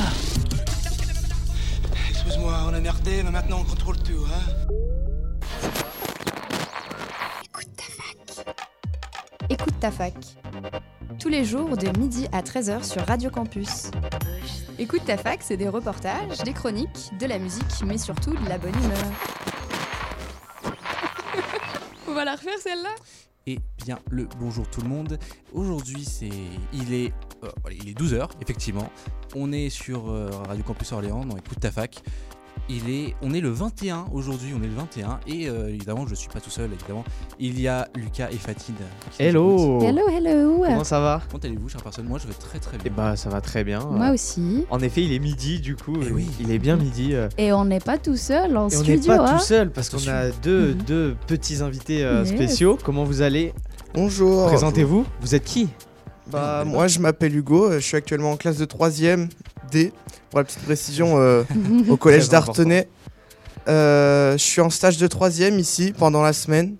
Excuse-moi, 2.09 2.53
on 2.65 2.73
a 2.73 2.79
merdé, 2.79 3.23
mais 3.23 3.31
maintenant 3.31 3.59
on 3.59 3.65
contrôle 3.65 3.97
tout, 3.97 4.25
hein 4.25 4.41
Écoute 9.49 9.79
ta 9.79 9.91
fac. 9.91 10.13
Tous 11.19 11.29
les 11.29 11.45
jours 11.45 11.75
de 11.77 11.97
midi 11.97 12.27
à 12.31 12.41
13h 12.41 12.83
sur 12.83 13.01
Radio 13.05 13.31
Campus. 13.31 13.89
Écoute 14.77 15.01
ta 15.05 15.17
fac, 15.17 15.39
c'est 15.41 15.57
des 15.57 15.67
reportages, 15.67 16.37
des 16.43 16.53
chroniques, 16.53 17.11
de 17.19 17.25
la 17.25 17.39
musique, 17.39 17.83
mais 17.85 17.97
surtout 17.97 18.35
de 18.35 18.47
la 18.47 18.59
bonne 18.59 18.75
humeur. 18.75 19.11
On 22.07 22.13
va 22.13 22.23
la 22.23 22.35
refaire 22.35 22.59
celle-là? 22.59 22.93
Eh 23.47 23.59
bien, 23.83 23.97
le 24.11 24.27
bonjour 24.39 24.69
tout 24.69 24.81
le 24.81 24.89
monde. 24.89 25.17
Aujourd'hui, 25.53 26.03
c'est 26.03 26.29
il 26.73 26.93
est 26.93 27.13
euh, 27.43 27.49
il 27.71 27.89
est 27.89 27.97
12h 27.97 28.29
effectivement. 28.41 28.91
On 29.35 29.51
est 29.51 29.69
sur 29.69 30.09
euh, 30.09 30.29
Radio 30.47 30.63
Campus 30.63 30.91
Orléans 30.91 31.25
dans 31.25 31.37
Écoute 31.37 31.59
ta 31.59 31.71
fac. 31.71 32.03
Il 32.69 32.89
est 32.89 33.15
on 33.21 33.33
est 33.33 33.39
le 33.39 33.49
21 33.49 34.07
aujourd'hui, 34.11 34.49
on 34.53 34.61
est 34.61 34.67
le 34.67 34.73
21 34.75 35.19
et 35.25 35.47
euh, 35.47 35.69
évidemment, 35.69 36.05
je 36.05 36.15
suis 36.15 36.27
pas 36.27 36.41
tout 36.41 36.49
seul 36.49 36.69
évidemment. 36.73 37.05
Il 37.39 37.61
y 37.61 37.67
a 37.69 37.87
Lucas 37.95 38.27
et 38.29 38.35
Fatine. 38.35 38.75
Hello 39.19 39.81
Hello, 39.81 40.01
hello 40.09 40.63
Comment 40.65 40.83
ça 40.83 40.99
va? 40.99 41.21
Comment 41.31 41.41
allez-vous, 41.45 41.69
chère 41.69 41.81
personne? 41.81 42.07
Moi, 42.07 42.19
je 42.21 42.27
vais 42.27 42.33
très 42.33 42.59
très 42.59 42.75
Eh 42.83 42.89
bien. 42.89 42.91
bah 42.97 43.15
ça 43.15 43.29
va 43.29 43.39
très 43.39 43.63
bien. 43.63 43.79
Moi 43.89 44.09
aussi. 44.11 44.65
En 44.69 44.81
effet, 44.81 45.01
il 45.01 45.13
est 45.13 45.19
midi 45.19 45.61
du 45.61 45.77
coup. 45.77 45.95
Eh 46.05 46.11
oui. 46.11 46.27
Il 46.41 46.51
est 46.51 46.59
bien 46.59 46.75
midi. 46.75 47.11
euh, 47.13 47.29
Et 47.37 47.53
on 47.53 47.63
n'est 47.63 47.79
pas 47.79 47.97
tout 47.97 48.17
seul 48.17 48.57
en 48.57 48.67
Et 48.67 48.75
on 48.75 48.79
n'est 48.81 48.97
studio, 48.97 49.15
pas 49.15 49.29
hein 49.31 49.37
tout 49.37 49.43
seul 49.45 49.71
parce 49.71 49.89
qu'on 49.89 50.05
a 50.09 50.29
deux, 50.43 50.73
Mhm. 50.73 50.81
deux 50.83 51.15
petits 51.25 51.61
invités 51.61 52.03
euh, 52.03 52.25
Yes. 52.25 52.33
spéciaux. 52.35 52.77
Comment 52.83 53.05
vous 53.05 53.21
allez? 53.21 53.53
Bonjour. 53.93 54.47
Présentez-vous. 54.47 55.05
Vous 55.21 55.35
êtes 55.35 55.45
qui? 55.45 55.69
Bah, 56.29 56.65
moi, 56.65 56.87
je 56.87 56.99
m'appelle 56.99 57.33
Hugo. 57.33 57.71
Je 57.71 57.79
suis 57.79 57.95
actuellement 57.95 58.31
en 58.31 58.35
classe 58.35 58.57
de 58.57 58.65
3ème 58.65 59.29
D, 59.71 59.93
pour 60.29 60.39
la 60.39 60.45
petite 60.45 60.63
précision, 60.63 61.17
euh, 61.17 61.43
au 61.89 61.97
collège 61.97 62.29
d'Artenay. 62.29 62.87
Euh, 63.67 64.33
je 64.33 64.43
suis 64.43 64.61
en 64.61 64.69
stage 64.69 64.97
de 64.97 65.07
3ème 65.07 65.59
ici 65.59 65.93
pendant 65.97 66.21
la 66.21 66.33
semaine. 66.33 66.75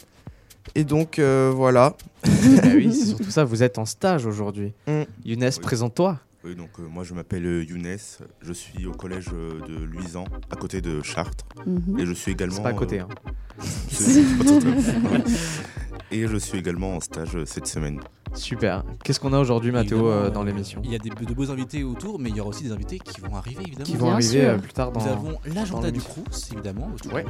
Et 0.75 0.83
donc, 0.83 1.19
euh, 1.19 1.51
voilà. 1.53 1.95
Ah 2.25 2.29
Oui, 2.75 2.93
c'est 2.97 3.07
surtout 3.07 3.31
ça. 3.31 3.43
Vous 3.43 3.63
êtes 3.63 3.77
en 3.77 3.85
stage 3.85 4.25
aujourd'hui. 4.25 4.73
Mm. 4.87 5.01
Younes, 5.25 5.43
Oui. 5.43 5.59
présente-toi. 5.61 6.19
Oui, 6.43 6.55
donc 6.55 6.69
euh, 6.79 6.83
moi 6.89 7.03
je 7.03 7.13
m'appelle 7.13 7.65
Younes, 7.67 7.97
je 8.41 8.53
suis 8.53 8.85
au 8.85 8.91
collège 8.93 9.25
de 9.25 9.83
Luisan, 9.83 10.23
à 10.49 10.55
côté 10.55 10.79
de 10.81 11.01
Chartres, 11.01 11.43
Mhm. 11.65 11.99
et 11.99 12.05
je 12.05 12.13
suis 12.13 12.31
également. 12.31 12.55
C'est 12.57 12.61
pas 12.63 12.69
à 12.69 12.73
côté. 12.73 12.99
euh, 12.99 13.03
hein. 13.03 13.31
Et 16.09 16.25
je 16.25 16.37
suis 16.37 16.57
également 16.57 16.95
en 16.95 16.99
stage 17.01 17.35
euh, 17.35 17.43
cette 17.45 17.67
semaine. 17.67 17.99
Super. 18.33 18.83
Qu'est-ce 19.03 19.19
qu'on 19.19 19.33
a 19.33 19.39
aujourd'hui, 19.39 19.71
Mathéo, 19.71 20.07
euh, 20.09 20.29
dans 20.29 20.43
l'émission 20.43 20.81
Il 20.85 20.91
y 20.91 20.95
a 20.95 20.99
des, 20.99 21.09
de 21.09 21.33
beaux 21.33 21.51
invités 21.51 21.83
autour, 21.83 22.17
mais 22.17 22.29
il 22.29 22.37
y 22.37 22.39
aura 22.39 22.51
aussi 22.51 22.63
des 22.63 22.71
invités 22.71 22.97
qui 22.99 23.19
vont 23.19 23.35
arriver 23.35 23.63
évidemment. 23.65 23.85
Qui 23.85 23.97
vont 23.97 24.05
Bien 24.05 24.13
arriver 24.13 24.29
sûr. 24.41 24.49
euh, 24.49 24.57
plus 24.57 24.71
tard 24.73 24.91
dans. 24.93 25.01
Nous 25.01 25.07
avons 25.11 25.37
l'agenda 25.53 25.91
du. 25.91 25.99
Crous 25.99 26.23
évidemment. 26.53 26.89
Toujours, 27.01 27.17
Ouais. 27.17 27.25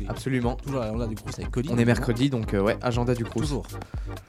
les- 0.00 0.06
Absolument. 0.08 0.54
Toujours 0.56 0.80
l'agenda 0.80 1.06
du 1.06 1.16
Crous 1.16 1.32
avec 1.38 1.50
Colline. 1.50 1.72
On 1.74 1.78
est 1.78 1.84
mercredi, 1.84 2.30
donc 2.30 2.54
euh, 2.54 2.62
ouais, 2.62 2.78
agenda 2.80 3.14
du 3.14 3.24
Crous. 3.24 3.42
Toujours. 3.42 3.66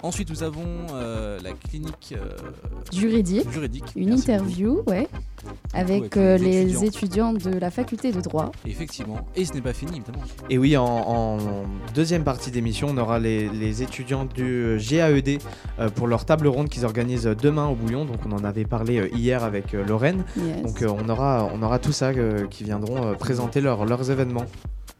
Ensuite, 0.03 0.29
nous 0.29 0.43
avons 0.43 0.65
euh, 0.93 1.39
la 1.41 1.53
clinique 1.53 2.13
euh, 2.17 2.35
Juridique. 2.93 3.49
juridique. 3.49 3.85
Une 3.95 4.09
Merci 4.09 4.29
interview, 4.31 4.83
ouais, 4.87 5.07
avec 5.73 6.17
euh, 6.17 6.37
les 6.37 6.65
les 6.65 6.85
étudiants 6.85 7.33
de 7.33 7.49
la 7.51 7.69
faculté 7.71 8.11
de 8.11 8.21
droit. 8.21 8.51
Effectivement. 8.65 9.19
Et 9.35 9.45
ce 9.45 9.53
n'est 9.53 9.61
pas 9.61 9.73
fini, 9.73 9.97
évidemment. 9.97 10.23
Et 10.49 10.57
oui, 10.57 10.77
en, 10.77 10.83
en 10.85 11.37
deuxième 11.93 12.23
partie 12.23 12.51
d'émission, 12.51 12.87
on 12.91 12.97
aura 12.97 13.19
les, 13.19 13.49
les 13.49 13.81
étudiants 13.83 14.25
du 14.25 14.77
GAED 14.79 15.39
euh, 15.79 15.89
pour 15.89 16.07
leur 16.07 16.25
table 16.25 16.47
ronde 16.47 16.69
qu'ils 16.69 16.85
organisent 16.85 17.25
demain 17.41 17.67
au 17.67 17.75
Bouillon. 17.75 18.05
Donc 18.05 18.17
on 18.25 18.31
en 18.31 18.43
avait 18.43 18.65
parlé 18.65 18.99
euh, 18.99 19.09
hier 19.13 19.43
avec 19.43 19.73
euh, 19.73 19.85
Lorraine. 19.85 20.23
Yes. 20.37 20.61
Donc 20.63 20.81
euh, 20.81 20.87
on, 20.89 21.09
aura, 21.09 21.49
on 21.53 21.61
aura 21.61 21.79
tout 21.79 21.91
ça 21.91 22.07
euh, 22.07 22.47
qui 22.47 22.63
viendront 22.63 23.05
euh, 23.05 23.13
présenter 23.13 23.61
leur- 23.61 23.85
leurs 23.85 24.09
événements. 24.11 24.45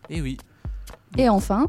Et 0.10 0.22
oui. 0.22 0.38
Et 1.18 1.30
enfin, 1.30 1.68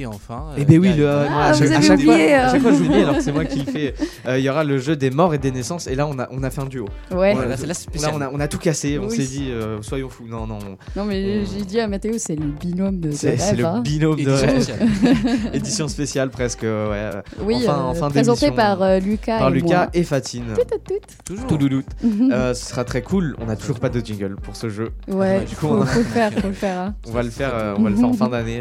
Et 0.00 0.06
enfin. 0.06 0.46
Et 0.56 0.60
euh, 0.60 0.64
ben 0.64 0.78
oui, 0.78 0.88
a- 0.90 0.96
le, 0.96 1.08
Ah, 1.08 1.28
moi, 1.30 1.42
à 1.42 1.52
vous 1.52 1.58
chaque- 1.58 1.70
à 1.72 1.76
avez 1.76 1.86
chaque 1.86 2.00
fois, 2.02 2.12
oublié, 2.14 2.34
à 2.34 2.48
euh. 2.48 2.52
chaque 2.52 2.62
fois 2.62 2.72
j'oublie 2.72 2.94
alors 3.02 3.16
que 3.16 3.22
c'est 3.22 3.32
moi 3.32 3.44
qui 3.46 3.58
le 3.60 3.72
fais. 3.72 3.94
Euh, 4.26 4.38
Il 4.38 4.44
y 4.44 4.48
aura 4.48 4.62
le 4.64 4.78
jeu 4.78 4.94
des 4.96 5.10
morts 5.10 5.34
et 5.34 5.38
des 5.38 5.50
naissances 5.50 5.86
et 5.88 5.94
là 5.96 6.06
on 6.06 6.18
a, 6.18 6.28
on 6.30 6.42
a 6.44 6.50
fait 6.50 6.60
un 6.60 6.66
duo. 6.66 6.84
ouais. 7.10 7.34
Voilà, 7.34 7.56
c'est 7.56 7.66
la 7.66 7.74
Là 8.00 8.10
on 8.14 8.20
a, 8.20 8.30
on 8.32 8.38
a 8.40 8.46
tout 8.48 8.58
cassé, 8.58 8.98
on 8.98 9.08
Oui. 9.08 9.16
s'est 9.16 9.24
dit 9.24 9.48
euh, 9.50 9.82
soyons 9.82 10.08
fous. 10.08 10.24
Non, 10.28 10.46
non, 10.46 10.58
Non 10.94 11.04
mais 11.04 11.44
j'ai 11.46 11.62
dit 11.64 11.80
à 11.80 11.88
Mathéo, 11.88 12.14
c'est 12.18 12.36
le 12.36 12.46
binôme 12.46 13.00
de, 13.00 13.08
de 13.08 13.12
c'est 13.14 13.56
le 13.56 13.64
hein. 13.64 13.80
binôme 13.80 14.16
de 14.16 14.20
Édition 14.22 14.46
rêve. 14.46 14.62
spéciale. 14.62 14.88
Édition 15.54 15.88
spéciale 15.88 16.30
presque, 16.30 16.64
euh, 16.64 16.90
ouais. 17.12 17.22
Oui, 17.44 17.56
en 17.56 17.60
fin- 17.60 17.72
euh, 17.72 17.82
en 17.82 17.94
fin 17.94 18.10
présenté 18.10 18.46
d'émission, 18.50 18.54
par 18.56 18.82
euh, 18.82 18.98
Lucas 19.00 19.38
Par 19.38 19.48
et 19.48 19.52
Lucas 19.52 19.66
moi. 19.76 19.88
et 19.94 20.02
Fatine. 20.04 20.44
Tout, 20.54 20.62
tout, 20.86 20.94
Toujours. 21.24 21.46
Tout 21.46 21.56
doudoute. 21.58 21.86
tout. 22.00 22.28
Euh, 22.30 22.54
ce 22.54 22.66
sera 22.66 22.84
très 22.84 23.02
cool. 23.02 23.34
On 23.40 23.46
n'a 23.46 23.56
toujours 23.56 23.80
pas 23.80 23.88
de 23.88 23.98
jingle 24.00 24.36
pour 24.36 24.54
ce 24.54 24.68
jeu. 24.68 24.90
ouais, 25.08 25.40
du 25.44 25.56
coup, 25.56 25.66
on 25.68 25.82
a- 25.82 25.86
hein. 25.86 26.94
On 27.06 27.10
va 27.10 27.22
le 27.22 27.30
faire, 27.30 27.50
euh, 27.54 27.74
on 27.78 27.82
va 27.82 27.90
le 27.90 27.96
faire 27.96 28.08
en 28.08 28.12
fin 28.12 28.28
d'année. 28.28 28.60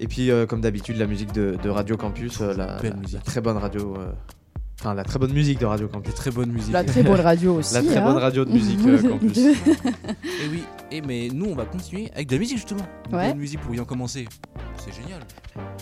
Et 0.00 0.06
puis, 0.08 0.30
euh, 0.30 0.46
comme 0.46 0.60
d'habitude, 0.60 0.96
la 0.98 1.06
musique 1.06 1.32
de, 1.32 1.56
de 1.62 1.68
Radio 1.70 1.96
Campus, 1.96 2.40
euh, 2.40 2.54
la, 2.54 2.76
Belle 2.80 2.92
la- 2.92 2.96
musique. 2.96 3.14
la 3.14 3.20
très 3.22 3.40
bonne 3.40 3.56
radio, 3.56 3.94
euh, 3.98 4.12
enfin 4.80 4.94
la 4.94 5.04
très 5.04 5.18
bonne 5.18 5.32
musique 5.32 5.58
de 5.58 5.66
Radio 5.66 5.88
Campus. 5.88 6.14
Très 6.14 6.30
bonne 6.30 6.50
musique. 6.52 6.72
La 6.72 6.84
très 6.84 7.02
bonne 7.02 7.20
radio 7.20 7.54
aussi. 7.56 7.74
La 7.74 7.82
très 7.82 7.96
hein. 7.96 8.04
bonne 8.12 8.18
radio 8.22 8.44
de 8.44 8.50
musique 8.52 8.78
euh, 8.86 9.02
Campus. 9.08 9.38
Et 9.38 9.54
oui. 10.50 10.62
Et 10.90 11.00
mais 11.00 11.28
nous, 11.32 11.46
on 11.46 11.54
va 11.54 11.64
continuer 11.64 12.10
avec 12.14 12.28
de 12.28 12.34
la 12.34 12.38
musique 12.38 12.58
justement. 12.58 12.86
Une 13.10 13.16
Ouais. 13.16 13.28
bonne 13.30 13.38
musique 13.38 13.60
pour 13.60 13.74
y 13.74 13.80
en 13.80 13.84
commencer. 13.84 14.26
C'est 14.78 14.94
génial. 14.94 15.20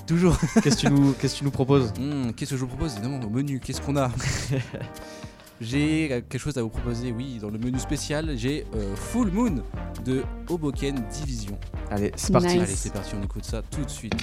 Toujours. 0.07 0.39
Qu'est-ce 0.63 0.77
que 0.77 0.81
tu 0.87 0.91
nous, 0.93 1.13
qu'est-ce 1.21 1.35
que 1.35 1.39
tu 1.41 1.45
nous 1.45 1.51
proposes? 1.51 1.93
Hum, 1.99 2.33
Qu'est-ce 2.35 2.51
que 2.53 2.57
je 2.57 2.61
vous 2.61 2.69
propose 2.69 2.93
évidemment 2.95 3.21
au 3.27 3.29
menu? 3.31 3.59
Qu'est-ce 3.61 3.81
qu'on 3.83 3.97
a? 3.97 4.11
J'ai 5.65 6.13
euh, 6.13 6.21
quelque 6.21 6.39
chose 6.39 6.59
à 6.59 6.63
vous 6.63 6.69
proposer, 6.69 7.13
oui, 7.13 7.39
dans 7.41 7.49
le 7.49 7.59
menu 7.59 7.79
spécial, 7.79 8.33
j'ai 8.37 8.67
euh, 8.75 8.95
Full 8.97 9.31
Moon 9.31 9.63
de 10.05 10.23
Hoboken 10.49 11.03
Division. 11.11 11.59
Allez, 11.91 12.13
c'est 12.17 12.33
parti. 12.33 12.49
Nice. 12.49 12.63
Allez, 12.63 12.75
c'est 12.75 12.93
parti, 12.93 13.15
on 13.19 13.23
écoute 13.25 13.45
ça 13.45 13.63
tout 13.71 13.85
de 13.85 13.91
suite. 13.91 14.15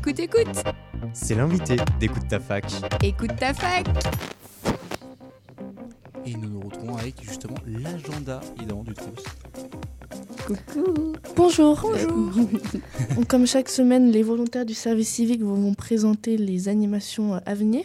Écoute, 0.00 0.18
écoute, 0.18 0.64
C'est 1.12 1.34
l'invité 1.34 1.76
d'Écoute 1.98 2.26
ta 2.26 2.40
fac. 2.40 2.64
Écoute 3.02 3.36
ta 3.38 3.52
fac 3.52 3.86
Et 6.24 6.32
nous 6.32 6.48
nous 6.48 6.60
retrouvons 6.60 6.96
avec 6.96 7.22
justement 7.22 7.56
l'agenda 7.66 8.40
évidemment 8.56 8.82
du. 8.82 8.94
Coucou. 10.46 11.12
Bonjour. 11.36 11.82
Donc, 13.14 13.28
Comme 13.28 13.46
chaque 13.46 13.68
semaine, 13.68 14.10
les 14.10 14.22
volontaires 14.22 14.64
du 14.64 14.72
service 14.72 15.10
civique 15.10 15.42
vont 15.42 15.56
vont 15.56 15.74
présenter 15.74 16.38
les 16.38 16.70
animations 16.70 17.34
à 17.34 17.54
venir. 17.54 17.84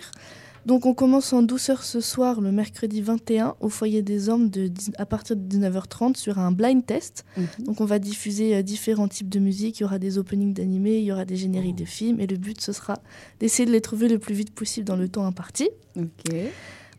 Donc 0.65 0.85
on 0.85 0.93
commence 0.93 1.31
en 1.31 1.43
douceur 1.43 1.83
ce 1.83 2.01
soir, 2.01 2.41
le 2.41 2.51
mercredi 2.51 3.01
21, 3.01 3.55
au 3.59 3.69
foyer 3.69 4.01
des 4.01 4.29
hommes 4.29 4.49
de, 4.49 4.71
à 4.97 5.05
partir 5.05 5.35
de 5.35 5.41
19h30 5.41 6.15
sur 6.15 6.39
un 6.39 6.51
blind 6.51 6.85
test. 6.85 7.23
Donc 7.59 7.81
on 7.81 7.85
va 7.85 7.99
diffuser 7.99 8.55
euh, 8.55 8.61
différents 8.63 9.07
types 9.07 9.29
de 9.29 9.39
musique, 9.39 9.79
il 9.79 9.83
y 9.83 9.85
aura 9.85 9.99
des 9.99 10.17
openings 10.17 10.53
d'animés, 10.53 10.97
il 10.97 11.03
y 11.03 11.11
aura 11.11 11.25
des 11.25 11.35
génériques 11.35 11.75
de 11.75 11.85
films 11.85 12.19
et 12.19 12.27
le 12.27 12.37
but 12.37 12.59
ce 12.59 12.73
sera 12.73 12.95
d'essayer 13.39 13.65
de 13.65 13.71
les 13.71 13.81
trouver 13.81 14.07
le 14.07 14.17
plus 14.17 14.33
vite 14.33 14.53
possible 14.53 14.85
dans 14.85 14.95
le 14.95 15.07
temps 15.07 15.25
imparti. 15.25 15.69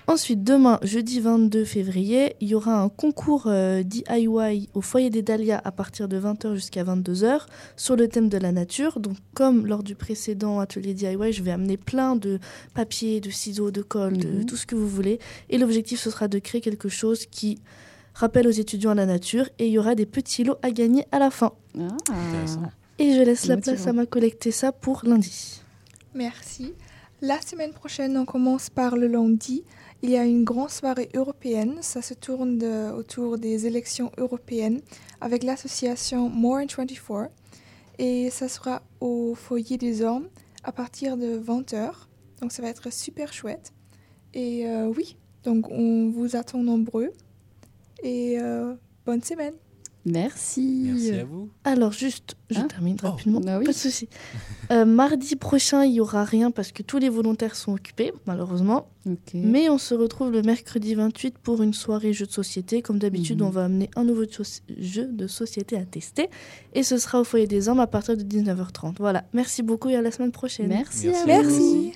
Ensuite, 0.09 0.45
demain, 0.45 0.79
jeudi 0.83 1.19
22 1.19 1.65
février, 1.65 2.37
il 2.41 2.47
y 2.47 2.55
aura 2.55 2.81
un 2.81 2.89
concours 2.89 3.49
euh, 3.49 3.83
DIY 3.83 4.69
au 4.73 4.81
foyer 4.81 5.11
des 5.11 5.21
Dahlias 5.23 5.61
à 5.65 5.73
partir 5.73 6.07
de 6.07 6.21
20h 6.21 6.55
jusqu'à 6.55 6.85
22h 6.85 7.41
sur 7.77 7.97
le 7.97 8.07
thème 8.07 8.29
de 8.29 8.39
la 8.39 8.53
nature. 8.53 9.01
Donc, 9.01 9.17
comme 9.35 9.67
lors 9.67 9.83
du 9.83 9.97
précédent 9.97 10.61
atelier 10.61 10.95
DIY, 10.95 11.33
je 11.33 11.43
vais 11.43 11.51
amener 11.51 11.77
plein 11.77 12.15
de 12.15 12.39
papier, 12.73 13.21
de 13.21 13.31
ciseaux, 13.31 13.73
de 13.73 13.83
colle, 13.83 14.17
de 14.17 14.45
tout 14.45 14.57
ce 14.57 14.65
que 14.65 14.77
vous 14.77 14.87
voulez. 14.89 15.19
Et 15.51 15.59
l'objectif, 15.59 15.99
ce 15.99 16.11
sera 16.11 16.29
de 16.29 16.39
créer 16.39 16.61
quelque 16.61 16.89
chose 16.89 17.27
qui 17.27 17.59
rappelle 18.15 18.47
aux 18.47 18.51
étudiants 18.51 18.93
à 18.93 18.95
la 18.95 19.07
nature 19.07 19.49
et 19.59 19.67
il 19.67 19.73
y 19.73 19.79
aura 19.79 19.97
des 19.97 20.07
petits 20.07 20.45
lots 20.45 20.57
à 20.63 20.71
gagner 20.71 21.05
à 21.11 21.19
la 21.19 21.33
fin. 21.33 21.53
Et 23.01 23.13
je 23.13 23.23
laisse 23.23 23.47
la 23.47 23.57
place 23.57 23.89
à 23.89 23.93
ma 23.93 24.07
collecter 24.07 24.53
ça 24.53 24.71
pour 24.71 25.03
lundi. 25.05 25.61
Merci. 26.15 26.75
La 27.23 27.41
semaine 27.41 27.73
prochaine, 27.73 28.17
on 28.17 28.25
commence 28.25 28.71
par 28.71 28.97
le 28.97 29.07
lundi. 29.07 29.65
Il 30.07 30.13
y 30.13 30.17
a 30.17 30.25
une 30.25 30.45
grande 30.45 30.71
soirée 30.71 31.09
européenne. 31.15 31.79
Ça 31.81 32.01
se 32.01 32.15
tourne 32.15 32.63
autour 32.97 33.39
des 33.39 33.67
élections 33.67 34.13
européennes 34.19 34.81
avec 35.21 35.43
l'association 35.43 36.29
More 36.29 36.59
in 36.59 36.67
24. 36.67 37.29
Et 37.99 38.31
ça 38.31 38.49
sera 38.49 38.83
au 39.01 39.35
foyer 39.35 39.79
des 39.79 40.03
hommes 40.03 40.29
à 40.63 40.71
partir 40.71 41.17
de 41.17 41.37
20h. 41.41 41.91
Donc 42.41 42.53
ça 42.53 42.63
va 42.63 42.69
être 42.69 42.93
super 42.93 43.33
chouette. 43.33 43.73
Et 44.33 44.69
euh, 44.69 44.87
oui, 44.97 45.17
donc 45.43 45.69
on 45.73 46.09
vous 46.09 46.37
attend 46.37 46.63
nombreux. 46.63 47.11
Et 48.05 48.39
euh, 48.39 48.77
bonne 49.07 49.25
semaine. 49.25 49.55
Merci. 50.07 50.83
Merci 50.87 51.11
à 51.13 51.25
vous. 51.25 51.49
Alors 51.65 51.91
juste, 51.93 52.37
je 52.51 52.61
Hein 52.61 52.69
termine 52.69 52.97
Oh. 53.03 53.09
rapidement, 53.09 53.41
Bah 53.41 53.59
oui. 53.59 53.65
pas 53.67 53.73
de 53.73 53.77
souci. 53.77 54.09
Euh, 54.71 54.85
mardi 54.85 55.35
prochain, 55.37 55.85
il 55.85 55.95
y 55.95 56.01
aura 56.01 56.25
rien 56.25 56.51
parce 56.53 56.71
que 56.73 56.83
tous 56.85 56.99
les 56.99 57.09
volontaires 57.09 57.57
sont 57.57 57.73
occupés, 57.75 58.13
malheureusement. 58.27 58.89
Mais 59.35 59.69
on 59.69 59.79
se 59.79 59.95
retrouve 59.95 60.31
le 60.33 60.43
mercredi 60.43 60.95
28 60.95 61.39
pour 61.39 61.63
une 61.63 61.75
soirée 61.75 62.13
jeu 62.13 62.27
de 62.27 62.33
société. 62.33 62.83
Comme 62.83 62.99
d'habitude, 62.99 63.41
Mhm. 63.41 63.47
on 63.47 63.51
va 63.51 63.65
amener 63.65 63.91
un 63.97 64.05
nouveau 64.05 64.25
jeu 64.79 65.07
de 65.07 65.27
société 65.27 65.77
à 65.77 65.85
tester. 65.85 66.29
Et 66.75 66.83
ce 66.83 66.99
sera 66.99 67.21
au 67.21 67.25
foyer 67.25 67.47
des 67.47 67.69
hommes 67.69 67.81
à 67.81 67.87
partir 67.87 68.17
de 68.17 68.23
19h30. 68.23 68.97
Voilà, 68.99 69.25
merci 69.33 69.63
beaucoup 69.63 69.89
et 69.89 69.97
à 69.97 70.03
la 70.03 70.11
semaine 70.13 70.33
prochaine. 70.33 70.69
Merci, 70.69 71.09
Merci 71.09 71.31
à 71.31 71.43
vous. 71.43 71.51
vous. 71.51 71.93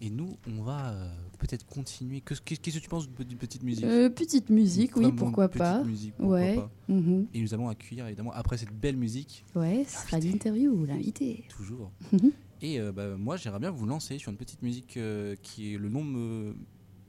Et 0.00 0.10
nous, 0.10 0.36
on 0.46 0.62
va 0.62 0.90
euh, 0.92 1.08
peut-être 1.38 1.64
continuer. 1.66 2.20
Que- 2.20 2.34
Qu'est-ce 2.34 2.60
que 2.78 2.82
tu 2.82 2.88
penses 2.88 3.08
d'une 3.08 3.38
petite 3.38 3.62
musique? 3.62 3.84
Euh, 3.84 4.10
petite 4.10 4.50
musique, 4.50 4.96
oui, 4.96 5.12
pourquoi 5.12 5.48
petite 5.48 5.58
pas. 5.58 5.82
musique, 5.84 6.14
pourquoi 6.16 6.36
ouais. 6.36 6.56
pas. 6.56 6.70
Mhm. 6.88 7.26
Et 7.34 7.40
nous 7.40 7.54
allons 7.54 7.68
accueillir 7.68 8.06
évidemment 8.06 8.32
après 8.32 8.56
cette 8.58 8.72
belle 8.72 8.96
musique, 8.96 9.44
Ouais, 9.54 9.84
ce 9.88 10.06
sera 10.06 10.18
l'interview, 10.18 10.84
l'invité. 10.84 11.44
toujours. 11.56 11.90
Mhm. 12.12 12.32
Et 12.60 12.80
euh, 12.80 12.90
bah, 12.90 13.16
moi, 13.16 13.36
j'aimerais 13.36 13.60
bien 13.60 13.70
vous 13.70 13.86
lancer 13.86 14.18
sur 14.18 14.30
une 14.32 14.36
petite 14.36 14.62
musique 14.62 14.96
euh, 14.96 15.36
qui 15.42 15.74
est 15.74 15.78
le 15.78 15.88
nom 15.88 16.02
me, 16.02 16.56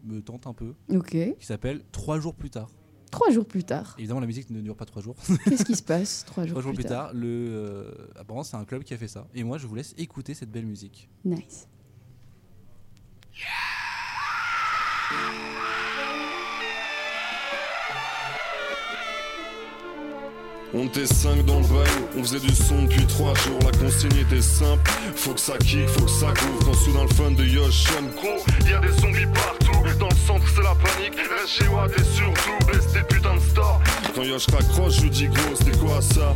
me 0.05 0.21
tente 0.21 0.45
un 0.45 0.53
peu, 0.53 0.75
Ok. 0.93 1.09
qui 1.39 1.45
s'appelle 1.45 1.81
Trois 1.91 2.19
jours 2.19 2.35
plus 2.35 2.51
tard. 2.51 2.69
Trois 3.09 3.31
jours 3.31 3.47
plus 3.47 3.63
tard. 3.63 3.95
Évidemment, 3.97 4.19
la 4.19 4.27
musique 4.27 4.51
ne 4.51 4.61
dure 4.61 4.75
pas 4.75 4.85
trois 4.85 5.01
jours. 5.01 5.15
Qu'est-ce 5.45 5.65
qui 5.65 5.75
se 5.75 5.81
passe 5.81 6.23
trois 6.25 6.45
jours, 6.45 6.51
Trois 6.53 6.61
jours 6.61 6.73
plus, 6.73 6.83
plus 6.83 6.89
tard, 6.89 7.11
le, 7.15 7.25
euh, 7.25 7.91
apparemment, 8.15 8.43
c'est 8.43 8.57
un 8.57 8.65
club 8.65 8.83
qui 8.83 8.93
a 8.93 8.97
fait 8.97 9.07
ça. 9.07 9.27
Et 9.33 9.43
moi, 9.43 9.57
je 9.57 9.65
vous 9.65 9.73
laisse 9.73 9.95
écouter 9.97 10.35
cette 10.35 10.51
belle 10.51 10.67
musique. 10.67 11.09
Nice. 11.25 11.67
On 20.71 20.85
était 20.85 21.07
5 21.07 21.45
dans 21.45 21.59
le 21.59 21.65
bail, 21.65 21.87
on 22.15 22.21
faisait 22.21 22.39
du 22.39 22.53
son 22.53 22.83
depuis 22.83 23.05
3 23.07 23.33
jours. 23.33 23.59
La 23.65 23.71
consigne 23.71 24.15
était 24.17 24.41
simple, 24.41 24.89
faut 25.15 25.33
que 25.33 25.39
ça 25.39 25.57
kick, 25.57 25.87
faut 25.87 26.05
que 26.05 26.11
ça 26.11 26.27
groove. 26.27 26.63
Quand 26.63 26.73
soudain 26.73 27.03
le 27.09 27.15
fun 27.15 27.31
de 27.31 27.43
Yosh 27.43 27.85
sonne 27.85 28.11
gros, 28.11 28.69
y'a 28.69 28.79
des 28.79 28.91
zombies 29.01 29.25
partout. 29.33 29.71
Dans 29.99 30.09
le 30.09 30.15
centre, 30.27 30.45
c'est 30.55 30.61
la 30.61 30.75
panique. 30.75 31.15
Reste 31.15 31.49
chez 31.49 31.67
Watt 31.69 31.91
et 31.91 32.03
surtout, 32.03 32.65
baisse 32.67 32.93
tes 32.93 33.01
putains 33.01 33.35
de 33.35 33.39
stars. 33.39 33.81
Quand 34.13 34.21
Yosh 34.23 34.45
raccroche, 34.47 35.01
je 35.01 35.07
dis 35.07 35.27
gros, 35.27 35.55
c'était 35.55 35.77
quoi 35.77 36.01
ça? 36.01 36.35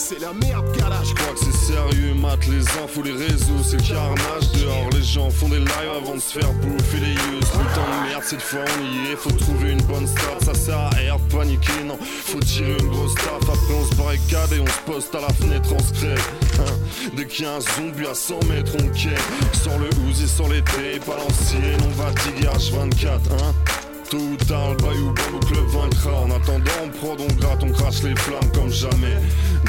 C'est 0.00 0.20
la 0.20 0.32
merde, 0.32 0.64
gala. 0.76 1.02
Je 1.04 1.14
crois 1.14 1.34
que 1.34 1.40
c'est 1.40 1.72
sérieux, 1.72 2.14
mat 2.14 2.38
les 2.46 2.66
infos, 2.82 3.02
les 3.02 3.12
réseaux, 3.12 3.62
c'est 3.62 3.76
le 3.76 3.82
carnage. 3.82 4.50
Dehors, 4.54 4.88
les 4.92 5.02
gens 5.02 5.30
font 5.30 5.48
des 5.48 5.58
lives 5.58 5.94
avant 5.94 6.14
de 6.14 6.20
se 6.20 6.38
faire 6.38 6.52
bouffer 6.54 7.00
les 7.00 7.12
yeux. 7.12 7.40
Putain 7.40 7.84
de 7.84 8.08
merde, 8.08 8.22
cette 8.24 8.40
fois 8.40 8.64
on 8.64 8.82
y 8.82 9.12
est. 9.12 9.16
Faut 9.16 9.30
trouver 9.30 9.72
une 9.72 9.82
bonne 9.82 10.06
start, 10.06 10.42
ça 10.42 10.54
sert 10.54 10.78
à 10.78 10.90
de 10.90 11.34
paniquer. 11.34 11.84
Non, 11.84 11.98
faut 12.00 12.40
tirer 12.40 12.76
une 12.80 12.88
grosse 12.88 13.14
taf. 13.16 13.42
Après, 13.42 13.74
on 13.74 13.84
se 13.84 13.94
barricade 13.96 14.52
et 14.54 14.60
on 14.60 14.66
se 14.66 14.92
poste 14.92 15.14
à 15.14 15.20
la 15.20 15.32
fenêtre, 15.34 15.68
on 15.74 15.78
se 15.78 15.92
crève. 15.92 16.28
Hein. 16.60 17.10
Dès 17.14 17.26
qu'il 17.26 17.44
y 17.44 17.48
a 17.48 17.56
un 17.56 17.60
zombie 17.60 18.06
à 18.06 18.14
100 18.14 18.44
mètres, 18.48 18.72
on 18.74 18.88
quête. 18.88 19.20
Sans 19.52 19.78
le 19.78 19.90
Uzi, 20.08 20.26
sans 20.26 20.48
l'été, 20.48 20.98
pas 21.06 21.16
l'ancienne, 21.16 21.80
on 21.84 22.02
va 22.02 22.10
diguer 22.12 22.48
H24, 22.48 23.10
hein. 23.38 23.89
Tôt 24.10 24.16
ou 24.16 24.30
le 24.30 24.76
bayou 24.82 25.14
bambou 25.14 25.46
club 25.46 25.66
vaincra. 25.68 26.10
En 26.10 26.30
attendant, 26.32 26.70
on 26.84 26.88
prend, 26.88 27.16
on 27.16 27.32
gratte, 27.34 27.62
on 27.62 27.70
crache 27.70 28.02
les 28.02 28.16
flammes 28.16 28.50
comme 28.52 28.68
jamais. 28.68 29.18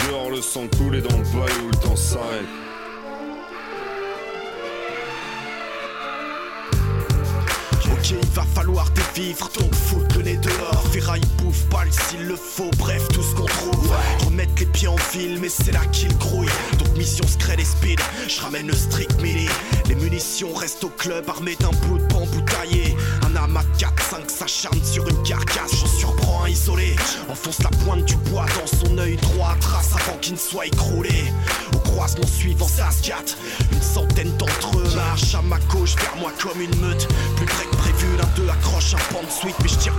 Dehors, 0.08 0.32
le 0.32 0.42
sang 0.42 0.68
coule 0.78 0.96
et 0.96 1.02
dans 1.02 1.16
le 1.16 1.24
bayou, 1.24 1.68
le 1.72 1.78
temps 1.78 1.96
s'arrête. 1.96 2.48
Ok, 7.86 8.10
il 8.10 8.30
va 8.30 8.44
falloir 8.56 8.90
dévivre, 8.90 9.48
donc 9.60 9.72
le 10.18 10.24
nez 10.24 10.38
dehors. 10.38 10.88
Ferraille, 10.92 11.22
bouffe, 11.38 11.68
balle 11.70 11.90
s'il 11.92 12.26
le 12.26 12.36
faut, 12.36 12.72
bref, 12.80 13.08
tout 13.10 13.22
ce 13.22 13.36
qu'on 13.36 13.46
trouve. 13.46 13.94
Remettre 14.26 14.54
les 14.60 14.66
pieds 14.66 14.88
en 14.88 14.96
ville, 15.14 15.38
mais 15.40 15.50
c'est 15.50 15.72
là 15.72 15.86
qu'il 15.92 16.18
grouille. 16.18 16.50
Donc 16.80 16.98
mission 16.98 17.26
secret 17.28 17.58
et 17.60 17.66
speed, 17.66 18.00
je 18.28 18.42
ramène 18.42 18.68
le 18.68 18.74
strict 18.74 19.22
mini. 19.22 19.48
Les 19.88 19.96
munitions 19.96 20.54
restent 20.54 20.84
au 20.84 20.90
club, 20.90 21.30
armé 21.30 21.56
d'un 21.60 21.70
bout 21.88 22.00
de 22.00 22.04
bambou 22.06 22.42
taillé. 22.42 22.96
Amas 23.44 23.64
de 23.64 23.86
4-5 23.86 24.30
s'acharne 24.30 24.84
sur 24.84 25.08
une 25.08 25.24
carcasse, 25.24 25.72
j'en 25.80 25.88
surprends 25.88 26.44
un 26.44 26.50
isolé. 26.50 26.96
Enfonce 27.28 27.60
la 27.64 27.70
pointe 27.70 28.06
du 28.06 28.16
bois 28.30 28.46
dans 28.60 28.68
son 28.68 28.98
œil 29.00 29.16
droit, 29.18 29.56
trace 29.60 29.94
avant 29.94 30.18
qu'il 30.20 30.34
ne 30.34 30.38
soit 30.38 30.68
écroulé. 30.68 31.26
Au 31.74 31.80
croisement 31.80 32.28
suivant, 32.28 32.68
ça 32.68 32.92
se 32.92 33.08
gâte. 33.08 33.36
Une 33.72 33.82
centaine 33.82 34.32
d'entre 34.38 34.78
eux 34.78 34.96
marchent 34.96 35.34
à 35.34 35.42
ma 35.42 35.58
gauche 35.72 35.96
vers 35.96 36.16
moi 36.18 36.32
comme 36.40 36.62
une 36.62 36.76
meute. 36.80 37.08
Plus 37.36 37.48
près 37.48 37.66
que 37.66 37.76
prévu, 37.78 38.08
l'un 38.18 38.28
d'eux 38.36 38.50
accroche 38.50 38.94
un 38.94 39.14
pan 39.14 39.22
de 39.24 39.32
suite, 39.32 39.56
mais 39.64 39.70
je 39.70 39.76
tire 39.76 39.96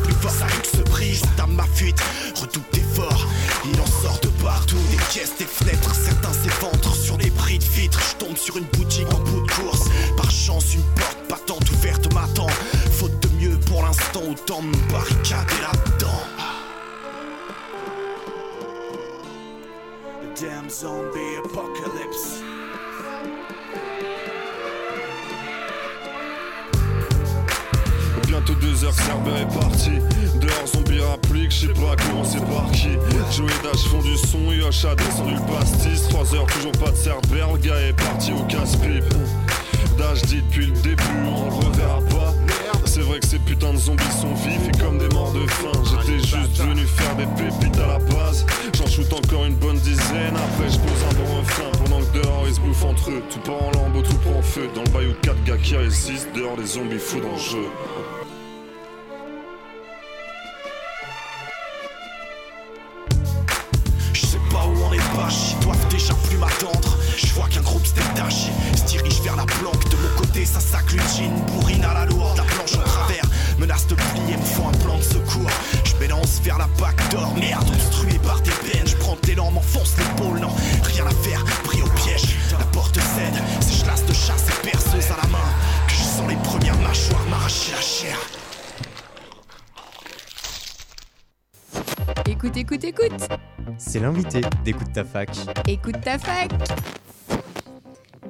d'Écoute 94.65 94.93
ta 94.93 95.05
fac. 95.05 95.31
Écoute 95.67 96.01
ta 96.01 96.19
fac 96.19 96.51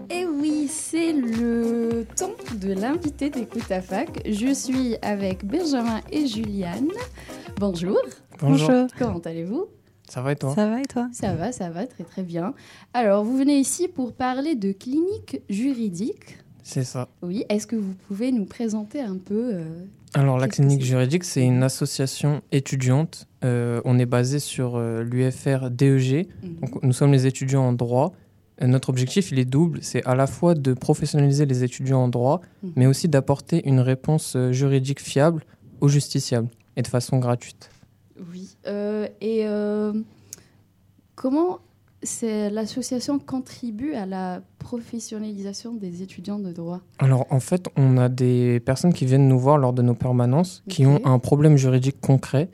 Et 0.08 0.24
oui, 0.24 0.66
c'est 0.66 1.12
le 1.12 2.06
temps 2.16 2.32
de 2.54 2.72
l'invité 2.72 3.28
d'Écoute 3.28 3.64
ta 3.68 3.82
fac. 3.82 4.08
Je 4.26 4.54
suis 4.54 4.96
avec 5.02 5.44
Benjamin 5.44 6.00
et 6.10 6.26
Juliane. 6.26 6.88
Bonjour. 7.58 7.98
Bonjour. 8.40 8.86
Comment 8.98 9.18
allez-vous? 9.18 9.66
Ça 10.08 10.22
va 10.22 10.32
et 10.32 10.36
toi? 10.36 10.54
Ça 10.54 10.68
va 10.68 10.80
et 10.80 10.86
toi? 10.86 11.08
Ça 11.12 11.34
va, 11.34 11.52
ça 11.52 11.68
va, 11.68 11.86
très 11.86 12.04
très 12.04 12.22
bien. 12.22 12.54
Alors, 12.94 13.24
vous 13.24 13.36
venez 13.36 13.58
ici 13.58 13.88
pour 13.88 14.14
parler 14.14 14.54
de 14.54 14.72
clinique 14.72 15.40
juridique. 15.50 16.38
C'est 16.62 16.84
ça. 16.84 17.08
Oui, 17.22 17.44
est-ce 17.48 17.66
que 17.66 17.76
vous 17.76 17.94
pouvez 18.08 18.30
nous 18.32 18.44
présenter 18.44 19.00
un 19.00 19.16
peu 19.16 19.50
euh, 19.54 19.84
Alors, 20.14 20.38
la 20.38 20.48
clinique 20.48 20.82
juridique, 20.84 21.24
c'est 21.24 21.42
une 21.44 21.62
association 21.62 22.42
étudiante. 22.52 23.26
Euh, 23.44 23.80
on 23.84 23.98
est 23.98 24.06
basé 24.06 24.38
sur 24.38 24.76
euh, 24.76 25.02
l'UFR 25.02 25.70
DEG. 25.70 26.28
Mhm. 26.42 26.54
Donc, 26.60 26.82
nous 26.82 26.92
sommes 26.92 27.12
les 27.12 27.26
étudiants 27.26 27.64
en 27.64 27.72
droit. 27.72 28.12
Notre 28.60 28.90
objectif, 28.90 29.32
il 29.32 29.40
est 29.40 29.44
double. 29.44 29.80
C'est 29.82 30.04
à 30.06 30.14
la 30.14 30.28
fois 30.28 30.54
de 30.54 30.72
professionnaliser 30.72 31.46
les 31.46 31.64
étudiants 31.64 32.04
en 32.04 32.08
droit, 32.08 32.40
Mhm. 32.62 32.72
mais 32.76 32.86
aussi 32.86 33.08
d'apporter 33.08 33.66
une 33.68 33.80
réponse 33.80 34.36
juridique 34.52 35.00
fiable 35.00 35.44
aux 35.80 35.88
justiciables 35.88 36.48
et 36.76 36.82
de 36.82 36.86
façon 36.86 37.18
gratuite. 37.18 37.70
Oui. 38.32 38.56
Et 39.20 39.44
comment 41.16 41.58
l'association 42.22 43.18
contribue 43.18 43.94
à 43.94 44.06
la 44.06 44.42
professionnalisation 44.58 45.74
des 45.74 46.02
étudiants 46.02 46.38
de 46.38 46.52
droit 46.52 46.80
Alors 46.98 47.26
en 47.30 47.40
fait, 47.40 47.66
on 47.76 47.96
a 47.96 48.08
des 48.08 48.60
personnes 48.60 48.92
qui 48.92 49.06
viennent 49.06 49.28
nous 49.28 49.38
voir 49.38 49.58
lors 49.58 49.72
de 49.72 49.82
nos 49.82 49.94
permanences 49.94 50.62
qui 50.68 50.86
ont 50.86 51.00
un 51.04 51.18
problème 51.18 51.56
juridique 51.56 52.00
concret 52.00 52.50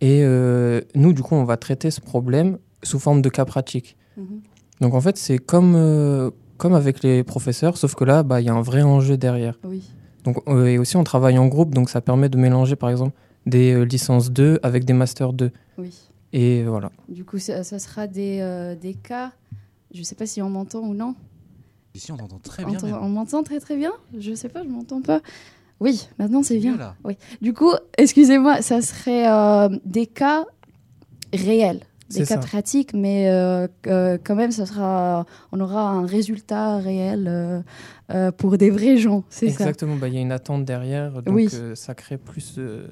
et 0.00 0.22
euh, 0.22 0.80
nous, 0.94 1.12
du 1.12 1.22
coup, 1.22 1.34
on 1.34 1.44
va 1.44 1.56
traiter 1.56 1.90
ce 1.90 2.00
problème 2.00 2.58
sous 2.82 2.98
forme 2.98 3.22
de 3.22 3.28
cas 3.28 3.44
pratique. 3.44 3.96
Mhm. 4.16 4.42
Donc 4.80 4.94
en 4.94 5.00
fait, 5.00 5.16
c'est 5.16 5.38
comme, 5.38 5.74
euh, 5.74 6.30
comme 6.58 6.74
avec 6.74 7.02
les 7.02 7.24
professeurs, 7.24 7.78
sauf 7.78 7.94
que 7.94 8.04
là, 8.04 8.22
bah, 8.22 8.40
il 8.40 8.46
y 8.46 8.50
a 8.50 8.54
un 8.54 8.62
vrai 8.62 8.82
enjeu 8.82 9.16
derrière. 9.16 9.58
Oui. 9.64 9.82
Donc, 10.24 10.38
euh, 10.48 10.66
et 10.66 10.78
aussi, 10.78 10.96
on 10.96 11.04
travaille 11.04 11.38
en 11.38 11.46
groupe, 11.46 11.74
donc 11.74 11.88
ça 11.88 12.00
permet 12.00 12.28
de 12.28 12.36
mélanger, 12.36 12.76
par 12.76 12.90
exemple, 12.90 13.16
des 13.46 13.86
licences 13.86 14.30
2 14.30 14.58
avec 14.62 14.84
des 14.84 14.92
masters 14.92 15.32
2. 15.32 15.50
Oui. 15.78 16.05
Et 16.38 16.64
voilà. 16.64 16.90
Du 17.08 17.24
coup, 17.24 17.38
ça, 17.38 17.64
ça 17.64 17.78
sera 17.78 18.06
des, 18.06 18.40
euh, 18.42 18.74
des 18.74 18.92
cas. 18.94 19.32
Je 19.92 20.00
ne 20.00 20.04
sais 20.04 20.14
pas 20.14 20.26
si 20.26 20.42
on 20.42 20.50
m'entend 20.50 20.80
ou 20.80 20.92
non. 20.92 21.14
Ici, 21.94 22.12
on 22.12 22.16
t'entend 22.18 22.38
très 22.38 22.62
bien. 22.64 22.78
on 23.00 23.08
m'entend 23.08 23.42
très 23.42 23.58
très 23.58 23.74
bien 23.76 23.92
Je 24.18 24.34
sais 24.34 24.50
pas, 24.50 24.62
je 24.62 24.68
m'entends 24.68 25.00
pas. 25.00 25.22
Oui, 25.80 26.08
maintenant 26.18 26.42
c'est 26.42 26.58
bien. 26.58 26.76
là. 26.76 26.94
Oui. 27.04 27.16
Du 27.40 27.54
coup, 27.54 27.72
excusez-moi, 27.96 28.60
ça 28.60 28.82
serait 28.82 29.26
euh, 29.30 29.68
des 29.86 30.06
cas 30.06 30.44
réels, 31.32 31.80
des 32.10 32.20
cas 32.20 32.34
ça. 32.34 32.38
pratiques, 32.38 32.92
mais 32.92 33.30
euh, 33.30 33.66
euh, 33.86 34.18
quand 34.22 34.34
même, 34.34 34.52
ça 34.52 34.66
sera, 34.66 35.24
on 35.52 35.60
aura 35.60 35.88
un 35.88 36.04
résultat 36.06 36.78
réel 36.78 37.26
euh, 37.28 37.60
euh, 38.10 38.30
pour 38.32 38.58
des 38.58 38.70
vrais 38.70 38.96
gens, 38.98 39.24
c'est 39.30 39.46
ça? 39.48 39.52
Exactement, 39.64 39.96
bah, 39.96 40.08
il 40.08 40.14
y 40.14 40.18
a 40.18 40.20
une 40.20 40.32
attente 40.32 40.64
derrière, 40.66 41.22
donc 41.22 41.34
Oui. 41.34 41.48
euh, 41.54 41.74
ça 41.74 41.94
crée 41.94 42.16
plus, 42.18 42.54
euh, 42.58 42.86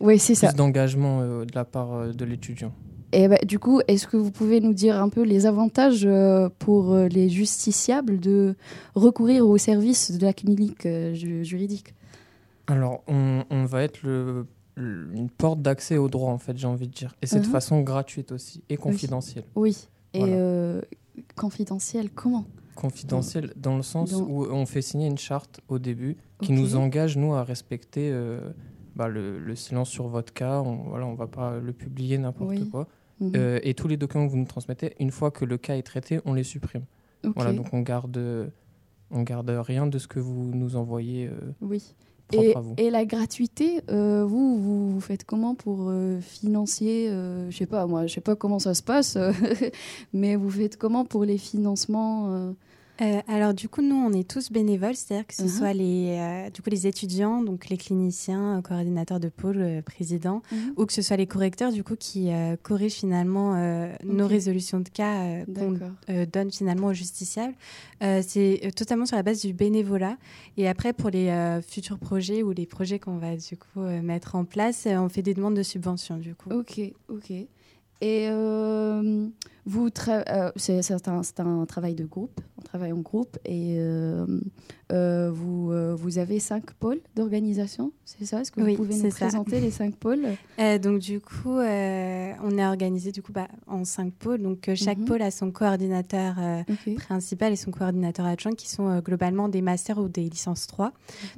Oui, 0.00 0.18
c'est 0.18 0.34
ça. 0.34 0.48
plus 0.48 0.56
d'engagement 0.56 1.20
euh, 1.20 1.44
de 1.44 1.52
la 1.54 1.64
part 1.64 1.92
euh, 1.94 2.12
de 2.12 2.24
l'étudiant. 2.24 2.72
Et 3.12 3.28
bah, 3.28 3.38
du 3.46 3.58
coup, 3.58 3.80
est-ce 3.88 4.06
que 4.06 4.16
vous 4.16 4.30
pouvez 4.30 4.60
nous 4.60 4.74
dire 4.74 5.00
un 5.00 5.08
peu 5.08 5.22
les 5.22 5.46
avantages 5.46 6.04
euh, 6.04 6.48
pour 6.58 6.94
les 6.96 7.28
justiciables 7.30 8.18
de 8.20 8.56
recourir 8.94 9.48
aux 9.48 9.58
services 9.58 10.10
de 10.12 10.24
la 10.26 10.32
clinique 10.32 10.86
ju- 11.14 11.44
juridique? 11.44 11.94
Alors, 12.66 13.02
on, 13.06 13.44
on 13.48 13.64
va 13.64 13.84
être 13.84 14.02
le, 14.02 14.44
le- 14.74 15.08
une 15.14 15.30
porte 15.30 15.62
d'accès 15.62 15.96
au 15.98 16.08
droit, 16.08 16.32
en 16.32 16.38
fait, 16.38 16.58
j'ai 16.58 16.66
envie 16.66 16.88
de 16.88 16.92
dire. 16.92 17.14
Et 17.22 17.26
c'est 17.26 17.38
de 17.40 17.46
Mhm. 17.46 17.52
façon 17.52 17.80
gratuite 17.80 18.32
aussi 18.32 18.62
et 18.68 18.76
confidentielle. 18.76 19.44
Oui. 19.54 19.86
Et 20.12 20.18
Voilà. 20.18 20.34
euh, 20.34 20.82
confidentiel, 21.36 22.10
comment? 22.10 22.44
Confidentielle 22.74 23.52
dans 23.56 23.76
le 23.76 23.82
sens 23.82 24.10
Dans- 24.10 24.20
où 24.22 24.46
on 24.50 24.66
fait 24.66 24.82
signer 24.82 25.06
une 25.06 25.16
charte 25.16 25.60
au 25.68 25.78
début 25.78 26.16
qui 26.42 26.52
nous 26.52 26.76
engage, 26.76 27.16
nous, 27.16 27.34
à 27.34 27.44
respecter 27.44 28.10
bah, 28.96 29.08
le, 29.08 29.38
le 29.38 29.54
silence 29.54 29.88
sur 29.90 30.08
votre 30.08 30.32
cas. 30.32 30.60
On 30.62 30.88
voilà, 30.88 31.06
on 31.06 31.14
va 31.14 31.26
pas 31.28 31.58
le 31.60 31.72
publier 31.72 32.18
n'importe 32.18 32.50
Oui. 32.50 32.68
quoi. 32.70 32.88
Mhm. 33.20 33.32
Euh, 33.36 33.60
et 33.62 33.74
tous 33.74 33.88
les 33.88 33.96
documents 33.96 34.26
que 34.26 34.30
vous 34.32 34.36
nous 34.38 34.44
transmettez, 34.46 34.94
une 34.98 35.10
fois 35.10 35.30
que 35.30 35.44
le 35.44 35.56
cas 35.58 35.76
est 35.76 35.82
traité, 35.82 36.20
on 36.24 36.34
les 36.34 36.42
supprime. 36.44 36.84
Voilà, 37.34 37.52
donc 37.52 37.66
on 37.72 37.80
garde, 37.80 38.50
on 39.10 39.22
garde 39.22 39.50
rien 39.50 39.86
de 39.86 39.98
ce 39.98 40.06
que 40.06 40.20
vous 40.20 40.50
nous 40.54 40.76
envoyez. 40.76 41.26
euh, 41.28 41.52
Oui. 41.60 41.94
Et, 42.32 42.56
à 42.56 42.60
vous. 42.60 42.74
et 42.76 42.90
la 42.90 43.04
gratuité, 43.04 43.80
euh, 43.88 44.24
vous, 44.24 44.58
vous, 44.60 44.90
vous 44.90 45.00
faites 45.00 45.22
comment 45.24 45.54
pour 45.54 45.86
euh, 45.90 46.18
financer 46.20 47.08
Je 47.48 47.56
sais 47.56 47.66
pas, 47.66 47.86
moi, 47.86 48.06
je 48.08 48.14
sais 48.14 48.20
pas 48.20 48.34
comment 48.36 48.58
ça 48.58 48.74
se 48.74 48.82
passe, 48.82 49.16
mais 50.12 50.34
vous 50.36 50.50
faites 50.50 50.76
comment 50.76 51.04
pour 51.04 51.24
les 51.24 51.38
financements 51.38 52.52
euh 53.00 53.20
alors 53.28 53.52
du 53.54 53.68
coup, 53.68 53.82
nous, 53.82 53.94
on 53.96 54.12
est 54.12 54.28
tous 54.28 54.50
bénévoles, 54.50 54.94
c'est-à-dire 54.94 55.26
que 55.26 55.34
ce 55.34 55.42
Mhm. 55.42 55.48
soit 55.48 55.72
les, 55.72 56.16
euh, 56.18 56.50
du 56.50 56.62
coup, 56.62 56.70
les 56.70 56.86
étudiants, 56.86 57.42
donc 57.42 57.68
les 57.68 57.76
cliniciens, 57.76 58.58
euh, 58.58 58.62
coordinateurs 58.62 59.20
de 59.20 59.28
pôle, 59.28 59.58
euh, 59.60 59.82
présidents, 59.82 60.42
Mhm. 60.52 60.72
ou 60.76 60.86
que 60.86 60.92
ce 60.92 61.02
soit 61.02 61.16
les 61.16 61.26
correcteurs, 61.26 61.72
du 61.72 61.84
coup, 61.84 61.96
qui 61.96 62.28
corrigent 62.62 62.94
finalement 62.94 63.54
nos 64.04 64.26
résolutions 64.26 64.80
de 64.80 64.88
cas 64.88 65.44
qu'on 65.46 65.78
donne 66.32 66.50
finalement 66.50 66.88
aux 66.88 66.92
justiciables. 66.94 67.54
C'est 68.00 68.70
totalement 68.74 69.06
sur 69.06 69.16
la 69.16 69.22
base 69.22 69.40
du 69.42 69.52
bénévolat. 69.52 70.16
Et 70.56 70.68
après, 70.68 70.92
pour 70.92 71.10
les 71.10 71.60
futurs 71.66 71.98
projets 71.98 72.42
ou 72.42 72.52
les 72.52 72.66
projets 72.66 72.98
qu'on 72.98 73.18
va 73.18 73.36
du 73.36 73.56
coup 73.56 73.80
mettre 74.02 74.34
en 74.36 74.44
place, 74.44 74.86
on 74.90 75.08
fait 75.08 75.22
des 75.22 75.34
demandes 75.34 75.54
de 75.56 75.62
subventions 75.62 76.16
du 76.16 76.34
coup. 76.34 76.50
Ok, 76.50 76.80
ok. 77.08 77.30
Et 78.02 78.28
vous, 79.68 79.88
euh, 80.08 80.50
c'est 80.54 81.08
un, 81.40 81.66
travail 81.66 81.94
de 81.96 82.04
groupe, 82.04 82.40
on 82.56 82.62
travaille 82.62 82.92
en 82.92 83.00
groupe, 83.00 83.36
et 83.44 83.74
euh, 83.78 84.24
euh, 84.92 85.30
vous, 85.32 85.72
vous 85.96 86.18
avez 86.18 86.38
cinq 86.38 86.72
pôles 86.74 87.00
d'organisation, 87.16 87.90
c'est 88.04 88.24
ça? 88.24 88.40
Est-ce 88.42 88.52
que 88.52 88.60
Oui, 88.60 88.76
vous 88.76 88.84
pouvez 88.84 88.94
nous 88.96 89.10
ça. 89.10 89.16
présenter 89.26 89.60
les 89.60 89.72
cinq 89.72 89.96
pôles? 89.96 90.24
Donc 90.82 91.00
du 91.00 91.20
coup, 91.20 91.56
on 91.58 92.58
est 92.58 92.64
organisé 92.66 93.10
du 93.10 93.22
coup 93.22 93.32
bah, 93.32 93.48
en 93.66 93.84
cinq 93.84 94.12
pôles. 94.12 94.40
Donc 94.42 94.70
chaque 94.76 94.98
Mhm. 94.98 95.04
pôle 95.04 95.22
a 95.22 95.30
son 95.32 95.50
coordinateur 95.50 96.36
principal 96.96 97.52
et 97.52 97.56
son 97.56 97.72
coordinateur 97.72 98.24
adjoint 98.26 98.52
qui 98.52 98.68
sont 98.70 99.00
globalement 99.00 99.48
des 99.48 99.62
masters 99.62 99.98
ou 99.98 100.08
des 100.08 100.28
licences 100.28 100.68
3. 100.68 100.92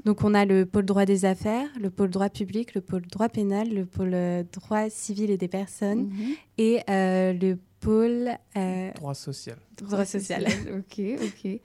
Donc 0.05 0.23
on 0.23 0.35
a 0.35 0.45
le 0.45 0.67
pôle 0.67 0.85
droit 0.85 1.07
des 1.07 1.25
affaires, 1.25 1.69
le 1.81 1.89
pôle 1.89 2.11
droit 2.11 2.29
public, 2.29 2.75
le 2.75 2.83
pôle 2.83 3.07
droit 3.07 3.31
pénal, 3.31 3.69
le 3.73 3.87
pôle 3.87 4.15
droit 4.53 4.91
civil 4.91 5.31
et 5.31 5.39
des 5.39 5.49
personnes 5.49 6.09
Mhm. 6.09 6.35
et 6.59 6.81
euh, 6.91 7.33
le 7.33 7.59
pôle 7.81 8.31
euh, 8.57 8.91
Droit 8.93 9.15
social. 9.15 9.57
droit 9.77 10.05
social. 10.05 10.45
ok, 10.79 11.01
ok. 11.23 11.61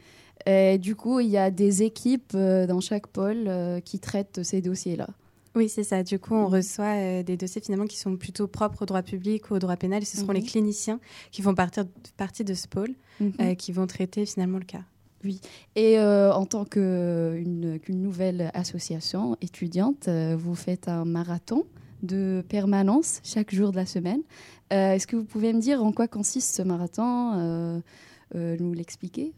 Et 0.45 0.77
du 0.77 0.95
coup, 0.95 1.19
il 1.19 1.29
y 1.29 1.37
a 1.37 1.51
des 1.51 1.83
équipes 1.83 2.33
euh, 2.35 2.67
dans 2.67 2.81
chaque 2.81 3.07
pôle 3.07 3.45
euh, 3.47 3.79
qui 3.79 3.99
traitent 3.99 4.43
ces 4.43 4.61
dossiers-là. 4.61 5.07
Oui, 5.55 5.69
c'est 5.69 5.83
ça. 5.83 6.01
Du 6.03 6.17
coup, 6.19 6.33
on 6.33 6.47
reçoit 6.47 6.95
euh, 6.97 7.23
des 7.23 7.37
dossiers 7.37 7.61
finalement 7.61 7.85
qui 7.85 7.97
sont 7.97 8.17
plutôt 8.17 8.47
propres 8.47 8.81
au 8.81 8.85
droit 8.85 9.03
public 9.03 9.51
ou 9.51 9.53
au 9.55 9.59
droit 9.59 9.77
pénal. 9.77 10.01
Et 10.01 10.05
ce 10.05 10.17
seront 10.17 10.29
Mhm. 10.33 10.39
les 10.39 10.43
cliniciens 10.43 10.99
qui 11.31 11.41
font 11.43 11.53
partir, 11.53 11.85
partie 12.17 12.43
de 12.43 12.53
ce 12.55 12.67
pôle, 12.67 12.89
Mhm. 13.19 13.33
euh, 13.39 13.53
qui 13.55 13.71
vont 13.71 13.85
traiter 13.87 14.25
finalement 14.25 14.57
le 14.57 14.65
cas. 14.65 14.81
Oui. 15.23 15.39
Et 15.75 15.99
euh, 15.99 16.33
en 16.33 16.45
tant 16.45 16.65
qu'une 16.65 17.79
nouvelle 17.89 18.51
association 18.53 19.37
étudiante, 19.41 20.07
euh, 20.09 20.35
vous 20.37 20.55
faites 20.55 20.87
un 20.89 21.05
marathon 21.05 21.63
de 22.03 22.43
permanence 22.47 23.21
chaque 23.23 23.53
jour 23.53 23.71
de 23.71 23.77
la 23.77 23.85
semaine. 23.85 24.21
Euh, 24.71 24.93
Est-ce 24.93 25.07
que 25.07 25.15
vous 25.15 25.25
pouvez 25.25 25.53
me 25.53 25.59
dire 25.59 25.83
en 25.83 25.91
quoi 25.91 26.07
consiste 26.07 26.55
ce 26.55 26.61
marathon 26.61 27.33
euh, 27.35 27.79
euh, 28.35 28.57
Nous 28.59 28.73
l'expliquer? 28.73 29.33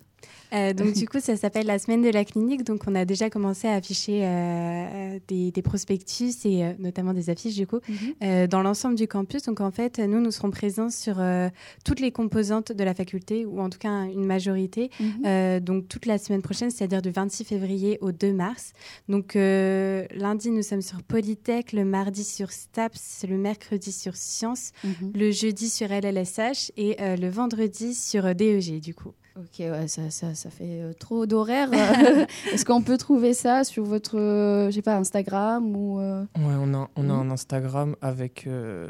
Euh, 0.53 0.73
donc 0.73 0.93
du 0.93 1.07
coup, 1.07 1.19
ça 1.19 1.35
s'appelle 1.35 1.65
la 1.65 1.79
semaine 1.79 2.01
de 2.01 2.09
la 2.09 2.23
clinique. 2.23 2.63
Donc 2.63 2.83
on 2.87 2.95
a 2.95 3.03
déjà 3.05 3.29
commencé 3.29 3.67
à 3.67 3.73
afficher 3.73 4.21
euh, 4.23 5.19
des, 5.27 5.51
des 5.51 5.61
prospectus 5.61 6.45
et 6.45 6.63
euh, 6.63 6.73
notamment 6.79 7.13
des 7.13 7.29
affiches 7.29 7.55
du 7.55 7.67
coup 7.67 7.79
Mhm. 8.21 8.47
dans 8.47 8.61
l'ensemble 8.61 8.95
du 8.95 9.07
campus. 9.07 9.43
Donc 9.43 9.59
en 9.61 9.71
fait, 9.71 9.99
nous 9.99 10.19
nous 10.21 10.31
serons 10.31 10.51
présents 10.51 10.89
sur 10.89 11.17
toutes 11.83 11.99
les 11.99 12.11
composantes 12.11 12.71
de 12.71 12.83
la 12.83 12.93
faculté 12.93 13.45
ou 13.45 13.59
en 13.59 13.69
tout 13.69 13.79
cas 13.79 14.03
une 14.05 14.25
majorité. 14.25 14.89
Mhm. 14.99 15.59
Donc 15.59 15.87
toute 15.89 16.05
la 16.05 16.17
semaine 16.17 16.41
prochaine, 16.41 16.69
c'est-à-dire 16.69 17.01
du 17.01 17.11
26 17.11 17.43
février 17.43 17.97
au 18.01 18.11
2 18.11 18.31
mars. 18.33 18.73
Donc 19.09 19.33
lundi, 19.35 20.51
nous 20.51 20.61
sommes 20.63 20.81
sur 20.81 21.01
Polytech, 21.03 21.73
le 21.73 21.85
mardi 21.85 22.23
sur 22.23 22.51
STAPS, 22.51 23.25
le 23.29 23.37
mercredi 23.37 23.91
sur 23.91 24.15
Sciences, 24.15 24.71
Mhm. 24.83 25.11
le 25.15 25.31
jeudi 25.31 25.69
sur 25.69 25.91
LLSH 25.91 26.71
et 26.77 26.95
le 26.99 27.29
vendredi 27.29 27.93
sur 27.93 28.33
DEG 28.35 28.79
du 28.79 28.93
coup. 28.93 29.11
Ok, 29.37 29.59
ouais, 29.59 29.87
ça, 29.89 30.09
ça, 30.11 30.33
ça 30.33 30.49
fait 30.49 30.81
euh, 30.81 30.93
trop 30.93 31.25
d'horaires. 31.25 31.69
Est-ce 32.53 32.63
qu'on 32.63 32.81
peut 32.81 32.97
trouver 32.97 33.33
ça 33.33 33.63
sur 33.65 33.83
votre, 33.83 34.17
euh, 34.17 34.67
je 34.69 34.75
sais 34.75 34.81
pas, 34.81 34.95
Instagram 34.97 35.75
ou 35.75 35.99
euh, 35.99 36.21
Ouais, 36.37 36.55
on 36.57 36.73
a, 36.73 36.89
on 36.95 37.09
a 37.09 37.13
Mhm. 37.13 37.29
un 37.29 37.31
Instagram 37.31 37.95
avec, 38.01 38.47
euh, 38.47 38.89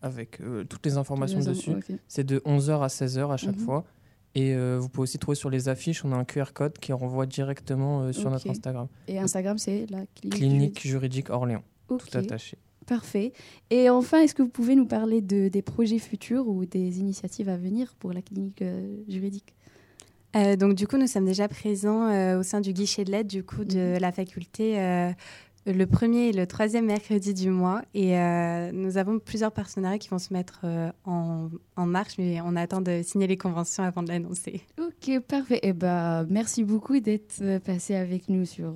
avec 0.00 0.40
euh, 0.40 0.64
toutes 0.64 0.86
les 0.86 0.96
informations 0.98 1.40
les 1.40 1.46
dessus. 1.46 1.72
C'est 2.06 2.24
de 2.24 2.38
11h 2.46 2.80
à 2.82 2.86
16h 2.88 3.32
à 3.32 3.36
chaque 3.36 3.56
Mhm. 3.58 3.64
fois. 3.64 3.84
Et 4.34 4.54
euh, 4.54 4.78
vous 4.80 4.88
pouvez 4.88 5.02
aussi 5.02 5.18
trouver 5.18 5.34
sur 5.34 5.50
les 5.50 5.68
affiches, 5.68 6.04
on 6.04 6.12
a 6.12 6.16
un 6.16 6.24
QR 6.24 6.52
code 6.54 6.78
qui 6.78 6.92
renvoie 6.92 7.26
directement 7.26 8.02
euh, 8.02 8.12
sur 8.12 8.30
notre. 8.30 8.48
Instagram. 8.48 8.86
Et 9.08 9.18
Instagram, 9.18 9.58
c'est 9.58 9.86
la 9.90 10.06
clinique. 10.14 10.38
Clinique 10.38 10.80
juridique 10.86 11.28
Orléans. 11.28 11.64
Tout 11.88 11.98
attaché. 12.14 12.56
Parfait. 12.86 13.32
Et 13.70 13.90
enfin, 13.90 14.20
est-ce 14.22 14.34
que 14.34 14.42
vous 14.42 14.48
pouvez 14.48 14.74
nous 14.74 14.86
parler 14.86 15.20
de, 15.20 15.48
des 15.48 15.60
projets 15.62 15.98
futurs 15.98 16.48
ou 16.48 16.64
des 16.64 16.98
initiatives 17.00 17.48
à 17.48 17.56
venir 17.56 17.94
pour 17.98 18.12
la 18.12 18.22
clinique 18.22 18.62
euh, 18.62 19.02
juridique? 19.08 19.54
Euh, 20.36 20.56
donc 20.56 20.74
du 20.74 20.86
coup, 20.86 20.96
nous 20.96 21.06
sommes 21.06 21.26
déjà 21.26 21.46
présents 21.48 22.08
euh, 22.08 22.38
au 22.38 22.42
sein 22.42 22.60
du 22.60 22.72
guichet 22.72 23.04
de 23.04 23.10
l'aide 23.10 23.26
du 23.26 23.42
coup 23.44 23.64
de 23.64 23.94
Mhm. 23.94 23.98
la 24.00 24.12
faculté 24.12 24.80
euh, 24.80 25.10
le 25.66 25.84
premier 25.86 26.28
et 26.28 26.32
le 26.32 26.46
troisième 26.46 26.86
mercredi 26.86 27.34
du 27.34 27.50
mois. 27.50 27.82
Et 27.94 28.16
nous 28.72 28.96
avons 28.96 29.18
plusieurs 29.20 29.52
partenariats 29.52 29.98
qui 29.98 30.08
vont 30.08 30.18
se 30.18 30.32
mettre 30.32 30.64
en, 31.04 31.50
en 31.76 31.86
marche, 31.86 32.14
mais 32.18 32.40
on 32.40 32.56
attend 32.56 32.80
de 32.80 33.00
signer 33.04 33.28
les 33.28 33.36
conventions 33.36 33.84
avant 33.84 34.02
de 34.02 34.08
l'annoncer. 34.08 34.62
Ok, 34.80 35.20
parfait. 35.20 35.60
Eh 35.62 35.72
ben, 35.72 36.26
merci 36.28 36.64
beaucoup 36.64 36.98
d'être 36.98 37.58
passé 37.58 37.94
avec 37.94 38.28
nous 38.28 38.44
sur 38.44 38.72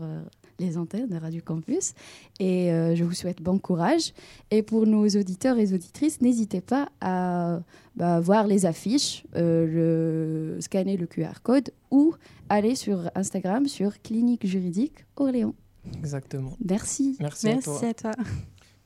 les 0.59 0.79
antennes 0.79 1.09
de 1.09 1.16
Radio 1.16 1.40
Campus. 1.45 1.92
Et 2.40 2.73
euh, 2.73 2.95
je 2.95 3.05
vous 3.05 3.12
souhaite 3.12 3.42
bon 3.42 3.59
courage. 3.59 4.12
Et 4.51 4.62
pour 4.62 4.87
nos 4.87 5.07
auditeurs 5.07 5.59
et 5.59 5.73
auditrices, 5.73 6.21
n'hésitez 6.21 6.61
pas 6.61 6.88
à 7.01 7.61
bah, 7.97 8.21
voir 8.21 8.47
les 8.47 8.66
affiches, 8.66 9.25
euh, 9.37 10.55
le, 10.55 10.61
scanner 10.61 10.97
le 10.97 11.07
QR 11.07 11.40
code 11.42 11.71
ou 11.90 12.14
aller 12.49 12.75
sur 12.75 13.11
Instagram 13.14 13.66
sur 13.69 14.01
Clinique 14.03 14.47
Juridique 14.47 15.05
Orléans. 15.16 15.55
Exactement. 15.99 16.57
Merci. 16.64 17.16
Merci, 17.21 17.49
à 17.49 17.59
toi. 17.61 17.85
à 17.85 17.95
toi. 17.95 18.12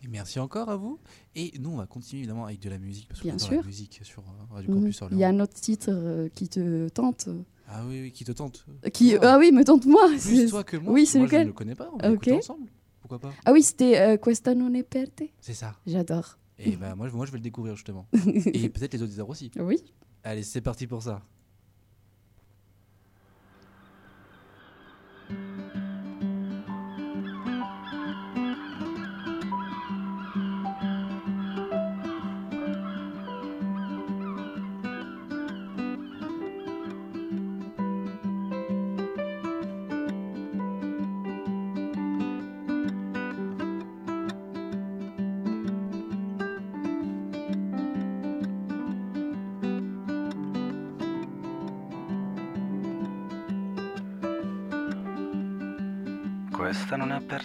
Et 0.02 0.08
merci 0.08 0.38
encore 0.38 0.70
à 0.70 0.76
vous. 0.76 0.98
Et 1.34 1.52
nous, 1.58 1.70
on 1.70 1.76
va 1.76 1.86
continuer 1.86 2.20
évidemment 2.20 2.46
avec 2.46 2.60
de 2.60 2.70
la 2.70 2.78
musique 2.78 3.08
parce 3.08 3.20
qu'on 3.20 3.28
Bien 3.28 3.34
adore 3.34 3.48
sûr. 3.48 3.60
la 3.60 3.66
musique 3.66 4.00
sur 4.02 4.22
euh, 4.22 4.54
Radio. 4.54 4.74
Campus 4.74 5.02
Orléans. 5.02 5.18
Il 5.18 5.20
y 5.20 5.24
a 5.24 5.28
un 5.28 5.40
autre 5.40 5.54
titre 5.54 5.88
euh, 5.90 6.28
qui 6.34 6.48
te 6.48 6.88
tente. 6.88 7.28
Ah 7.72 7.82
oui, 7.86 8.00
oui, 8.02 8.12
qui 8.12 8.24
te 8.24 8.32
tente 8.32 8.66
Qui... 8.92 9.16
Ah 9.22 9.38
oui, 9.38 9.52
me 9.52 9.62
tente 9.64 9.86
moi. 9.86 10.08
Plus 10.20 10.46
toi 10.50 10.64
que 10.64 10.76
moi. 10.76 10.92
Oui, 10.92 11.06
c'est 11.06 11.18
Moi, 11.18 11.28
je 11.28 11.32
lequel 11.32 11.42
ne 11.42 11.46
le 11.48 11.52
connais 11.52 11.74
pas, 11.76 11.88
on 11.92 11.98
va 11.98 12.06
Ok. 12.08 12.26
l'écouter 12.26 12.32
ensemble. 12.38 12.68
Pourquoi 13.00 13.18
pas 13.20 13.32
Ah 13.44 13.52
oui, 13.52 13.62
c'était 13.62 13.96
euh, 14.00 14.16
Questa 14.16 14.54
non 14.54 14.74
è 14.74 14.82
per 14.82 15.08
te. 15.14 15.24
C'est 15.40 15.54
ça. 15.54 15.76
J'adore. 15.86 16.36
Et 16.58 16.76
bah, 16.76 16.94
moi, 16.96 17.08
je- 17.08 17.14
moi, 17.14 17.26
je 17.26 17.30
vais 17.32 17.38
le 17.38 17.44
découvrir 17.44 17.76
justement. 17.76 18.06
Et 18.52 18.68
peut-être 18.68 18.92
les 18.94 19.02
auditeurs 19.02 19.28
aussi. 19.28 19.50
Oui. 19.58 19.78
Allez, 20.24 20.42
c'est 20.42 20.60
parti 20.60 20.86
pour 20.86 21.02
ça. 21.02 21.22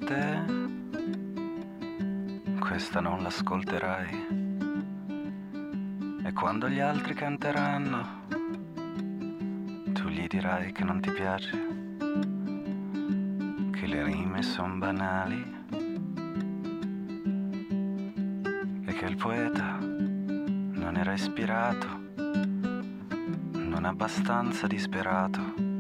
Te, 0.06 0.40
questa 2.60 3.00
non 3.00 3.24
l'ascolterai. 3.24 4.28
E 6.24 6.34
quando 6.34 6.70
gli 6.70 6.80
altri 6.80 7.16
canteranno, 7.16 8.24
tu 9.94 10.08
gli 10.10 10.28
dirai 10.28 10.72
che 10.72 10.84
non 10.84 11.02
ti 11.02 11.12
piace, 11.12 11.58
che 13.72 13.88
le 13.88 14.04
rime 14.04 14.44
sono 14.44 14.76
banali 14.78 15.44
e 18.86 18.94
che 18.94 19.06
il 19.06 19.16
poeta 19.16 19.78
non 19.80 20.98
era 20.98 21.14
ispirato, 21.14 21.88
non 23.54 23.86
abbastanza 23.86 24.68
disperato. 24.68 25.74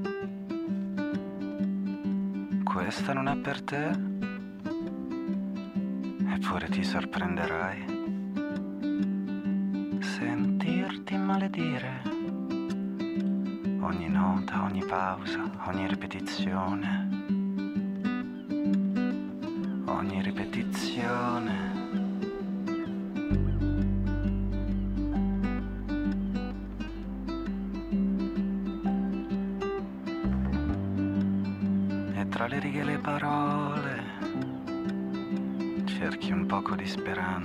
Questa 2.63 3.13
non 3.13 3.29
è 3.29 3.37
per 3.37 3.61
te, 3.61 4.14
eppure 6.55 6.69
ti 6.69 6.83
sorprenderai. 6.85 7.85
Sentirti 9.99 11.17
maledire 11.17 12.01
ogni 13.81 14.07
nota, 14.07 14.63
ogni 14.63 14.85
pausa, 14.85 15.51
ogni 15.65 15.85
ripetizione. 15.85 17.04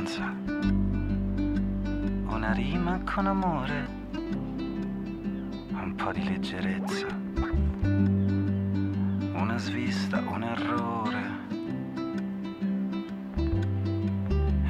Di 0.00 0.06
speranza. 0.06 0.34
Una 2.28 2.52
rima 2.52 3.00
con 3.04 3.26
amore, 3.26 3.88
un 5.72 5.94
po' 5.96 6.12
di 6.12 6.24
leggerezza. 6.24 7.06
Una 9.34 9.58
svista, 9.58 10.20
un 10.20 10.42
errore. 10.42 11.38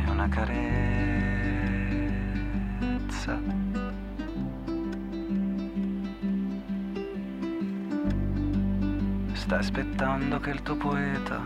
E 0.04 0.10
una 0.10 0.28
carezza. 0.28 0.58
Stai 9.32 9.58
aspettando 9.58 10.40
che 10.40 10.50
il 10.50 10.62
tuo 10.62 10.76
poeta, 10.76 11.40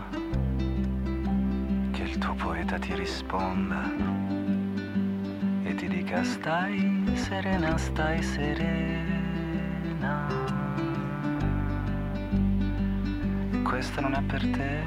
poeta 2.75 2.79
ti 2.79 2.95
risponda 2.95 3.91
e 5.63 5.75
ti 5.75 5.87
dica 5.87 6.23
stai 6.23 7.03
serena, 7.15 7.77
stai 7.77 8.21
serena. 8.21 10.27
Questa 13.63 14.01
non 14.01 14.13
è 14.13 14.21
per 14.21 14.41
te. 14.51 14.83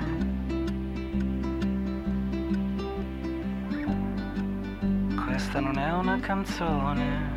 Questa 5.24 5.60
non 5.60 5.78
è 5.78 5.92
una 5.92 6.20
canzone. 6.20 7.36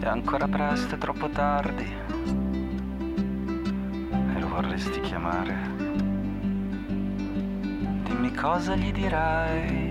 È 0.00 0.06
ancora 0.06 0.46
presto, 0.48 0.94
è 0.94 0.98
troppo 0.98 1.28
tardi. 1.28 2.07
Vorresti 4.78 5.00
chiamare. 5.00 5.56
Dimmi 8.04 8.32
cosa 8.32 8.76
gli 8.76 8.92
dirai. 8.92 9.90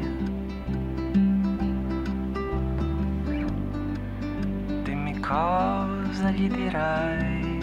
Dimmi 4.84 5.20
cosa 5.20 6.32
gli 6.32 6.50
dirai. 6.50 7.58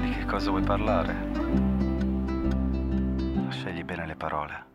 Di 0.00 0.10
che 0.10 0.24
cosa 0.26 0.50
vuoi 0.50 0.62
parlare? 0.62 1.14
Scegli 3.50 3.84
bene 3.84 4.06
le 4.06 4.16
parole. 4.16 4.65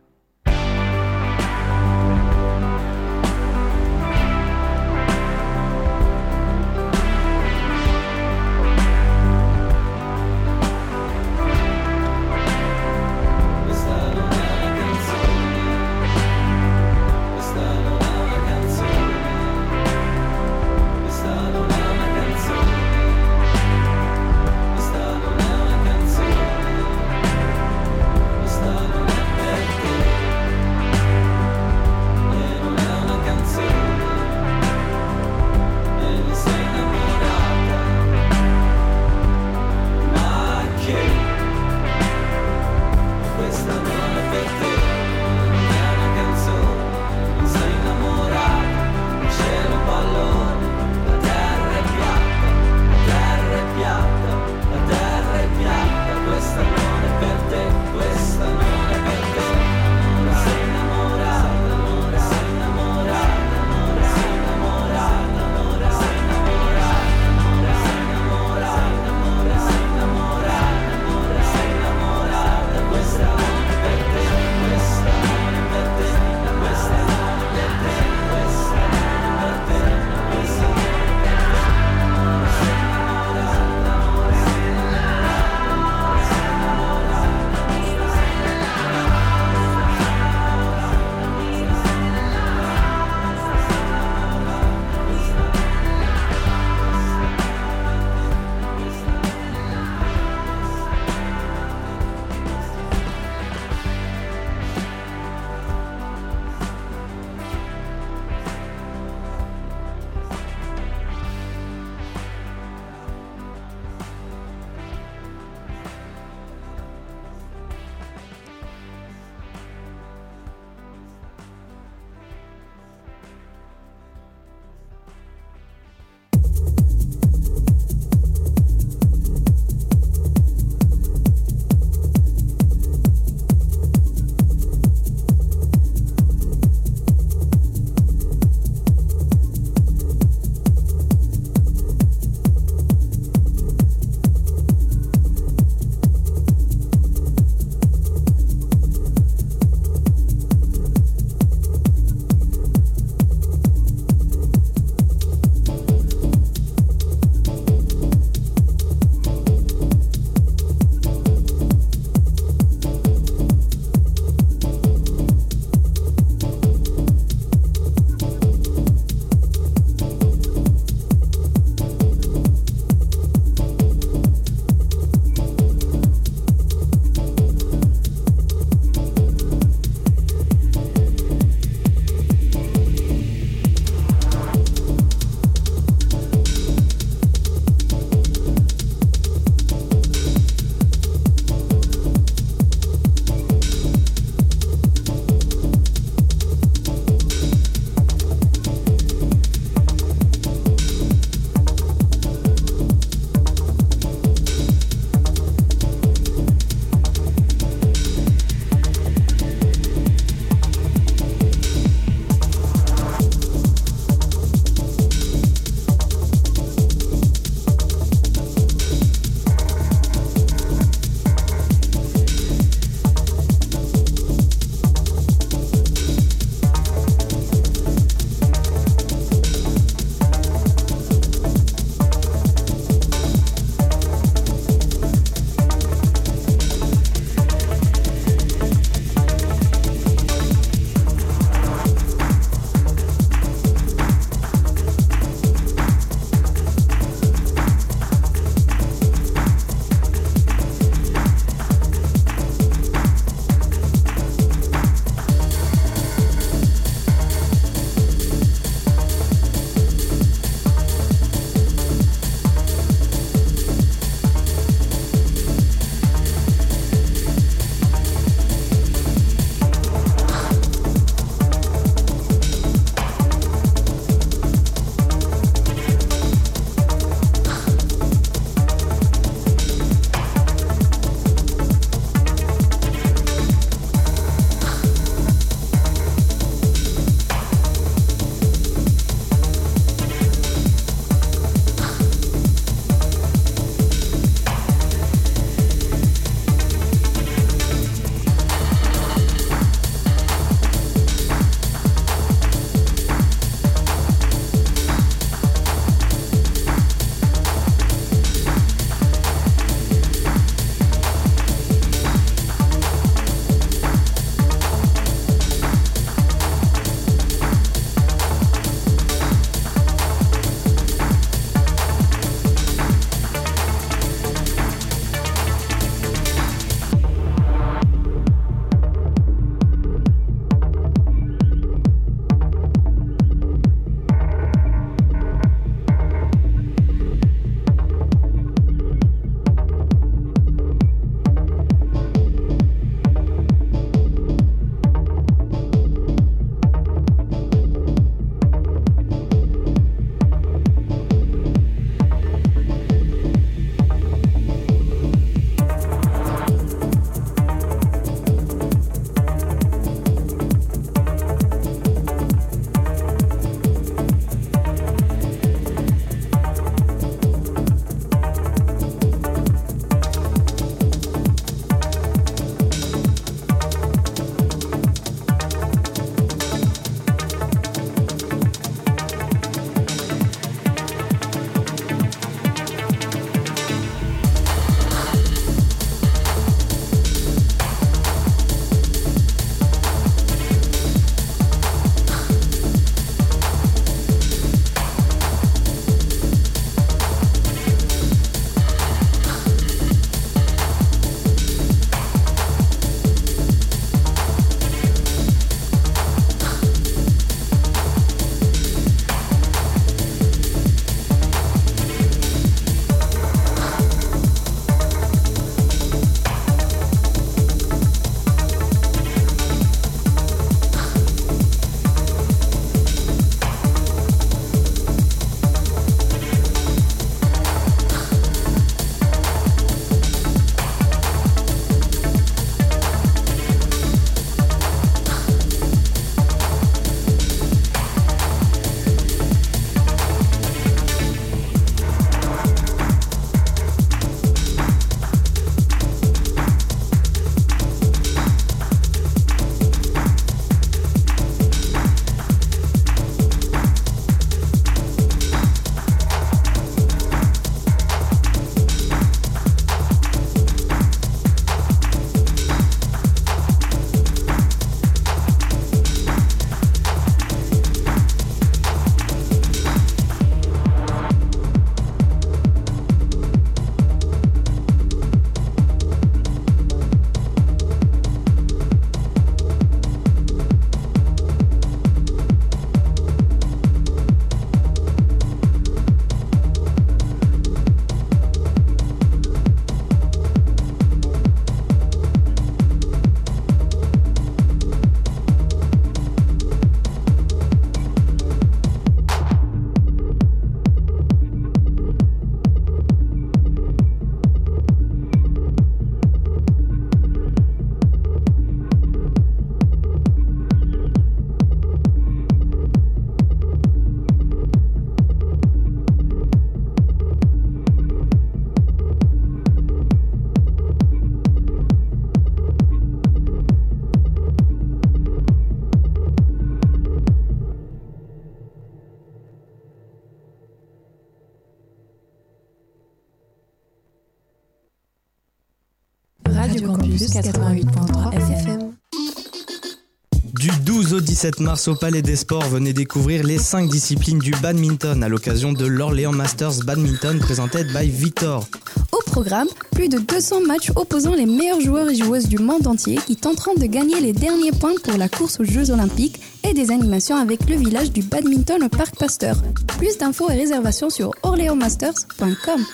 17 541.22 541.38
mars 541.38 541.68
au 541.68 541.76
Palais 541.76 542.02
des 542.02 542.16
Sports, 542.16 542.48
venez 542.48 542.72
découvrir 542.72 543.22
les 543.22 543.38
5 543.38 543.70
disciplines 543.70 544.18
du 544.18 544.32
badminton 544.42 545.04
à 545.04 545.08
l'occasion 545.08 545.52
de 545.52 545.66
l'Orléans 545.66 546.10
Masters 546.10 546.64
Badminton 546.66 547.20
présenté 547.20 547.62
by 547.62 547.88
Victor. 547.88 548.48
Au 548.90 548.98
programme, 549.06 549.46
plus 549.70 549.88
de 549.88 550.00
200 550.00 550.40
matchs 550.40 550.72
opposant 550.74 551.14
les 551.14 551.26
meilleurs 551.26 551.60
joueurs 551.60 551.88
et 551.88 551.94
joueuses 551.94 552.26
du 552.26 552.38
monde 552.38 552.66
entier 552.66 552.98
qui 553.06 553.14
tenteront 553.14 553.54
de 553.54 553.66
gagner 553.66 554.00
les 554.00 554.12
derniers 554.12 554.50
points 554.50 554.74
pour 554.82 554.98
la 554.98 555.08
course 555.08 555.38
aux 555.38 555.44
Jeux 555.44 555.70
Olympiques 555.70 556.20
et 556.42 556.54
des 556.54 556.72
animations 556.72 557.14
avec 557.14 557.48
le 557.48 557.54
village 557.54 557.92
du 557.92 558.02
badminton 558.02 558.60
au 558.64 558.68
Parc 558.68 558.98
Pasteur. 558.98 559.36
Plus 559.78 559.98
d'infos 559.98 560.28
et 560.28 560.34
réservations 560.34 560.90
sur 560.90 561.12
orléansmasters.com. 561.22 562.64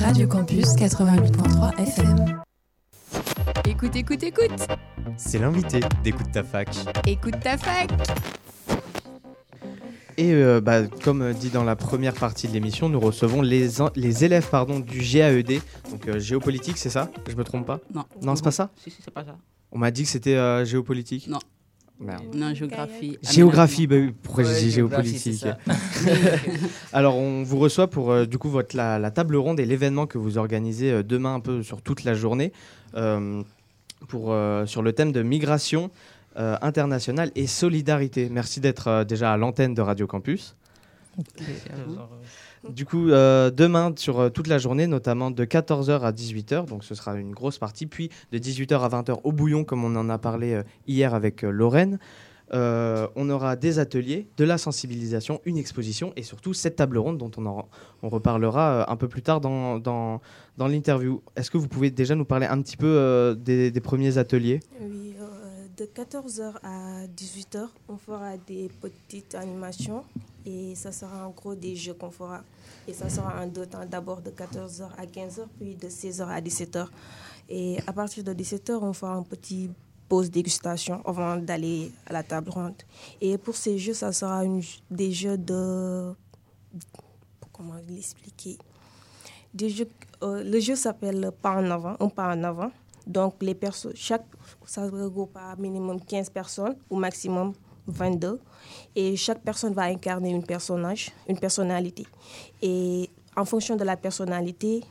Radio 0.00 0.26
Campus 0.26 0.66
88.3 0.74 1.78
FM. 1.78 2.42
Écoute, 3.66 3.96
écoute, 3.96 4.22
écoute. 4.22 4.68
C'est 5.16 5.38
l'invité 5.38 5.80
d'Écoute 6.02 6.30
ta 6.32 6.42
fac. 6.42 6.68
Écoute 7.06 7.40
ta 7.40 7.56
fac. 7.56 7.90
Et 10.18 10.32
euh, 10.32 10.60
bah, 10.60 10.86
comme 10.86 11.32
dit 11.32 11.48
dans 11.48 11.64
la 11.64 11.74
première 11.74 12.14
partie 12.14 12.46
de 12.46 12.52
l'émission, 12.52 12.88
nous 12.88 13.00
recevons 13.00 13.40
les, 13.40 14.24
élèves 14.24 14.48
pardon, 14.50 14.78
du 14.78 15.00
GAED, 15.00 15.60
donc 15.90 16.06
euh, 16.08 16.18
géopolitique, 16.18 16.76
c'est 16.76 16.90
ça? 16.90 17.10
Je 17.28 17.34
me 17.34 17.44
trompe 17.44 17.66
pas? 17.66 17.80
Non. 17.94 18.04
Non, 18.20 18.36
c'est 18.36 18.44
pas 18.44 18.50
ça? 18.50 18.70
Si, 18.76 18.90
si, 18.90 19.00
c'est 19.02 19.10
pas 19.10 19.24
ça. 19.24 19.38
On 19.70 19.78
m'a 19.78 19.90
dit 19.90 20.02
que 20.02 20.08
c'était 20.08 20.36
euh, 20.36 20.64
géopolitique? 20.64 21.28
Non. 21.28 21.38
Merde. 22.02 22.22
Non, 22.34 22.52
géographie. 22.54 23.18
Géographie, 23.22 23.86
bah 23.86 23.96
oui, 23.96 24.14
pourquoi 24.22 24.44
Ouais, 24.44 24.50
j'ai 24.54 24.66
dit 24.66 24.70
géographie, 24.72 25.18
géopolitique 25.18 25.46
Alors, 26.92 27.16
on 27.16 27.42
vous 27.42 27.58
reçoit 27.58 27.88
pour 27.88 28.10
euh, 28.10 28.26
du 28.26 28.38
coup 28.38 28.48
votre, 28.50 28.76
la, 28.76 28.98
la 28.98 29.10
table 29.10 29.36
ronde 29.36 29.60
et 29.60 29.64
l'événement 29.64 30.06
que 30.06 30.18
vous 30.18 30.38
organisez 30.38 30.90
euh, 30.90 31.02
demain 31.02 31.34
un 31.34 31.40
peu 31.40 31.62
sur 31.62 31.80
toute 31.82 32.04
la 32.04 32.14
journée 32.14 32.52
euh, 32.96 33.42
pour, 34.08 34.32
euh, 34.32 34.66
sur 34.66 34.82
le 34.82 34.92
thème 34.92 35.12
de 35.12 35.22
migration 35.22 35.90
euh, 36.38 36.56
internationale 36.62 37.30
et 37.34 37.46
solidarité. 37.46 38.28
Merci 38.30 38.60
d'être 38.60 38.88
euh, 38.88 39.04
déjà 39.04 39.32
à 39.32 39.36
l'antenne 39.36 39.74
de 39.74 39.82
Radio 39.82 40.06
Campus. 40.06 40.56
Du 42.70 42.84
coup, 42.86 43.08
euh, 43.10 43.50
demain, 43.50 43.92
sur 43.96 44.20
euh, 44.20 44.28
toute 44.30 44.46
la 44.46 44.58
journée, 44.58 44.86
notamment 44.86 45.30
de 45.30 45.44
14h 45.44 46.00
à 46.00 46.12
18h, 46.12 46.66
donc 46.66 46.84
ce 46.84 46.94
sera 46.94 47.14
une 47.16 47.32
grosse 47.32 47.58
partie, 47.58 47.86
puis 47.86 48.08
de 48.30 48.38
18h 48.38 48.78
à 48.80 48.88
20h 48.88 49.20
au 49.24 49.32
bouillon, 49.32 49.64
comme 49.64 49.84
on 49.84 49.94
en 49.96 50.08
a 50.08 50.18
parlé 50.18 50.54
euh, 50.54 50.62
hier 50.86 51.14
avec 51.14 51.44
euh, 51.44 51.50
Lorraine. 51.50 51.98
Euh, 52.54 53.08
on 53.16 53.30
aura 53.30 53.56
des 53.56 53.78
ateliers, 53.78 54.28
de 54.36 54.44
la 54.44 54.58
sensibilisation, 54.58 55.40
une 55.46 55.56
exposition 55.56 56.12
et 56.16 56.22
surtout 56.22 56.52
cette 56.52 56.76
table 56.76 56.98
ronde 56.98 57.16
dont 57.16 57.30
on, 57.38 57.46
en- 57.46 57.66
on 58.02 58.10
reparlera 58.10 58.72
euh, 58.72 58.84
un 58.92 58.96
peu 58.96 59.08
plus 59.08 59.22
tard 59.22 59.40
dans, 59.40 59.78
dans, 59.78 60.20
dans 60.58 60.66
l'interview. 60.68 61.22
Est-ce 61.34 61.50
que 61.50 61.56
vous 61.56 61.68
pouvez 61.68 61.90
déjà 61.90 62.14
nous 62.14 62.26
parler 62.26 62.44
un 62.46 62.60
petit 62.60 62.76
peu 62.76 62.86
euh, 62.86 63.34
des, 63.34 63.70
des 63.70 63.80
premiers 63.80 64.18
ateliers? 64.18 64.60
Oui, 64.82 65.14
euh, 65.18 65.24
de 65.76 65.84
14h 65.84 66.54
à 66.62 67.06
18h, 67.06 67.68
on 67.88 67.96
fera 67.96 68.36
des 68.36 68.68
petites 68.80 69.34
animations 69.34 70.04
et 70.44 70.74
ça 70.74 70.92
sera 70.92 71.26
en 71.26 71.30
gros 71.30 71.54
des 71.54 71.76
jeux 71.76 71.94
qu'on 71.94 72.10
fera. 72.10 72.42
Et 72.86 72.92
ça 72.92 73.08
sera 73.08 73.42
en 73.42 73.46
deux 73.46 73.66
temps, 73.66 73.86
d'abord 73.86 74.20
de 74.20 74.30
14h 74.30 74.88
à 74.98 75.06
15h, 75.06 75.46
puis 75.58 75.74
de 75.74 75.88
16h 75.88 76.26
à 76.26 76.40
17h. 76.40 76.86
Et 77.48 77.78
à 77.86 77.92
partir 77.92 78.24
de 78.24 78.32
17h, 78.34 78.78
on 78.82 78.92
fera 78.92 79.14
un 79.14 79.22
petit 79.22 79.70
pause 80.08 80.30
dégustation 80.30 81.00
avant 81.06 81.36
d'aller 81.36 81.90
à 82.06 82.12
la 82.12 82.22
table 82.22 82.50
ronde. 82.50 82.74
Et 83.20 83.38
pour 83.38 83.56
ces 83.56 83.78
jeux, 83.78 83.94
ça 83.94 84.12
sera 84.12 84.42
des 84.90 85.12
jeux 85.12 85.38
de... 85.38 86.12
Comment 87.52 87.80
l'expliquer? 87.88 88.58
Euh, 90.22 90.42
Le 90.42 90.60
jeu 90.60 90.76
s'appelle 90.76 91.30
Pas 91.40 91.56
en 91.56 91.70
avant, 91.70 91.96
un 92.00 92.08
pas 92.08 92.34
en 92.34 92.42
avant. 92.42 92.70
Donc, 93.06 93.34
les 93.40 93.56
chaque, 93.94 94.26
ça 94.64 94.82
regroupe 94.82 95.36
à 95.36 95.56
minimum 95.56 96.00
15 96.00 96.30
personnes, 96.30 96.76
au 96.90 96.96
maximum 96.96 97.52
22. 97.86 98.40
Et 98.94 99.16
chaque 99.16 99.42
personne 99.42 99.72
va 99.72 99.82
incarner 99.84 100.34
un 100.34 100.40
personnage, 100.40 101.10
une 101.28 101.38
personnalité. 101.38 102.06
Et 102.60 103.10
en 103.36 103.44
fonction 103.44 103.76
de 103.76 103.84
la 103.84 103.96
personnalité 103.96 104.82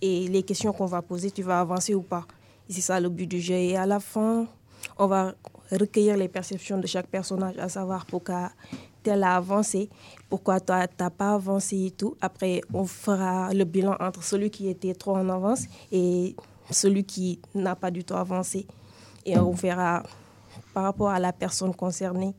et 0.00 0.28
les 0.28 0.42
questions 0.42 0.72
qu'on 0.72 0.86
va 0.86 1.02
poser, 1.02 1.30
tu 1.30 1.42
vas 1.42 1.60
avancer 1.60 1.94
ou 1.94 2.02
pas. 2.02 2.26
C'est 2.68 2.80
ça 2.80 3.00
le 3.00 3.08
but 3.08 3.26
du 3.26 3.40
jeu. 3.40 3.54
Et 3.54 3.76
à 3.76 3.86
la 3.86 4.00
fin, 4.00 4.46
on 4.98 5.06
va 5.06 5.34
recueillir 5.72 6.16
les 6.16 6.28
perceptions 6.28 6.78
de 6.78 6.86
chaque 6.86 7.06
personnage, 7.06 7.58
à 7.58 7.68
savoir 7.68 8.06
pourquoi 8.06 8.50
tel 9.02 9.24
a 9.24 9.36
avancé, 9.36 9.88
pourquoi 10.28 10.60
toi, 10.60 10.86
tu 10.86 10.94
n'as 11.00 11.10
pas 11.10 11.34
avancé 11.34 11.86
et 11.86 11.90
tout. 11.90 12.16
Après, 12.20 12.60
on 12.72 12.84
fera 12.84 13.52
le 13.52 13.64
bilan 13.64 13.96
entre 13.98 14.22
celui 14.22 14.50
qui 14.50 14.68
était 14.68 14.94
trop 14.94 15.16
en 15.16 15.28
avance 15.28 15.64
et 15.90 16.36
celui 16.70 17.04
qui 17.04 17.40
n'a 17.54 17.74
pas 17.76 17.90
du 17.90 18.04
tout 18.04 18.14
avancé. 18.14 18.66
Et 19.26 19.38
on 19.38 19.52
verra 19.52 20.02
par 20.74 20.84
rapport 20.84 21.10
à 21.10 21.18
la 21.18 21.32
personne 21.32 21.74
concernée, 21.74 22.34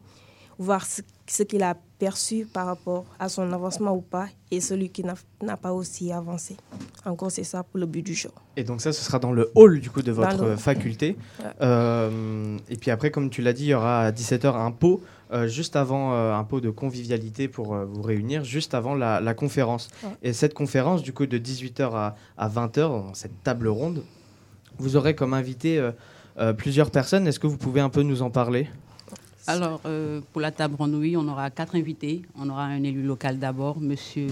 voir 0.58 0.86
ce, 0.86 1.02
ce 1.28 1.44
qu'il 1.44 1.64
a 1.64 1.76
perçu 2.00 2.48
par 2.52 2.66
rapport 2.66 3.06
à 3.20 3.30
son 3.30 3.52
avancement 3.54 3.94
ou 3.96 4.02
pas, 4.02 4.28
et 4.50 4.60
celui 4.60 4.90
qui 4.90 5.04
n'a 5.42 5.58
pas 5.58 5.72
aussi 5.74 6.12
avancé. 6.12 6.58
En 7.06 7.14
gros, 7.14 7.30
c'est 7.30 7.44
ça 7.44 7.64
pour 7.64 7.80
le 7.80 7.86
but 7.86 8.02
du 8.02 8.14
jeu. 8.16 8.32
Et 8.58 8.64
donc 8.64 8.82
ça, 8.82 8.92
ce 8.92 9.02
sera 9.04 9.20
dans 9.20 9.32
le 9.32 9.52
hall 9.56 9.80
du 9.80 9.90
coup 9.92 10.02
de 10.02 10.12
votre 10.12 10.44
le- 10.44 10.56
faculté. 10.58 11.18
Ouais. 11.40 11.46
Euh, 11.62 12.58
et 12.70 12.76
puis 12.78 12.90
après, 12.92 13.12
comme 13.12 13.30
tu 13.30 13.42
l'as 13.42 13.54
dit, 13.54 13.66
il 13.66 13.70
y 13.70 13.74
aura 13.74 14.02
à 14.02 14.12
17h 14.12 14.56
un 14.56 14.72
pot, 14.72 15.02
euh, 15.32 15.48
juste 15.48 15.76
avant 15.76 16.14
euh, 16.14 16.34
un 16.34 16.44
pot 16.44 16.60
de 16.60 16.70
convivialité 16.70 17.48
pour 17.48 17.76
euh, 17.76 17.86
vous 17.86 18.02
réunir, 18.02 18.44
juste 18.44 18.74
avant 18.74 18.96
la, 18.96 19.22
la 19.22 19.34
conférence. 19.34 19.90
Ouais. 20.04 20.10
Et 20.24 20.34
cette 20.34 20.54
conférence, 20.54 21.04
du 21.04 21.14
coup, 21.14 21.26
de 21.28 21.38
18h 21.38 21.92
à, 21.94 22.16
à 22.38 22.50
20h, 22.50 22.80
dans 22.82 23.14
cette 23.14 23.44
table 23.44 23.68
ronde, 23.68 24.04
vous 24.80 24.96
aurez 24.96 25.16
comme 25.16 25.34
invité 25.34 25.78
euh, 25.78 25.92
euh, 26.38 26.54
plusieurs 26.54 26.92
personnes. 26.92 27.28
Est-ce 27.28 27.40
que 27.40 27.48
vous 27.48 27.58
pouvez 27.58 27.82
un 27.82 27.90
peu 27.90 28.04
nous 28.04 28.22
en 28.22 28.30
parler? 28.30 28.68
Alors, 29.48 29.82
euh, 29.86 30.22
pour 30.32 30.42
la 30.42 30.52
table 30.52 30.76
oui, 30.80 31.18
on 31.18 31.28
aura 31.28 31.50
quatre 31.50 31.76
invités. 31.76 32.22
On 32.40 32.50
aura 32.50 32.66
un 32.66 32.84
élu 32.84 33.02
local 33.02 33.40
d'abord, 33.40 33.80
monsieur 33.82 34.28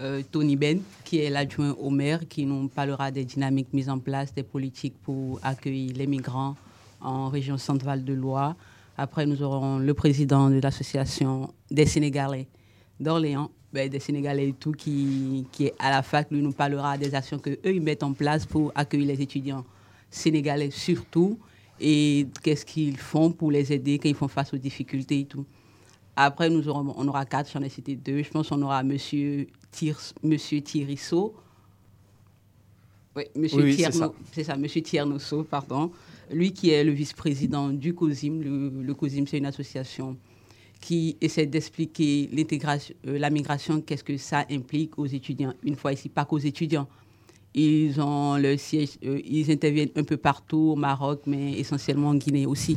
euh, 0.00 0.22
Tony 0.30 0.56
Ben, 0.56 0.80
qui 1.04 1.18
est 1.18 1.30
l'adjoint 1.30 1.72
au 1.80 1.90
maire, 1.90 2.20
qui 2.28 2.46
nous 2.46 2.68
parlera 2.68 3.10
des 3.10 3.24
dynamiques 3.24 3.72
mises 3.72 3.88
en 3.88 3.98
place, 3.98 4.32
des 4.34 4.44
politiques 4.44 4.94
pour 5.02 5.40
accueillir 5.42 5.96
les 5.96 6.06
migrants 6.06 6.56
en 7.00 7.28
région 7.28 7.58
centrale 7.58 8.04
de 8.04 8.12
Loire. 8.12 8.54
Après, 8.96 9.26
nous 9.26 9.42
aurons 9.42 9.78
le 9.78 9.94
président 9.94 10.48
de 10.48 10.60
l'association 10.60 11.52
des 11.70 11.86
Sénégalais 11.86 12.46
d'Orléans, 13.00 13.50
ben, 13.72 13.88
des 13.88 14.00
Sénégalais 14.00 14.48
et 14.48 14.52
tout, 14.52 14.72
qui, 14.72 15.46
qui 15.52 15.66
est 15.66 15.74
à 15.78 15.90
la 15.90 16.02
fac. 16.02 16.30
Lui 16.30 16.42
nous 16.42 16.52
parlera 16.52 16.98
des 16.98 17.14
actions 17.14 17.38
qu'eux, 17.38 17.58
ils 17.64 17.80
mettent 17.80 18.02
en 18.02 18.12
place 18.12 18.44
pour 18.46 18.72
accueillir 18.74 19.08
les 19.08 19.22
étudiants 19.22 19.64
sénégalais 20.10 20.70
surtout 20.70 21.38
et 21.80 22.26
qu'est-ce 22.42 22.66
qu'ils 22.66 22.98
font 22.98 23.32
pour 23.32 23.50
les 23.50 23.72
aider 23.72 23.98
quand 23.98 24.08
ils 24.08 24.14
font 24.14 24.28
face 24.28 24.52
aux 24.52 24.58
difficultés 24.58 25.20
et 25.20 25.24
tout. 25.24 25.44
Après, 26.14 26.50
nous 26.50 26.68
aurons, 26.68 26.94
on 26.96 27.08
aura 27.08 27.24
quatre, 27.24 27.50
j'en 27.50 27.62
ai 27.62 27.70
cité 27.70 27.96
deux. 27.96 28.22
Je 28.22 28.28
pense 28.30 28.50
qu'on 28.50 28.60
aura 28.60 28.82
Monsieur, 28.82 29.46
Tir, 29.70 29.98
Monsieur. 30.22 30.62
Oui, 33.16 33.24
Monsieur 33.34 33.58
Oui, 33.58 33.64
oui, 33.64 33.74
c'est 33.74 33.92
ça. 33.92 34.12
ça, 34.44 34.56
Monsieur 34.56 34.82
Tiernoso, 34.82 35.44
pardon. 35.44 35.90
Lui 36.30 36.52
qui 36.52 36.70
est 36.70 36.84
le 36.84 36.92
vice-président 36.92 37.70
du 37.70 37.94
COSIM. 37.94 38.42
Le, 38.42 38.82
le 38.82 38.94
COSIM, 38.94 39.26
c'est 39.26 39.38
une 39.38 39.46
association 39.46 40.16
qui 40.82 41.16
essaie 41.20 41.46
d'expliquer 41.46 42.28
l'intégration, 42.32 42.94
euh, 43.06 43.16
la 43.16 43.30
migration, 43.30 43.80
qu'est-ce 43.80 44.02
que 44.02 44.16
ça 44.16 44.44
implique 44.50 44.98
aux 44.98 45.06
étudiants. 45.06 45.54
Une 45.62 45.76
fois 45.76 45.92
ici, 45.92 46.08
pas 46.08 46.24
qu'aux 46.24 46.38
étudiants. 46.38 46.88
Ils 47.54 48.00
ont 48.00 48.36
le 48.36 48.56
siège, 48.56 48.98
euh, 49.04 49.20
ils 49.24 49.50
interviennent 49.50 49.92
un 49.94 50.02
peu 50.02 50.16
partout 50.16 50.72
au 50.72 50.76
Maroc, 50.76 51.22
mais 51.26 51.52
essentiellement 51.52 52.08
en 52.08 52.16
Guinée 52.16 52.46
aussi. 52.46 52.76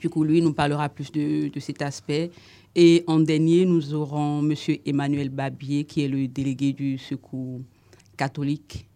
Du 0.00 0.08
coup, 0.08 0.24
lui 0.24 0.40
nous 0.40 0.54
parlera 0.54 0.88
plus 0.88 1.12
de, 1.12 1.48
de 1.48 1.60
cet 1.60 1.82
aspect. 1.82 2.30
Et 2.74 3.04
en 3.06 3.20
dernier, 3.20 3.66
nous 3.66 3.92
aurons 3.92 4.40
M. 4.48 4.54
Emmanuel 4.86 5.28
Babier, 5.28 5.84
qui 5.84 6.02
est 6.02 6.08
le 6.08 6.28
délégué 6.28 6.72
du 6.72 6.96
Secours 6.96 7.60
catholique 8.16 8.86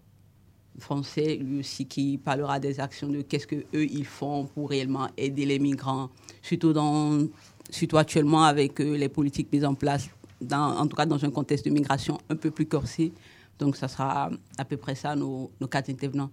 français, 0.79 1.37
lui 1.37 1.61
aussi, 1.61 1.87
qui 1.87 2.17
parlera 2.17 2.59
des 2.59 2.81
actions 2.81 3.09
de 3.09 3.21
qu'est-ce 3.21 3.47
que 3.47 3.57
eux 3.75 3.85
ils 3.85 4.07
font 4.07 4.47
pour 4.47 4.71
réellement 4.71 5.09
aider 5.17 5.45
les 5.45 5.59
migrants, 5.59 6.11
surtout, 6.43 6.73
dans, 6.73 7.27
surtout 7.75 7.99
actuellement 7.99 8.45
avec 8.45 8.81
euh, 8.81 8.97
les 8.97 9.09
politiques 9.09 9.49
mises 9.53 9.65
en 9.65 9.75
place, 9.75 10.09
dans, 10.41 10.77
en 10.79 10.87
tout 10.87 10.97
cas 10.97 11.07
dans 11.07 11.23
un 11.25 11.31
contexte 11.31 11.65
de 11.67 11.71
migration 11.71 12.19
un 12.29 12.37
peu 12.37 12.51
plus 12.51 12.67
corsé. 12.67 13.13
Donc, 13.59 13.77
ça 13.77 13.89
sera 13.89 14.31
à 14.59 14.65
peu 14.65 14.77
près 14.77 14.95
ça, 14.95 15.15
nos, 15.17 15.51
nos 15.61 15.69
quatre 15.69 15.89
intervenants. 15.91 16.31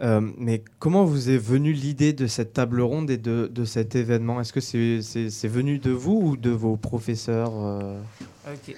Euh, 0.00 0.20
mais 0.38 0.62
comment 0.80 1.04
vous 1.04 1.30
est 1.30 1.38
venue 1.38 1.72
l'idée 1.72 2.12
de 2.12 2.26
cette 2.26 2.52
table 2.54 2.80
ronde 2.80 3.10
et 3.10 3.18
de, 3.18 3.48
de 3.52 3.64
cet 3.64 3.94
événement? 3.94 4.40
Est-ce 4.40 4.52
que 4.52 4.60
c'est 4.60 5.00
c'est- 5.02 5.30
c'est 5.30 5.48
venu 5.58 5.78
de 5.78 5.90
vous 5.92 6.18
ou 6.28 6.36
de 6.36 6.50
vos 6.50 6.76
professeurs 6.76 7.52
euh? 7.54 8.00
Ok. 8.52 8.74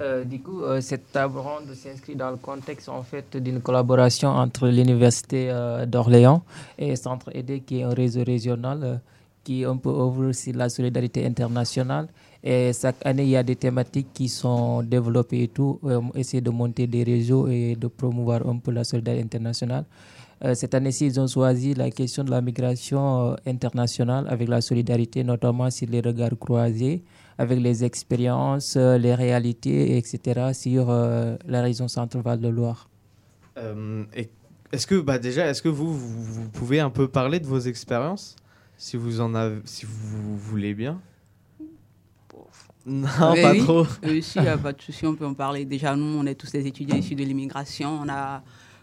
Euh, 0.00 0.24
du 0.24 0.40
coup, 0.40 0.62
euh, 0.62 0.80
cette 0.80 1.12
table 1.12 1.38
ronde 1.38 1.72
s'inscrit 1.74 2.16
dans 2.16 2.30
le 2.30 2.36
contexte 2.36 2.88
en 2.88 3.02
fait 3.02 3.36
d'une 3.36 3.60
collaboration 3.62 4.28
entre 4.30 4.68
l'université 4.68 5.48
euh, 5.48 5.86
d'Orléans 5.86 6.42
et 6.76 6.96
Centre 6.96 7.30
Aidé, 7.34 7.60
qui 7.60 7.78
est 7.78 7.84
un 7.84 7.94
réseau 7.94 8.24
régional 8.24 8.80
euh, 8.82 8.96
qui 9.42 9.64
un 9.64 9.76
peu 9.76 9.90
ouvre 9.90 10.32
sur 10.32 10.54
la 10.54 10.68
solidarité 10.68 11.26
internationale. 11.26 12.08
Et 12.44 12.72
chaque 12.72 12.96
année, 13.04 13.22
il 13.24 13.30
y 13.30 13.36
a 13.36 13.42
des 13.42 13.56
thématiques 13.56 14.08
qui 14.12 14.28
sont 14.28 14.82
développées 14.82 15.44
et 15.44 15.48
tout. 15.48 15.78
Euh, 15.84 16.00
essayer 16.14 16.40
de 16.40 16.50
monter 16.50 16.86
des 16.86 17.04
réseaux 17.04 17.46
et 17.48 17.76
de 17.76 17.86
promouvoir 17.86 18.46
un 18.48 18.58
peu 18.58 18.72
la 18.72 18.82
solidarité 18.82 19.22
internationale. 19.22 19.84
Euh, 20.44 20.54
cette 20.54 20.74
année-ci, 20.74 21.06
ils 21.06 21.20
ont 21.20 21.28
choisi 21.28 21.72
la 21.74 21.90
question 21.92 22.24
de 22.24 22.30
la 22.30 22.40
migration 22.40 23.30
euh, 23.30 23.36
internationale 23.46 24.26
avec 24.28 24.48
la 24.48 24.60
solidarité, 24.60 25.22
notamment 25.22 25.70
sur 25.70 25.88
les 25.88 26.00
regards 26.00 26.36
croisés, 26.36 27.04
avec 27.38 27.60
les 27.60 27.84
expériences, 27.84 28.76
les 28.76 29.14
réalités, 29.14 29.96
etc., 29.96 30.52
sur 30.52 30.88
la 30.90 31.62
région 31.62 31.88
centrale 31.88 32.40
de 32.40 32.48
Loire. 32.48 32.88
Est-ce 34.72 34.86
que, 34.86 35.00
bah 35.00 35.18
déjà, 35.18 35.46
est-ce 35.48 35.62
que 35.62 35.68
vous 35.68 35.98
pouvez 36.52 36.80
un 36.80 36.90
peu 36.90 37.06
parler 37.06 37.40
de 37.40 37.46
vos 37.46 37.58
expériences, 37.60 38.36
si 38.82 38.96
vous 38.96 39.20
en 39.20 39.32
avez, 39.34 39.60
si 39.64 39.86
vous 39.86 40.36
voulez 40.36 40.74
bien 40.74 41.00
Non, 42.84 43.06
Oui, 43.32 43.40
pas 43.42 43.52
oui. 43.52 43.60
trop. 43.60 43.86
Euh, 44.04 44.20
si, 44.20 44.40
pas 44.60 44.72
de 44.72 44.82
souci, 44.82 45.06
on 45.06 45.14
peut 45.14 45.24
en 45.24 45.34
parler. 45.34 45.64
Déjà, 45.64 45.94
nous, 45.94 46.18
on 46.18 46.26
est 46.26 46.34
tous 46.34 46.50
des 46.50 46.66
étudiants 46.66 46.96
issus 46.96 47.14
de 47.14 47.22
l'immigration. 47.22 48.00
On 48.02 48.08
a 48.08 48.42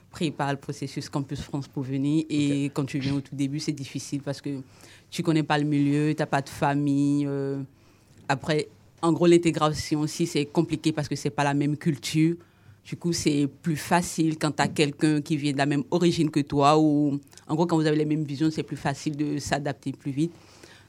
pris 0.09 0.31
par 0.31 0.51
le 0.51 0.57
processus 0.57 1.09
Campus 1.09 1.41
France 1.41 1.67
pour 1.67 1.83
venir. 1.83 2.23
Et 2.29 2.65
quand 2.73 2.85
tu 2.85 2.97
viens 2.99 3.15
au 3.15 3.19
tout 3.19 3.35
début, 3.35 3.59
c'est 3.59 3.73
difficile 3.73 4.21
parce 4.21 4.39
que 4.39 4.61
tu 5.11 5.21
connais 5.21 5.43
pas 5.43 5.57
le 5.57 5.65
milieu, 5.65 6.13
tu 6.15 6.21
n'as 6.21 6.27
pas 6.27 6.41
de 6.41 6.47
famille. 6.49 7.25
euh. 7.27 7.61
Après, 8.29 8.69
en 9.01 9.11
gros, 9.11 9.25
l'intégration 9.25 9.99
aussi, 9.99 10.25
c'est 10.27 10.45
compliqué 10.45 10.93
parce 10.93 11.09
que 11.09 11.15
c'est 11.17 11.29
pas 11.29 11.43
la 11.43 11.53
même 11.53 11.75
culture. 11.75 12.37
Du 12.85 12.95
coup, 12.95 13.13
c'est 13.13 13.47
plus 13.61 13.75
facile 13.75 14.37
quand 14.39 14.51
tu 14.51 14.61
as 14.63 14.67
quelqu'un 14.67 15.21
qui 15.21 15.37
vient 15.37 15.51
de 15.53 15.57
la 15.57 15.65
même 15.67 15.83
origine 15.91 16.31
que 16.31 16.39
toi. 16.39 16.79
Ou, 16.79 17.19
en 17.47 17.55
gros, 17.55 17.65
quand 17.67 17.75
vous 17.77 17.85
avez 17.85 17.97
les 17.97 18.05
mêmes 18.05 18.23
visions, 18.23 18.49
c'est 18.51 18.63
plus 18.63 18.77
facile 18.77 19.15
de 19.15 19.37
s'adapter 19.37 19.91
plus 19.91 20.11
vite. 20.11 20.31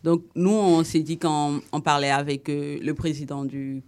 Donc, 0.03 0.23
nous, 0.35 0.51
on 0.51 0.83
s'est 0.83 1.01
dit 1.03 1.19
quand 1.19 1.61
on 1.73 1.81
parlait 1.83 2.11
avec 2.11 2.49
euh, 2.49 2.79
le 2.81 2.95
président 2.95 3.45
du, 3.45 3.83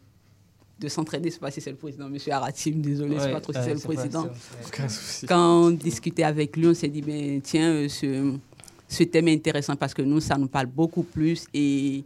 de 0.78 0.84
ne 0.86 1.30
sais 1.30 1.38
pas 1.38 1.50
si 1.50 1.60
c'est 1.62 1.70
le 1.70 1.76
président, 1.76 2.06
M. 2.06 2.18
Aratim, 2.30 2.80
désolé, 2.82 3.10
je 3.10 3.14
ne 3.14 3.20
sais 3.20 3.26
Ouais, 3.26 3.32
pas 3.32 3.40
trop 3.40 3.52
si 3.52 3.60
c'est 3.62 3.72
le 3.72 3.78
c'est 3.78 3.88
pas 3.88 3.94
président. 3.94 4.26
souci. 4.88 5.26
Quand 5.26 5.62
on 5.66 5.70
discutait 5.70 6.24
avec 6.24 6.54
lui, 6.56 6.66
on 6.66 6.74
s'est 6.74 6.88
dit, 6.88 7.00
ben, 7.00 7.40
tiens, 7.40 7.70
euh, 7.70 7.88
ce, 7.88 8.34
ce 8.88 9.04
thème 9.04 9.28
est 9.28 9.34
intéressant 9.34 9.76
parce 9.76 9.94
que 9.94 10.02
nous, 10.02 10.20
ça 10.20 10.36
nous 10.36 10.48
parle 10.48 10.66
beaucoup 10.66 11.04
plus 11.04 11.46
et 11.54 12.04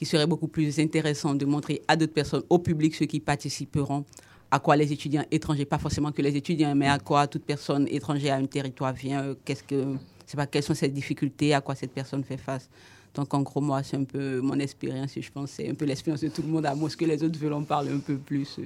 il 0.00 0.06
serait 0.06 0.26
beaucoup 0.26 0.46
plus 0.46 0.78
intéressant 0.78 1.34
de 1.34 1.44
montrer 1.44 1.82
à 1.88 1.96
d'autres 1.96 2.12
personnes, 2.12 2.42
au 2.48 2.58
public, 2.60 2.94
ceux 2.94 3.06
qui 3.06 3.18
participeront, 3.18 4.04
à 4.50 4.58
quoi 4.58 4.76
les 4.76 4.90
étudiants 4.92 5.24
étrangers, 5.30 5.64
pas 5.66 5.78
forcément 5.78 6.10
que 6.12 6.22
les 6.22 6.34
étudiants, 6.36 6.74
mais 6.74 6.88
à 6.88 6.98
quoi 6.98 7.26
toute 7.26 7.44
personne 7.44 7.86
étrangère 7.90 8.34
à 8.34 8.38
un 8.38 8.46
territoire 8.46 8.92
vient, 8.94 9.22
euh, 9.22 9.34
qu'est-ce 9.44 9.62
que, 9.62 9.94
c'est 10.26 10.36
pas 10.36 10.46
quelles 10.46 10.62
sont 10.62 10.74
ses 10.74 10.88
difficultés, 10.88 11.52
à 11.54 11.60
quoi 11.60 11.74
cette 11.74 11.92
personne 11.92 12.24
fait 12.24 12.38
face. 12.38 12.68
Donc 13.14 13.32
en 13.34 13.42
gros, 13.42 13.60
moi, 13.60 13.82
c'est 13.82 13.96
un 13.96 14.04
peu 14.04 14.40
mon 14.40 14.58
expérience 14.58 15.12
je 15.20 15.30
pense 15.30 15.50
c'est 15.50 15.68
un 15.70 15.74
peu 15.74 15.84
l'expérience 15.84 16.20
de 16.22 16.28
tout 16.28 16.42
le 16.42 16.48
monde, 16.48 16.66
à 16.66 16.74
moins 16.74 16.88
que 16.88 17.04
les 17.04 17.22
autres 17.22 17.38
veulent 17.38 17.52
en 17.54 17.62
parler 17.62 17.90
un 17.92 17.98
peu 17.98 18.16
plus. 18.16 18.58
euh. 18.58 18.64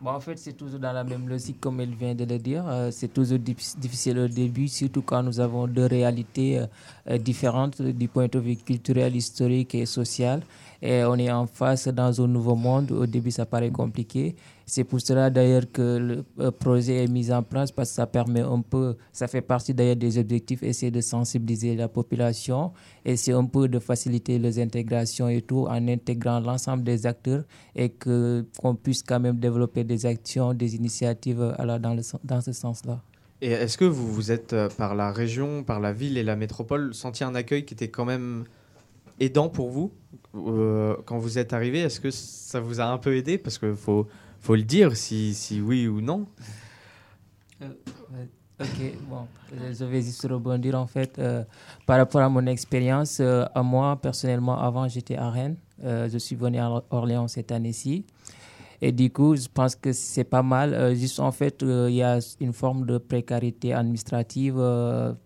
Bon, 0.00 0.10
en 0.10 0.20
fait, 0.20 0.38
c'est 0.38 0.52
toujours 0.52 0.78
dans 0.78 0.92
la 0.92 1.02
même 1.02 1.28
logique, 1.28 1.58
comme 1.60 1.80
elle 1.80 1.92
vient 1.94 2.14
de 2.14 2.24
le 2.24 2.38
dire. 2.38 2.64
Euh, 2.68 2.90
c'est 2.92 3.12
toujours 3.12 3.38
dif- 3.38 3.76
difficile 3.78 4.16
au 4.20 4.28
début, 4.28 4.68
surtout 4.68 5.02
quand 5.02 5.24
nous 5.24 5.40
avons 5.40 5.66
deux 5.66 5.86
réalités 5.86 6.62
différentes 7.18 7.82
du 7.82 8.06
point 8.06 8.28
de 8.28 8.38
vue 8.38 8.56
culturel, 8.56 9.16
historique 9.16 9.74
et 9.74 9.86
social. 9.86 10.42
Et 10.80 11.02
on 11.04 11.16
est 11.16 11.30
en 11.30 11.46
face 11.46 11.88
dans 11.88 12.20
un 12.20 12.28
nouveau 12.28 12.54
monde. 12.54 12.92
Au 12.92 13.06
début, 13.06 13.30
ça 13.30 13.46
paraît 13.46 13.70
compliqué. 13.70 14.36
C'est 14.64 14.84
pour 14.84 15.00
cela 15.00 15.30
d'ailleurs 15.30 15.64
que 15.72 15.96
le 15.96 16.24
euh, 16.40 16.50
projet 16.50 17.04
est 17.04 17.08
mis 17.08 17.32
en 17.32 17.42
place 17.42 17.72
parce 17.72 17.88
que 17.88 17.94
ça 17.96 18.06
permet 18.06 18.42
un 18.42 18.60
peu, 18.60 18.96
ça 19.12 19.26
fait 19.26 19.40
partie 19.40 19.72
d'ailleurs 19.72 19.96
des 19.96 20.18
objectifs, 20.18 20.62
essayer 20.62 20.90
de 20.90 21.00
sensibiliser 21.00 21.74
la 21.74 21.88
population, 21.88 22.72
essayer 23.02 23.34
un 23.34 23.46
peu 23.46 23.66
de 23.66 23.78
faciliter 23.78 24.38
les 24.38 24.60
intégrations 24.60 25.28
et 25.28 25.40
tout 25.40 25.66
en 25.68 25.88
intégrant 25.88 26.38
l'ensemble 26.40 26.84
des 26.84 27.06
acteurs 27.06 27.44
et 27.74 27.88
que 27.88 28.44
qu'on 28.60 28.74
puisse 28.74 29.02
quand 29.02 29.20
même 29.20 29.38
développer 29.40 29.84
des 29.84 30.04
actions, 30.04 30.52
des 30.52 30.76
initiatives 30.76 31.40
euh, 31.40 31.52
alors 31.58 31.80
dans, 31.80 31.94
le, 31.94 32.02
dans 32.22 32.42
ce 32.42 32.52
sens-là. 32.52 33.00
Et 33.40 33.52
est-ce 33.52 33.78
que 33.78 33.84
vous 33.84 34.12
vous 34.12 34.32
êtes, 34.32 34.52
euh, 34.52 34.68
par 34.68 34.94
la 34.94 35.12
région, 35.12 35.62
par 35.62 35.80
la 35.80 35.92
ville 35.92 36.18
et 36.18 36.24
la 36.24 36.36
métropole, 36.36 36.92
senti 36.92 37.22
un 37.24 37.34
accueil 37.34 37.64
qui 37.64 37.74
était 37.74 37.88
quand 37.88 38.04
même 38.04 38.44
aidant 39.20 39.48
pour 39.48 39.70
vous? 39.70 39.92
Euh, 40.34 40.96
quand 41.06 41.18
vous 41.18 41.38
êtes 41.38 41.52
arrivé 41.52 41.80
Est-ce 41.80 42.00
que 42.00 42.10
ça 42.10 42.60
vous 42.60 42.80
a 42.80 42.84
un 42.84 42.98
peu 42.98 43.16
aidé? 43.16 43.38
Parce 43.38 43.58
qu'il 43.58 43.74
faut, 43.74 44.06
le 44.48 44.62
dire 44.62 44.96
si, 44.96 45.60
oui 45.64 45.86
ou 45.86 46.00
non. 46.00 46.26
Euh. 47.62 47.68
Ok, 48.60 48.92
bon, 49.08 49.28
je 49.52 49.84
vais 49.84 50.02
juste 50.02 50.26
rebondir 50.28 50.74
en 50.74 50.88
fait 50.88 51.16
euh, 51.20 51.44
par 51.86 51.96
rapport 51.98 52.22
à 52.22 52.28
mon 52.28 52.44
expérience. 52.46 53.20
à 53.20 53.62
moi, 53.62 53.96
personnellement, 54.02 54.58
avant 54.58 54.88
j'étais 54.88 55.16
à 55.16 55.30
Rennes. 55.30 55.56
Je 55.80 56.18
suis 56.18 56.34
venu 56.34 56.58
à 56.58 56.82
Orléans 56.90 57.28
cette 57.28 57.52
année-ci. 57.52 58.04
Et 58.80 58.90
du 58.90 59.10
coup, 59.10 59.36
je 59.36 59.46
pense 59.52 59.76
que 59.76 59.92
c'est 59.92 60.24
pas 60.24 60.42
mal. 60.42 60.96
Juste 60.96 61.20
en 61.20 61.30
fait, 61.30 61.62
il 61.62 61.94
y 61.94 62.02
a 62.02 62.18
une 62.40 62.52
forme 62.52 62.84
de 62.84 62.98
précarité 62.98 63.72
administrative 63.74 64.58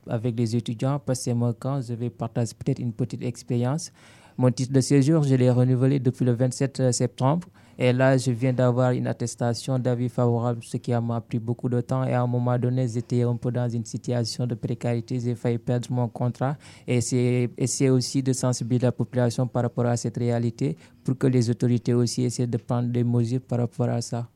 avec 0.07 0.39
les 0.39 0.55
étudiants 0.55 0.99
parce 0.99 1.25
que 1.25 1.31
moi 1.31 1.55
quand 1.59 1.81
je 1.81 1.95
vais 1.95 2.11
partager 2.11 2.53
peut-être 2.53 2.81
une 2.81 2.93
petite 2.93 3.23
expérience. 3.23 3.93
Mon 4.39 4.51
titre 4.51 4.73
de 4.73 4.81
séjour, 4.81 5.23
je 5.23 5.35
l'ai 5.35 5.51
renouvelé 5.51 5.99
depuis 5.99 6.25
le 6.25 6.33
27 6.33 6.93
septembre. 6.93 7.49
Et 7.79 7.93
là, 7.93 8.17
je 8.17 8.31
viens 8.31 8.53
d'avoir 8.53 8.93
une 8.93 9.07
attestation 9.07 9.79
d'avis 9.79 10.09
favorable, 10.09 10.61
ce 10.63 10.77
qui 10.77 10.93
m'a 10.93 11.21
pris 11.21 11.39
beaucoup 11.39 11.69
de 11.69 11.81
temps. 11.81 12.05
Et 12.05 12.13
à 12.13 12.23
un 12.23 12.27
moment 12.27 12.59
donné, 12.59 12.87
j'étais 12.87 13.23
un 13.23 13.37
peu 13.37 13.51
dans 13.51 13.69
une 13.69 13.85
situation 13.85 14.47
de 14.47 14.55
précarité. 14.55 15.19
J'ai 15.19 15.35
failli 15.35 15.59
perdre 15.59 15.91
mon 15.91 16.09
contrat. 16.09 16.57
Et 16.87 17.01
c'est 17.01 17.89
aussi 17.89 18.23
de 18.23 18.33
sensibiliser 18.33 18.87
la 18.87 18.93
population 18.93 19.47
par 19.47 19.63
rapport 19.63 19.87
à 19.87 19.97
cette 19.97 20.17
réalité 20.17 20.77
pour 21.03 21.17
que 21.17 21.27
les 21.27 21.51
autorités 21.51 21.95
aussi 21.95 22.23
essaient 22.23 22.47
de 22.47 22.59
prendre 22.59 22.89
des 22.89 23.05
mesures 23.05 23.41
par 23.41 23.59
rapport 23.61 23.89
à 23.89 24.01
ça. 24.01 24.29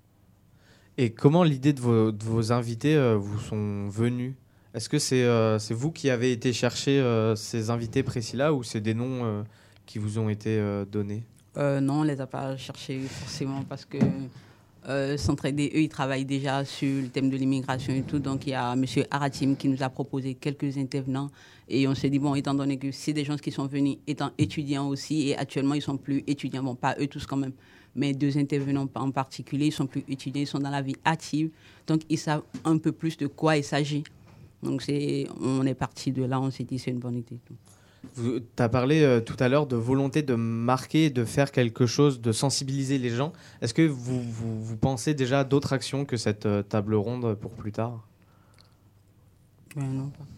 Et 0.98 1.10
comment 1.10 1.44
l'idée 1.44 1.74
de 1.74 1.80
vos, 1.80 2.52
invités 2.52 2.96
euh, 2.96 3.16
vous 3.16 3.38
sont 3.38 3.86
venus? 3.88 4.34
Est-ce 4.76 4.90
que 4.90 4.98
c'est 4.98 5.24
euh, 5.24 5.58
c'est 5.58 5.72
vous 5.72 5.90
qui 5.90 6.10
avez 6.10 6.32
été 6.32 6.52
chercher 6.52 7.00
euh, 7.00 7.34
ces 7.34 7.70
invités 7.70 8.02
précis-là 8.02 8.52
ou 8.52 8.62
c'est 8.62 8.82
des 8.82 8.92
noms 8.92 9.24
euh, 9.24 9.42
qui 9.86 9.98
vous 9.98 10.18
ont 10.18 10.28
été 10.28 10.58
euh, 10.58 10.84
donnés 10.84 11.22
Euh, 11.56 11.80
non, 11.80 12.00
on 12.00 12.02
les 12.02 12.20
a 12.20 12.26
pas 12.26 12.56
cherchés 12.56 13.00
forcément 13.00 13.62
parce 13.62 13.84
que 13.84 13.98
euh, 14.88 15.16
eux, 15.16 15.80
ils 15.80 15.88
travaillent 15.88 16.24
déjà 16.24 16.64
sur 16.64 17.02
le 17.02 17.08
thème 17.08 17.28
de 17.30 17.36
l'immigration 17.36 17.92
et 17.94 18.02
tout. 18.02 18.18
Donc, 18.18 18.46
il 18.46 18.50
y 18.50 18.54
a 18.54 18.72
M. 18.72 18.84
Aratim 19.10 19.56
qui 19.56 19.68
nous 19.68 19.82
a 19.82 19.88
proposé 19.88 20.34
quelques 20.34 20.76
intervenants. 20.76 21.30
Et 21.68 21.88
on 21.88 21.94
s'est 21.94 22.10
dit, 22.10 22.20
bon, 22.20 22.34
étant 22.34 22.54
donné 22.54 22.76
que 22.76 22.92
c'est 22.92 23.12
des 23.12 23.24
gens 23.24 23.36
qui 23.36 23.50
sont 23.50 23.66
venus 23.66 23.96
étant 24.06 24.30
étudiants 24.38 24.88
aussi, 24.88 25.28
et 25.28 25.36
actuellement, 25.36 25.74
ils 25.74 25.82
sont 25.82 25.96
plus 25.96 26.22
étudiants. 26.26 26.62
Bon, 26.62 26.76
pas 26.76 26.94
eux 27.00 27.08
tous 27.08 27.26
quand 27.26 27.36
même, 27.36 27.52
mais 27.96 28.12
deux 28.12 28.38
intervenants 28.38 28.88
en 28.94 29.10
particulier, 29.10 29.66
ils 29.66 29.72
sont 29.72 29.86
plus 29.88 30.04
étudiants, 30.08 30.42
ils 30.42 30.46
sont 30.46 30.60
dans 30.60 30.70
la 30.70 30.82
vie 30.82 30.96
active. 31.04 31.50
Donc, 31.86 32.02
ils 32.08 32.18
savent 32.18 32.42
un 32.64 32.78
peu 32.78 32.92
plus 32.92 33.16
de 33.16 33.26
quoi 33.26 33.56
il 33.56 33.64
s'agit. 33.64 34.04
Donc, 34.62 34.82
c'est, 34.82 35.26
on 35.40 35.66
est 35.66 35.74
parti 35.74 36.12
de 36.12 36.22
là, 36.22 36.40
on 36.40 36.50
s'est 36.50 36.64
dit, 36.64 36.78
c'est 36.78 36.92
une 36.92 37.00
bonne 37.00 37.16
idée. 37.16 37.40
Tu 38.14 38.42
as 38.58 38.68
parlé 38.68 39.02
euh, 39.02 39.20
tout 39.20 39.36
à 39.40 39.48
l'heure 39.48 39.66
de 39.66 39.76
volonté 39.76 40.22
de 40.22 40.34
marquer, 40.34 41.10
de 41.10 41.24
faire 41.24 41.50
quelque 41.50 41.86
chose, 41.86 42.20
de 42.20 42.32
sensibiliser 42.32 42.98
les 42.98 43.10
gens. 43.10 43.32
Est-ce 43.60 43.74
que 43.74 43.86
vous, 43.86 44.22
vous, 44.22 44.62
vous 44.62 44.76
pensez 44.76 45.12
déjà 45.12 45.40
à 45.40 45.44
d'autres 45.44 45.72
actions 45.72 46.04
que 46.04 46.16
cette 46.16 46.46
euh, 46.46 46.62
table 46.62 46.94
ronde 46.94 47.34
pour 47.34 47.50
plus 47.52 47.72
tard? 47.72 48.06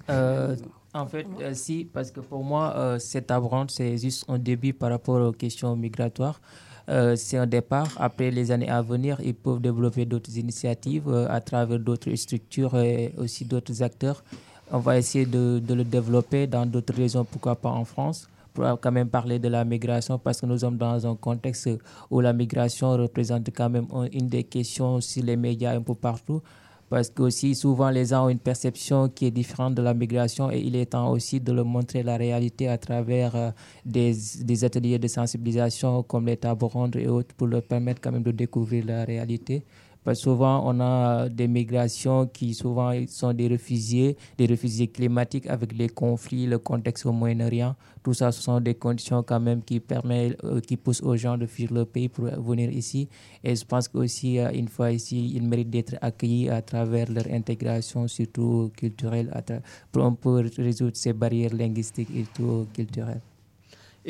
Euh, 0.09 0.57
en 0.95 1.07
fait, 1.07 1.27
euh, 1.41 1.53
si, 1.55 1.85
parce 1.93 2.11
que 2.11 2.21
pour 2.21 2.43
moi, 2.43 2.75
euh, 2.77 2.99
cette 2.99 3.29
table 3.29 3.47
ronde, 3.47 3.71
c'est 3.71 3.97
juste 3.99 4.25
un 4.29 4.39
début 4.39 4.73
par 4.73 4.91
rapport 4.91 5.21
aux 5.21 5.33
questions 5.33 5.77
migratoires. 5.77 6.41
Euh, 6.89 7.17
c'est 7.17 7.37
un 7.37 7.47
départ. 7.47 7.89
Après 7.99 8.31
les 8.31 8.51
années 8.51 8.71
à 8.71 8.81
venir, 8.81 9.21
ils 9.23 9.35
peuvent 9.35 9.61
développer 9.61 10.07
d'autres 10.07 10.37
initiatives 10.39 11.09
euh, 11.09 11.29
à 11.29 11.41
travers 11.41 11.79
d'autres 11.79 12.15
structures 12.15 12.77
et 12.79 13.13
aussi 13.19 13.45
d'autres 13.45 13.83
acteurs. 13.83 14.25
On 14.71 14.79
va 14.79 14.99
essayer 14.99 15.25
de, 15.25 15.61
le 15.67 15.85
développer 15.85 16.47
dans 16.47 16.67
d'autres 16.67 16.95
régions, 16.95 17.25
pourquoi 17.25 17.57
pas 17.57 17.71
en 17.71 17.85
France, 17.85 18.29
pour 18.53 18.65
quand 18.81 18.93
même 18.93 19.09
parler 19.09 19.39
de 19.39 19.49
la 19.49 19.65
migration, 19.65 20.19
parce 20.19 20.41
que 20.41 20.47
nous 20.47 20.59
sommes 20.59 20.77
dans 20.77 21.07
un 21.07 21.17
contexte 21.17 21.71
où 22.11 22.21
la 22.21 22.33
migration 22.35 22.91
représente 22.93 23.49
quand 23.57 23.71
même 23.71 23.87
un- 23.95 24.09
une 24.13 24.29
des 24.29 24.45
questions 24.45 25.01
sur 25.01 25.23
les 25.25 25.37
médias 25.37 25.75
un 25.75 25.81
peu 25.83 25.95
partout 25.95 26.43
parce 26.91 27.11
que 27.11 27.23
aussi 27.23 27.55
souvent 27.55 27.91
les 27.91 28.07
gens 28.07 28.25
ont 28.25 28.29
une 28.31 28.39
perception 28.39 29.09
qui 29.11 29.27
est 29.27 29.31
différente 29.31 29.75
de 29.75 29.83
la 29.83 29.93
migration 29.93 30.51
et 30.51 30.59
il 30.59 30.75
est 30.75 30.87
temps 30.87 31.11
aussi 31.11 31.39
de 31.39 31.53
leur 31.53 31.67
montrer 31.67 32.03
la 32.03 32.17
réalité 32.17 32.67
à 32.69 32.79
travers 32.79 33.37
euh, 33.37 33.51
des, 33.85 34.15
des 34.41 34.65
ateliers 34.65 34.99
de 34.99 35.07
sensibilisation 35.07 36.03
comme 36.03 36.25
les 36.27 36.39
tables 36.39 36.65
rondes 36.65 36.97
et 36.97 37.07
autres 37.07 37.35
pour 37.37 37.47
leur 37.47 37.63
permettre 37.63 38.01
quand 38.01 38.13
même 38.13 38.23
de 38.23 38.31
découvrir 38.31 38.87
la 38.87 39.05
réalité. 39.05 39.63
Souvent, 40.15 40.63
on 40.65 40.81
a 40.81 41.29
des 41.29 41.49
migrations 41.49 42.27
qui 42.27 42.55
souvent 42.55 42.93
sont 43.07 43.33
des 43.33 43.49
réfugiés, 43.49 44.17
des 44.37 44.47
réfugiés 44.47 44.89
climatiques 44.89 45.47
avec 45.47 45.77
les 45.77 45.89
conflits, 45.89 46.47
le 46.47 46.59
contexte 46.59 47.07
au 47.07 47.13
Moyen-Orient. 47.13 47.75
Tout 48.03 48.15
ça, 48.15 48.33
ce 48.33 48.43
sont 48.43 48.61
des 48.61 48.75
conditions 48.75 49.23
quand 49.23 49.41
même 49.41 49.63
qui 49.63 49.81
permettent, 49.81 50.43
euh, 50.45 50.61
qui 50.61 50.77
poussent 50.77 51.03
aux 51.03 51.17
gens 51.17 51.37
de 51.37 51.47
fuir 51.47 51.73
le 51.73 51.85
pays 51.85 52.09
pour 52.09 52.27
venir 52.27 52.71
ici. 52.71 53.09
Et 53.45 53.55
je 53.55 53.65
pense 53.65 53.89
qu'aussi, 53.89 54.39
euh, 54.39 54.51
une 54.53 54.69
fois 54.69 54.93
ici, 54.93 55.33
ils 55.35 55.47
méritent 55.47 55.71
d'être 55.71 55.97
accueillis 56.01 56.49
à 56.49 56.63
travers 56.63 57.11
leur 57.11 57.27
intégration, 57.31 58.09
surtout 58.09 58.71
culturelle, 58.77 59.33
pour 59.93 60.37
résoudre 60.57 60.97
ces 60.97 61.13
barrières 61.13 61.55
linguistiques 61.55 62.11
et 62.15 62.25
culturelles. 62.73 63.21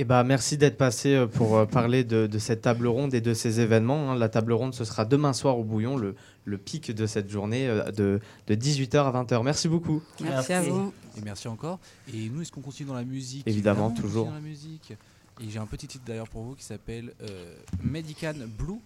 Eh 0.00 0.04
ben, 0.04 0.22
merci 0.22 0.56
d'être 0.56 0.76
passé 0.76 1.12
euh, 1.16 1.26
pour 1.26 1.56
euh, 1.56 1.66
parler 1.66 2.04
de, 2.04 2.28
de 2.28 2.38
cette 2.38 2.60
table 2.60 2.86
ronde 2.86 3.14
et 3.14 3.20
de 3.20 3.34
ces 3.34 3.58
événements. 3.58 4.12
hein. 4.12 4.14
La 4.16 4.28
table 4.28 4.52
ronde, 4.52 4.72
ce 4.72 4.84
sera 4.84 5.04
demain 5.04 5.32
soir 5.32 5.58
au 5.58 5.64
Bouillon, 5.64 5.96
le, 5.96 6.14
le 6.44 6.56
pic 6.56 6.92
de 6.92 7.04
cette 7.04 7.28
journée 7.28 7.66
euh, 7.66 7.90
de, 7.90 8.20
de 8.46 8.54
18h 8.54 8.96
à 8.96 9.24
20h. 9.24 9.42
Merci 9.42 9.66
beaucoup. 9.68 10.00
Merci 10.20 10.52
à 10.52 10.62
vous. 10.62 10.92
Et 11.16 11.20
merci 11.22 11.48
encore. 11.48 11.80
Et 12.14 12.28
nous, 12.28 12.42
est-ce 12.42 12.52
qu'on 12.52 12.60
continue 12.60 12.88
dans 12.88 12.94
la 12.94 13.02
musique? 13.02 13.42
Évidemment, 13.48 13.90
toujours. 13.90 14.26
Dans 14.26 14.34
la 14.34 14.40
musique. 14.40 14.92
Et 15.40 15.50
j'ai 15.50 15.58
un 15.58 15.66
petit 15.66 15.88
titre 15.88 16.04
d'ailleurs 16.06 16.28
pour 16.28 16.44
vous 16.44 16.54
qui 16.54 16.64
s'appelle 16.64 17.12
euh, 17.22 17.56
Medican 17.82 18.34
Blue 18.56 18.78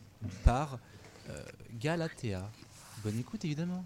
par 0.46 0.78
euh, 1.28 1.38
Galatea. 1.78 2.40
Bonne 3.04 3.18
écoute 3.18 3.44
évidemment. 3.44 3.84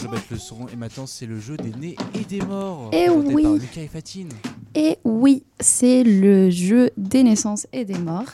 Je 0.00 0.06
mettre 0.06 0.24
le 0.30 0.38
son. 0.38 0.66
Et 0.72 0.76
maintenant, 0.76 1.06
c'est 1.06 1.26
le 1.26 1.40
jeu 1.40 1.56
des 1.56 1.70
nés 1.78 1.96
et 2.14 2.24
des 2.24 2.40
morts. 2.44 2.90
Eh 2.92 3.06
présenté 3.06 3.34
oui. 3.34 3.42
par 3.42 3.52
Lucas 3.54 3.80
et 3.80 3.88
Fatine. 3.88 4.28
Et 4.74 4.96
oui, 5.04 5.42
c'est 5.58 6.04
le 6.04 6.50
jeu 6.50 6.90
des 6.96 7.22
naissances 7.24 7.66
et 7.72 7.84
des 7.84 7.98
morts. 7.98 8.24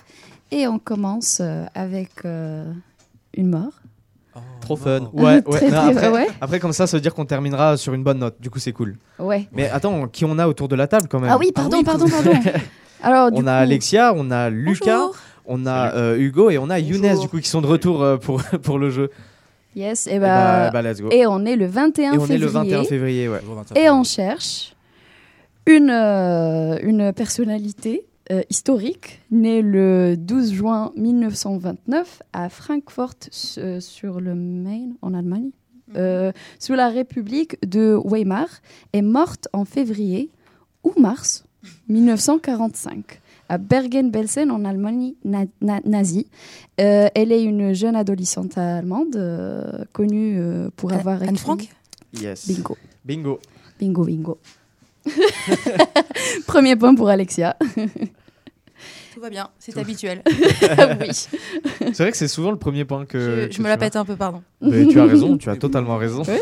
Et 0.50 0.66
on 0.68 0.78
commence 0.78 1.38
euh, 1.40 1.64
avec 1.74 2.10
euh, 2.26 2.70
une 3.34 3.48
mort. 3.48 3.72
Trop 4.60 4.76
fun. 4.76 5.08
Ouais, 5.12 5.42
ouais. 5.46 5.58
Très, 5.58 5.70
Non, 5.70 5.82
très- 5.82 5.90
après, 5.92 6.08
ouais. 6.10 6.26
après, 6.40 6.60
comme 6.60 6.72
ça, 6.72 6.86
ça 6.86 6.96
veut 6.96 7.00
dire 7.00 7.14
qu'on 7.14 7.24
terminera 7.24 7.76
sur 7.78 7.94
une 7.94 8.02
bonne 8.04 8.18
note. 8.18 8.36
Du 8.40 8.50
coup, 8.50 8.58
c'est 8.58 8.72
cool. 8.72 8.96
Ouais. 9.18 9.48
Mais 9.52 9.70
attends, 9.70 10.06
qui 10.08 10.24
on 10.26 10.38
a 10.38 10.46
autour 10.46 10.68
de 10.68 10.76
la 10.76 10.86
table 10.86 11.08
quand 11.08 11.20
même? 11.20 11.30
Ah 11.32 11.38
oui, 11.38 11.50
pardon, 11.54 11.82
pardon, 11.82 12.06
pardon. 12.08 12.32
Alors, 13.02 13.30
du 13.30 13.40
on 13.42 13.46
a 13.46 13.54
Alexia, 13.54 14.12
on 14.16 14.30
a 14.30 14.50
Lucas, 14.50 14.96
Bonjour. 14.98 15.16
on 15.46 15.66
a 15.66 15.94
euh, 15.94 16.16
Hugo 16.18 16.50
et 16.50 16.58
on 16.58 16.68
a 16.70 16.78
Younes 16.78 17.18
du 17.20 17.28
coup 17.28 17.38
qui 17.40 17.48
sont 17.48 17.60
de 17.62 17.66
retour 17.66 18.02
euh, 18.02 18.16
pour, 18.16 18.42
pour 18.62 18.78
le 18.78 18.90
jeu. 18.90 19.10
Yes, 19.76 20.06
et 20.06 20.12
Eh 20.14 20.18
bah, 20.18 20.70
bah, 20.70 20.82
bah, 20.82 20.90
let's 20.90 21.00
go. 21.00 21.08
et 21.10 21.26
on 21.26 21.44
est 21.44 21.56
le 21.56 21.66
21 21.66 22.12
Et 22.14 22.18
on 22.18 22.20
février. 22.20 22.34
est 22.34 22.38
le 22.38 22.46
21 22.46 22.84
février, 22.84 23.28
ouais. 23.28 23.40
Et 23.76 23.90
on 23.90 24.04
cherche 24.04 24.74
une, 25.66 25.90
euh, 25.90 26.78
une 26.82 27.12
personnalité 27.12 28.06
euh, 28.30 28.42
historique 28.50 29.20
née 29.30 29.62
le 29.62 30.16
12 30.16 30.52
juin 30.52 30.92
1929 30.96 32.22
à 32.32 32.48
Francfort 32.48 33.14
euh, 33.58 33.80
sur 33.80 34.20
le 34.20 34.34
Main 34.34 34.90
en 35.02 35.12
Allemagne, 35.14 35.50
euh, 35.96 36.32
sous 36.58 36.74
la 36.74 36.88
République 36.88 37.56
de 37.68 37.98
Weimar, 38.04 38.46
est 38.92 39.02
morte 39.02 39.48
en 39.52 39.64
février 39.64 40.30
ou 40.84 40.92
mars 40.98 41.44
1945 41.88 43.20
à 43.54 43.58
Bergen-Belsen 43.58 44.50
en 44.50 44.64
Allemagne 44.64 45.14
na- 45.24 45.44
na- 45.60 45.80
nazie. 45.84 46.26
Euh, 46.80 47.08
elle 47.14 47.30
est 47.32 47.42
une 47.44 47.72
jeune 47.72 47.94
adolescente 47.96 48.58
allemande 48.58 49.14
euh, 49.16 49.84
connue 49.92 50.36
euh, 50.38 50.70
pour 50.76 50.92
Anne- 50.92 50.98
avoir 50.98 51.22
Anne 51.22 51.30
écrit- 51.30 51.38
Frank? 51.38 51.68
Yes. 52.20 52.48
Bingo. 52.48 52.76
Bingo. 53.04 53.40
Bingo, 53.78 54.04
bingo. 54.04 54.38
Premier 56.46 56.76
point 56.76 56.94
pour 56.94 57.08
Alexia. 57.08 57.56
Tout 59.14 59.20
va 59.20 59.30
bien, 59.30 59.48
c'est 59.60 59.76
habituel. 59.78 60.22
oui. 61.00 61.08
C'est 61.12 61.98
vrai 61.98 62.10
que 62.10 62.16
c'est 62.16 62.26
souvent 62.28 62.50
le 62.50 62.56
premier 62.56 62.84
point 62.84 63.04
que. 63.06 63.18
Je- 63.42 63.46
que 63.46 63.52
je 63.54 63.62
me 63.62 63.68
la 63.68 63.76
pète 63.76 63.94
un 63.94 64.04
peu, 64.04 64.16
pardon. 64.16 64.42
Mais 64.60 64.86
tu 64.86 64.98
as 64.98 65.04
raison, 65.04 65.36
tu 65.38 65.48
as 65.50 65.56
totalement 65.56 65.96
raison. 65.98 66.22
Ouais. 66.24 66.40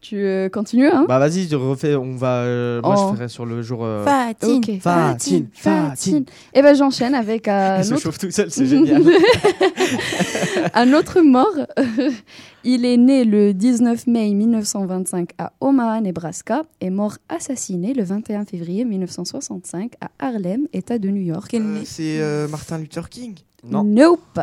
Tu 0.00 0.16
euh, 0.16 0.48
continues, 0.48 0.88
hein 0.88 1.04
Bah 1.06 1.18
vas-y, 1.18 1.46
je 1.46 1.56
refais, 1.56 1.94
on 1.94 2.12
va. 2.16 2.36
euh, 2.38 2.80
moi 2.80 2.94
Oh. 2.96 3.10
je 3.10 3.16
ferai 3.16 3.28
sur 3.28 3.44
le 3.44 3.60
jour. 3.60 3.80
euh, 3.84 4.02
Fatine, 4.04 4.56
Ok. 4.56 4.78
Fatine, 4.80 4.80
Fatine, 4.80 5.46
Fatine. 5.52 6.24
Et 6.54 6.62
ben 6.62 6.74
j'enchaîne 6.74 7.14
avec 7.14 7.46
un 7.48 7.78
Il 7.78 7.84
se 7.84 7.92
autre... 7.92 8.02
chauffe 8.04 8.18
tout 8.18 8.30
seul, 8.30 8.50
c'est 8.50 8.64
génial. 8.64 9.02
un 10.74 10.92
autre 10.94 11.20
mort. 11.20 11.54
Il 12.64 12.84
est 12.84 12.96
né 12.98 13.24
le 13.24 13.54
19 13.54 14.06
mai 14.06 14.32
1925 14.34 15.30
à 15.38 15.52
Omaha, 15.60 16.00
Nebraska, 16.02 16.62
et 16.80 16.90
mort 16.90 17.16
assassiné 17.28 17.94
le 17.94 18.02
21 18.04 18.44
février 18.44 18.84
1965 18.84 19.92
à 20.00 20.10
Harlem, 20.18 20.66
État 20.74 20.98
de 20.98 21.08
New 21.08 21.22
York. 21.22 21.54
Euh, 21.54 21.80
c'est 21.84 22.20
euh, 22.20 22.48
Martin 22.48 22.78
Luther 22.78 23.08
King. 23.08 23.34
Nope. 23.64 24.40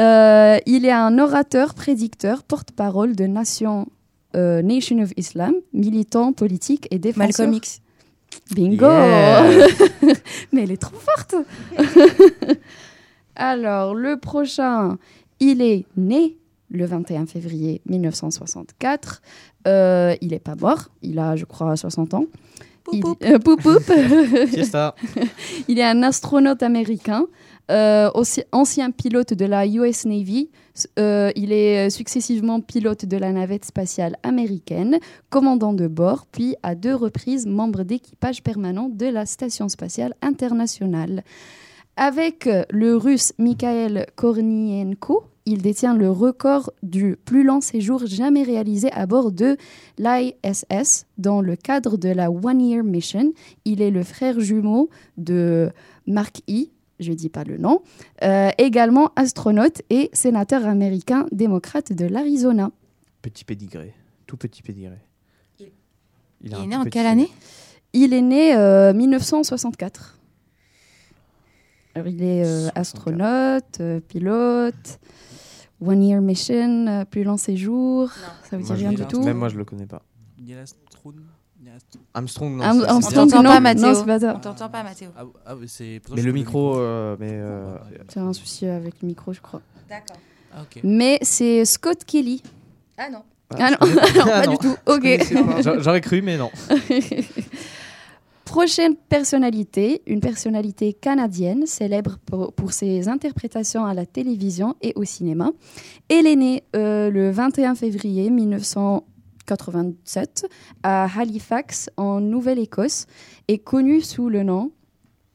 Euh, 0.00 0.58
il 0.66 0.84
est 0.86 0.92
un 0.92 1.18
orateur, 1.18 1.74
prédicteur, 1.74 2.42
porte-parole 2.44 3.14
de 3.16 3.26
Nation, 3.26 3.86
euh, 4.36 4.62
Nation 4.62 4.98
of 5.00 5.12
Islam, 5.16 5.54
militant 5.72 6.32
politique 6.32 6.86
et 6.90 6.98
défenseur. 6.98 7.46
Malcolm 7.46 7.52
X. 7.54 7.80
Bingo 8.54 8.84
Yeah. 8.86 9.66
Mais 10.52 10.64
elle 10.64 10.70
est 10.72 10.76
trop 10.76 10.96
forte 10.96 11.34
Alors, 13.36 13.94
le 13.94 14.18
prochain, 14.18 14.98
il 15.40 15.62
est 15.62 15.86
né 15.96 16.36
le 16.70 16.84
21 16.84 17.26
février 17.26 17.80
1964. 17.88 19.22
Euh, 19.66 20.14
il 20.20 20.28
n'est 20.28 20.38
pas 20.38 20.56
mort, 20.56 20.88
il 21.02 21.18
a, 21.18 21.36
je 21.36 21.44
crois, 21.44 21.76
60 21.76 22.14
ans. 22.14 22.24
Il- 22.92 23.02
euh, 23.24 23.38
poup, 23.44 23.60
poup. 23.60 23.80
Fiesta. 24.48 24.94
il 25.68 25.78
est 25.78 25.84
un 25.84 26.02
astronaute 26.02 26.62
américain, 26.62 27.26
euh, 27.70 28.10
ancien 28.52 28.90
pilote 28.90 29.34
de 29.34 29.44
la 29.44 29.66
US 29.66 30.04
Navy. 30.06 30.50
Euh, 30.98 31.30
il 31.36 31.52
est 31.52 31.90
successivement 31.90 32.60
pilote 32.60 33.04
de 33.04 33.16
la 33.16 33.32
navette 33.32 33.64
spatiale 33.64 34.16
américaine, 34.22 34.98
commandant 35.30 35.72
de 35.72 35.86
bord, 35.86 36.26
puis 36.30 36.54
à 36.62 36.74
deux 36.74 36.94
reprises 36.94 37.46
membre 37.46 37.82
d'équipage 37.82 38.42
permanent 38.42 38.88
de 38.88 39.06
la 39.06 39.26
Station 39.26 39.68
spatiale 39.68 40.14
internationale. 40.22 41.24
Avec 41.96 42.46
euh, 42.46 42.62
le 42.70 42.96
russe 42.96 43.32
Mikhail 43.38 44.06
Kornienko, 44.14 45.24
il 45.46 45.62
détient 45.62 45.94
le 45.94 46.10
record 46.10 46.70
du 46.82 47.16
plus 47.24 47.42
long 47.42 47.60
séjour 47.60 48.06
jamais 48.06 48.42
réalisé 48.44 48.92
à 48.92 49.06
bord 49.06 49.32
de 49.32 49.56
l'ISS 49.98 51.06
dans 51.16 51.40
le 51.40 51.56
cadre 51.56 51.96
de 51.96 52.10
la 52.10 52.30
One 52.30 52.60
Year 52.60 52.84
Mission. 52.84 53.32
Il 53.64 53.82
est 53.82 53.90
le 53.90 54.04
frère 54.04 54.38
jumeau 54.38 54.90
de 55.16 55.70
Mark 56.06 56.42
E. 56.48 56.66
Je 57.00 57.12
dis 57.12 57.28
pas 57.28 57.44
le 57.44 57.58
nom, 57.58 57.82
euh, 58.22 58.50
également 58.58 59.12
astronaute 59.16 59.82
et 59.90 60.10
sénateur 60.12 60.66
américain 60.66 61.26
démocrate 61.32 61.92
de 61.92 62.06
l'Arizona. 62.06 62.70
Petit 63.22 63.44
pédigré. 63.44 63.94
Tout 64.26 64.36
petit 64.36 64.62
pédigré. 64.62 64.98
Il 66.40 66.54
est 66.54 66.66
né 66.66 66.76
en 66.76 66.84
quelle 66.84 67.06
année? 67.06 67.30
Il 67.92 68.12
est 68.14 68.22
né 68.22 68.54
euh, 68.56 68.92
1964. 68.92 70.18
Alors, 71.94 72.06
il 72.06 72.22
est 72.22 72.44
euh, 72.46 72.68
astronaute, 72.76 73.80
euh, 73.80 73.98
pilote, 73.98 75.00
One 75.84 76.02
Year 76.02 76.20
Mission, 76.20 76.86
euh, 76.86 77.04
plus 77.04 77.24
long 77.24 77.36
séjour. 77.36 78.10
Ça 78.48 78.56
veut 78.56 78.62
dire 78.62 78.68
Moi, 78.68 78.76
je 78.76 78.86
rien 78.86 78.92
du 78.92 79.06
tout. 79.06 79.22
Même 79.22 79.38
moi, 79.38 79.48
je 79.48 79.56
le 79.56 79.64
connais 79.64 79.86
pas. 79.86 80.02
Neil 80.38 80.54
Armstrong 80.54 81.16
Neil 81.16 81.24
Armstrong. 82.14 82.56
Non. 82.56 82.62
Am- 82.64 82.80
c'est- 82.80 82.86
Armstrong, 82.88 83.24
On 83.26 83.30
t'entend 83.30 83.42
non, 83.42 83.48
pas, 83.50 83.54
non, 83.56 83.60
Mathéo. 83.60 83.94
c'est 83.94 84.04
pas 84.06 84.20
ça. 84.20 84.34
On 84.36 84.40
t'entend 84.40 84.68
pas, 84.68 84.82
Mathéo. 84.82 85.08
Ah, 85.16 85.22
ah, 85.46 85.54
mais 85.60 85.66
Mais 86.14 86.22
le 86.22 86.32
micro, 86.32 86.76
euh, 86.78 87.16
mais. 87.18 87.30
euh, 87.32 87.76
C'est 88.08 88.20
un 88.20 88.32
souci 88.32 88.66
avec 88.66 88.94
le 89.02 89.06
micro, 89.08 89.32
je 89.32 89.40
crois. 89.40 89.60
D'accord. 89.88 90.16
Ah, 90.54 90.62
ok. 90.62 90.80
Mais 90.84 91.18
c'est 91.22 91.64
Scott 91.64 92.04
Kelly. 92.04 92.42
Ah 92.96 93.08
non. 93.10 93.22
Ah 93.58 93.70
non, 93.70 93.76
je 93.82 93.94
connais 93.94 94.18
non, 94.18 94.24
pas 94.24 94.46
non. 94.46 94.52
du 94.52 94.58
tout. 94.58 94.76
Ok. 94.86 95.62
pas. 95.62 95.80
J'aurais 95.80 96.00
cru, 96.02 96.20
mais 96.22 96.36
non. 96.36 96.50
Prochaine 98.44 98.96
personnalité, 98.96 100.00
une 100.06 100.20
personnalité 100.20 100.94
canadienne 100.94 101.66
célèbre 101.66 102.16
pour, 102.24 102.54
pour 102.54 102.72
ses 102.72 103.06
interprétations 103.06 103.84
à 103.84 103.92
la 103.92 104.06
télévision 104.06 104.74
et 104.80 104.94
au 104.96 105.04
cinéma. 105.04 105.50
Elle 106.08 106.26
est 106.26 106.36
née 106.36 106.62
euh, 106.74 107.10
le 107.10 107.30
21 107.30 107.74
février 107.74 108.30
1987 109.56 110.46
à 110.82 111.08
Halifax, 111.18 111.90
en 111.96 112.20
Nouvelle-Écosse, 112.20 113.06
et 113.48 113.58
connue 113.58 114.00
sous 114.00 114.28
le 114.28 114.42
nom, 114.42 114.72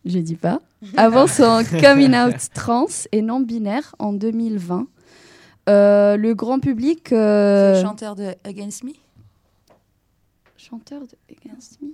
je 0.06 0.20
dis 0.20 0.36
pas, 0.36 0.60
avant 0.98 1.28
son 1.28 1.64
coming 1.82 2.14
out 2.16 2.36
trans 2.54 2.86
et 3.12 3.22
non 3.22 3.40
binaire 3.40 3.96
en 4.00 4.14
2020. 4.14 4.88
Euh, 5.70 6.18
le 6.18 6.34
grand 6.36 6.60
public. 6.60 7.14
euh, 7.14 7.74
C'est 7.76 7.82
le 7.82 7.88
chanteur 7.88 8.16
de 8.16 8.34
Against 8.44 8.84
Me? 8.84 8.92
Chanteur 10.58 11.02
de 11.02 11.16
Against 11.32 11.82
Me? 11.82 11.90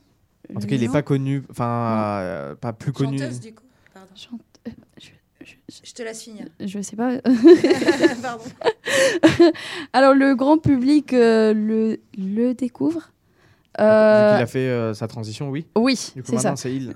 En 0.55 0.59
tout 0.59 0.65
cas, 0.67 0.76
il 0.76 0.82
n'est 0.82 0.89
pas 0.89 1.03
connu. 1.03 1.43
Enfin, 1.51 2.20
euh, 2.22 2.55
pas 2.55 2.74
plus 2.74 2.91
connu. 2.91 3.20
Chanteuse, 3.20 3.39
du 3.39 3.53
coup. 3.53 3.63
Pardon. 3.93 4.09
Chante- 4.15 4.41
euh, 4.67 4.72
je, 4.99 5.09
je- 5.70 5.76
Je 5.84 5.93
te 5.93 6.02
laisse 6.04 6.22
finir. 6.24 6.45
je 6.60 6.82
sais 6.82 6.95
pas. 6.95 7.18
Pardon. 8.22 8.43
Alors, 9.93 10.14
le 10.14 10.36
grand 10.36 10.58
public 10.58 11.14
euh, 11.14 11.54
le, 11.54 12.00
le 12.18 12.54
découvre. 12.54 13.12
Vu 13.78 13.86
Euh, 13.86 14.34
qu'il 14.36 14.43
a 14.43 14.47
fait 14.47 14.60
euh, 14.68 14.93
sa 14.93 15.08
transition, 15.08 15.50
oui. 15.50 15.66
Oui, 15.78 15.95
c'est 15.95 16.38
ça. 16.39 16.56
c'est 16.56 16.74
il. 16.76 16.93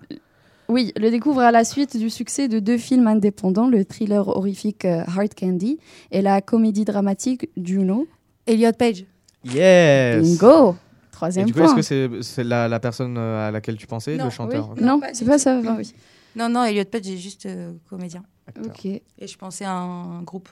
Oui, 0.69 0.91
le 0.97 1.11
découvre 1.11 1.41
à 1.41 1.51
la 1.51 1.63
suite 1.65 1.97
du 1.97 2.09
succès 2.09 2.47
de 2.47 2.59
deux 2.59 2.77
films 2.77 3.07
indépendants, 3.07 3.67
le 3.67 3.85
thriller 3.85 4.27
horrifique 4.27 4.85
euh, 4.85 5.03
Hard 5.07 5.33
Candy 5.37 5.77
et 6.11 6.21
la 6.21 6.41
comédie 6.41 6.85
dramatique 6.85 7.49
Juno. 7.61 8.07
Elliot 8.47 8.71
Page. 8.77 9.05
Yes 9.45 10.21
Bingo 10.39 10.71
Et 10.71 10.75
Troisième 11.11 11.45
du 11.45 11.53
coup, 11.53 11.61
est-ce 11.61 11.75
que 11.75 12.21
c'est 12.21 12.43
la, 12.43 12.67
la 12.67 12.79
personne 12.79 13.17
à 13.17 13.51
laquelle 13.51 13.77
tu 13.77 13.87
pensais, 13.87 14.17
Non, 14.17 14.25
le 14.25 14.29
chanteur 14.29 14.73
Oui. 14.75 14.83
Non, 14.83 14.99
c'est 15.13 15.25
pas 15.25 15.37
ça. 15.37 15.61
oui. 15.77 15.93
Non, 16.35 16.49
non, 16.49 16.63
Elliot 16.65 16.85
Page 16.85 17.07
est 17.07 17.17
juste 17.17 17.45
euh, 17.45 17.71
comédien. 17.89 18.23
Ok. 18.63 18.85
Et 18.85 19.01
je 19.27 19.37
pensais 19.37 19.65
à 19.65 19.73
un 19.73 20.21
groupe 20.21 20.49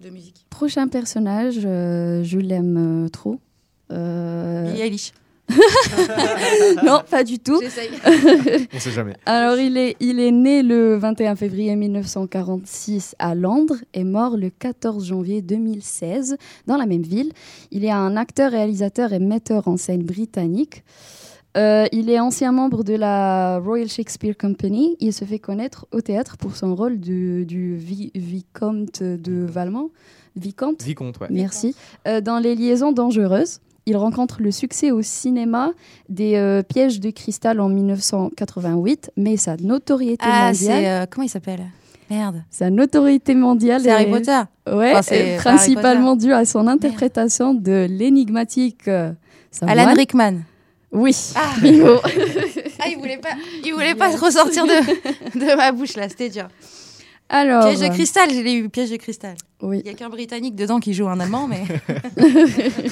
de 0.00 0.10
musique. 0.10 0.46
Prochain 0.50 0.88
personnage, 0.88 1.60
euh, 1.64 2.22
je 2.24 2.38
l'aime 2.38 3.04
euh, 3.06 3.08
trop. 3.08 3.38
Euh, 3.90 4.74
Eilish. 4.74 5.12
non, 6.84 7.02
pas 7.10 7.24
du 7.24 7.38
tout. 7.38 7.60
J'essaye. 7.60 7.90
On 8.74 8.78
sait 8.78 8.90
jamais. 8.90 9.14
Alors, 9.26 9.58
il 9.58 9.76
est, 9.76 9.96
il 10.00 10.18
est 10.20 10.30
né 10.30 10.62
le 10.62 10.96
21 10.96 11.36
février 11.36 11.76
1946 11.76 13.16
à 13.18 13.34
Londres 13.34 13.76
et 13.92 14.04
mort 14.04 14.36
le 14.36 14.50
14 14.50 15.04
janvier 15.04 15.42
2016 15.42 16.36
dans 16.66 16.76
la 16.76 16.86
même 16.86 17.02
ville. 17.02 17.32
Il 17.70 17.84
est 17.84 17.90
un 17.90 18.16
acteur, 18.16 18.52
réalisateur 18.52 19.12
et 19.12 19.18
metteur 19.18 19.68
en 19.68 19.76
scène 19.76 20.02
britannique. 20.02 20.84
Euh, 21.56 21.86
il 21.92 22.08
est 22.08 22.18
ancien 22.18 22.50
membre 22.52 22.82
de 22.82 22.94
la 22.94 23.58
Royal 23.58 23.88
Shakespeare 23.88 24.36
Company. 24.38 24.96
Il 25.00 25.12
se 25.12 25.24
fait 25.24 25.38
connaître 25.38 25.86
au 25.92 26.00
théâtre 26.00 26.36
pour 26.38 26.56
son 26.56 26.74
rôle 26.74 26.98
du, 26.98 27.44
du 27.44 27.76
vi- 27.76 28.10
vicomte 28.14 29.02
de 29.02 29.44
Valmont. 29.44 29.90
Vicomte 30.34 30.82
Vicomte, 30.82 31.20
ouais. 31.20 31.26
Merci. 31.30 31.74
Euh, 32.08 32.22
dans 32.22 32.38
Les 32.38 32.54
Liaisons 32.54 32.92
dangereuses, 32.92 33.58
il 33.84 33.96
rencontre 33.98 34.40
le 34.40 34.50
succès 34.50 34.90
au 34.90 35.02
cinéma 35.02 35.72
des 36.08 36.36
euh, 36.36 36.62
Pièges 36.62 37.00
de 37.00 37.10
cristal 37.10 37.60
en 37.60 37.68
1988, 37.68 39.10
mais 39.18 39.36
sa 39.36 39.56
notoriété 39.58 40.24
Ah, 40.26 40.46
mondiale. 40.52 40.54
c'est. 40.54 40.88
euh, 40.90 41.04
comment 41.10 41.24
il 41.26 41.28
s'appelle? 41.28 41.60
Merde. 42.10 42.42
Sa 42.50 42.70
notoriété 42.70 43.34
mondiale 43.34 43.82
C'est 43.82 43.90
Harry 43.90 44.04
est- 44.04 44.10
Potter. 44.10 44.40
Ouais, 44.74 44.92
Enfin, 44.92 45.02
c'est 45.02 45.28
est 45.34 45.36
principalement 45.36 46.14
due 46.16 46.32
à 46.32 46.44
son 46.44 46.66
interprétation 46.66 47.54
de 47.54 47.86
l'énigmatique 47.90 48.88
euh. 48.88 49.12
Alan 49.62 49.92
Rickman. 49.94 50.40
Oui. 50.92 51.16
Ah. 51.34 51.54
Bingo. 51.60 51.96
Ah, 52.84 52.88
il 52.90 52.98
voulait 52.98 53.18
pas, 53.18 53.28
il 53.64 53.72
voulait 53.72 53.94
pas 53.94 54.08
ressortir 54.08 54.64
de, 54.66 55.38
de 55.38 55.56
ma 55.56 55.70
bouche 55.70 55.94
là, 55.94 56.08
c'était 56.08 56.28
dur. 56.30 56.48
Alors. 57.28 57.64
Piège 57.68 57.78
de 57.78 57.94
cristal, 57.94 58.28
je 58.30 58.40
l'ai 58.40 58.54
eu, 58.54 58.68
piège 58.68 58.90
de 58.90 58.96
cristal. 58.96 59.36
Oui. 59.62 59.80
Il 59.84 59.86
y 59.86 59.94
a 59.94 59.94
qu'un 59.94 60.08
Britannique 60.08 60.56
dedans 60.56 60.80
qui 60.80 60.92
joue 60.92 61.06
un 61.08 61.20
Allemand, 61.20 61.46
mais. 61.46 61.62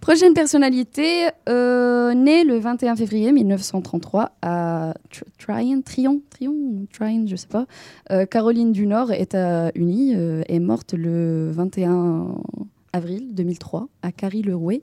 Prochaine 0.00 0.32
personnalité, 0.32 1.26
euh, 1.48 2.14
née 2.14 2.44
le 2.44 2.58
21 2.58 2.94
février 2.96 3.32
1933 3.32 4.30
à 4.42 4.94
Tr- 5.12 5.22
Tryon, 5.38 5.82
Tryon, 5.82 6.22
Tryon, 6.30 6.54
Tryon, 6.92 7.24
je 7.26 7.36
sais 7.36 7.48
pas, 7.48 7.66
euh, 8.12 8.24
Caroline 8.24 8.70
du 8.72 8.86
Nord, 8.86 9.12
États-Unis, 9.12 10.14
euh, 10.16 10.42
est 10.48 10.60
morte 10.60 10.94
le 10.94 11.50
21 11.50 12.28
avril 12.92 13.34
2003 13.34 13.88
à 14.02 14.12
Carrie-le-Rouet. 14.12 14.82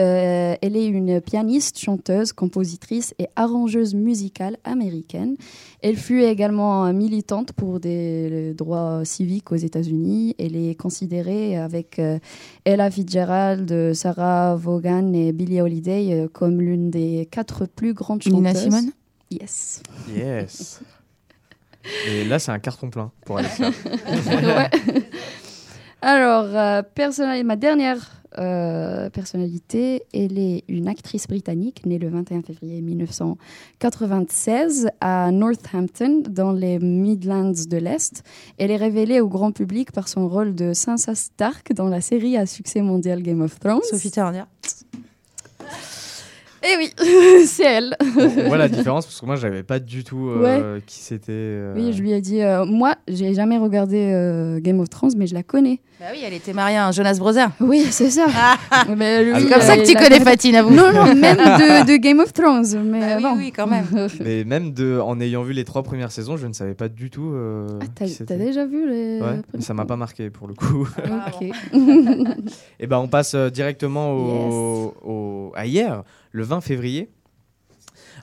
Euh, 0.00 0.54
elle 0.62 0.76
est 0.76 0.86
une 0.86 1.20
pianiste, 1.20 1.78
chanteuse, 1.78 2.32
compositrice 2.32 3.14
et 3.18 3.26
arrangeuse 3.36 3.94
musicale 3.94 4.56
américaine. 4.64 5.36
Elle 5.82 5.96
fut 5.96 6.22
également 6.22 6.90
militante 6.92 7.52
pour 7.52 7.80
des 7.80 8.54
droits 8.54 9.02
civiques 9.04 9.52
aux 9.52 9.56
États-Unis. 9.56 10.34
Elle 10.38 10.56
est 10.56 10.74
considérée 10.74 11.56
avec 11.58 11.98
euh, 11.98 12.18
Ella 12.64 12.90
Fitzgerald, 12.90 13.92
Sarah 13.94 14.56
Vaughan 14.56 15.12
et 15.12 15.32
Billie 15.32 15.60
Holiday 15.60 16.12
euh, 16.14 16.28
comme 16.28 16.60
l'une 16.62 16.90
des 16.90 17.28
quatre 17.30 17.66
plus 17.66 17.92
grandes 17.92 18.22
chanteuses. 18.22 18.36
Nina 18.38 18.54
Simone? 18.54 18.90
Yes. 19.30 19.82
Yes. 20.16 20.80
Et 22.08 22.24
là, 22.24 22.38
c'est 22.38 22.52
un 22.52 22.58
carton 22.58 22.90
plein 22.90 23.10
pour. 23.24 23.36
Ouais. 23.36 24.70
Alors, 26.02 26.46
euh, 26.46 26.82
personnali- 26.94 27.44
ma 27.44 27.56
dernière 27.56 28.19
euh, 28.38 29.10
personnalité, 29.10 30.02
elle 30.14 30.38
est 30.38 30.64
une 30.68 30.88
actrice 30.88 31.26
britannique 31.26 31.84
née 31.86 31.98
le 31.98 32.08
21 32.08 32.42
février 32.42 32.80
1996 32.80 34.90
à 35.00 35.30
Northampton, 35.30 36.22
dans 36.28 36.52
les 36.52 36.78
Midlands 36.78 37.52
de 37.68 37.76
l'Est. 37.76 38.22
Elle 38.58 38.70
est 38.70 38.76
révélée 38.76 39.20
au 39.20 39.28
grand 39.28 39.52
public 39.52 39.92
par 39.92 40.08
son 40.08 40.28
rôle 40.28 40.54
de 40.54 40.72
Sansa 40.72 41.14
Stark 41.14 41.72
dans 41.72 41.88
la 41.88 42.00
série 42.00 42.36
à 42.36 42.46
succès 42.46 42.82
mondial 42.82 43.22
Game 43.22 43.40
of 43.40 43.58
Thrones. 43.58 43.82
Sophie 43.82 44.10
Turner. 44.10 44.44
Eh 46.62 46.76
oui, 46.78 46.92
c'est 47.46 47.64
elle. 47.64 47.96
On 48.00 48.28
voit 48.48 48.58
la 48.58 48.68
différence 48.68 49.06
parce 49.06 49.20
que 49.20 49.26
moi, 49.26 49.36
j'avais 49.36 49.62
pas 49.62 49.78
du 49.78 50.04
tout 50.04 50.28
euh, 50.28 50.78
qui 50.86 50.98
c'était. 50.98 51.32
euh, 51.32 51.74
Oui, 51.74 51.92
je 51.92 52.02
lui 52.02 52.12
ai 52.12 52.20
dit, 52.20 52.42
euh, 52.42 52.64
moi, 52.66 52.96
j'ai 53.08 53.32
jamais 53.34 53.56
regardé 53.58 54.10
euh, 54.12 54.60
Game 54.60 54.78
of 54.80 54.90
Thrones, 54.90 55.12
mais 55.16 55.26
je 55.26 55.34
la 55.34 55.42
connais. 55.42 55.80
Bah 55.98 56.06
oui, 56.12 56.20
elle 56.26 56.32
était 56.34 56.52
mariée 56.54 56.76
à 56.78 56.86
un 56.88 56.92
Jonas 56.92 57.16
Brother. 57.18 57.50
Oui, 57.60 57.86
c'est 57.90 58.08
ça. 58.08 58.26
Mais 58.96 59.22
lui, 59.22 59.32
C'est 59.42 59.50
comme 59.50 59.60
ça 59.60 59.76
que 59.76 59.86
tu 59.86 59.92
connais 59.94 60.18
pas- 60.18 60.30
Fatine, 60.30 60.56
avoue. 60.56 60.70
Non, 60.74 60.90
non, 60.94 61.14
même 61.14 61.36
de, 61.36 61.86
de 61.92 61.96
Game 61.96 62.20
of 62.20 62.32
Thrones. 62.32 62.64
Mais 62.86 63.16
oui, 63.16 63.22
bon. 63.22 63.34
oui, 63.36 63.52
quand 63.54 63.66
même. 63.66 63.84
Mais 64.24 64.44
même 64.44 64.72
de, 64.72 64.98
en 64.98 65.20
ayant 65.20 65.42
vu 65.42 65.52
les 65.52 65.64
trois 65.64 65.82
premières 65.82 66.10
saisons, 66.10 66.38
je 66.38 66.46
ne 66.46 66.54
savais 66.54 66.72
pas 66.72 66.88
du 66.88 67.10
tout. 67.10 67.30
euh, 67.34 67.66
Ah, 67.82 67.84
T'as 67.94 68.04
qui 68.06 68.12
c'était. 68.12 68.38
t'as 68.38 68.42
déjà 68.42 68.64
vu 68.64 68.88
les. 68.88 69.20
Ouais, 69.20 69.40
mais 69.52 69.60
ça 69.60 69.74
m'a 69.74 69.84
pas 69.84 69.96
marqué 69.96 70.30
pour 70.30 70.48
le 70.48 70.54
coup. 70.54 70.88
Ok. 71.42 71.46
Et 72.78 72.86
ben 72.86 72.98
on 72.98 73.08
passe 73.08 73.34
directement 73.34 74.12
au, 74.12 74.94
au- 75.04 75.52
à 75.54 75.66
hier, 75.66 76.02
le 76.32 76.42
20 76.42 76.60
février, 76.60 77.10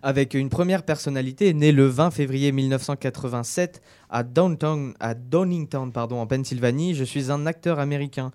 avec 0.01 0.33
une 0.33 0.49
première 0.49 0.83
personnalité 0.83 1.53
née 1.53 1.71
le 1.71 1.87
20 1.87 2.11
février 2.11 2.51
1987 2.51 3.81
à 4.09 4.23
Downtown, 4.23 4.93
à 4.99 5.13
Downingtown, 5.13 5.91
pardon, 5.91 6.19
en 6.19 6.27
Pennsylvanie. 6.27 6.95
Je 6.95 7.03
suis 7.03 7.31
un 7.31 7.45
acteur 7.45 7.79
américain. 7.79 8.31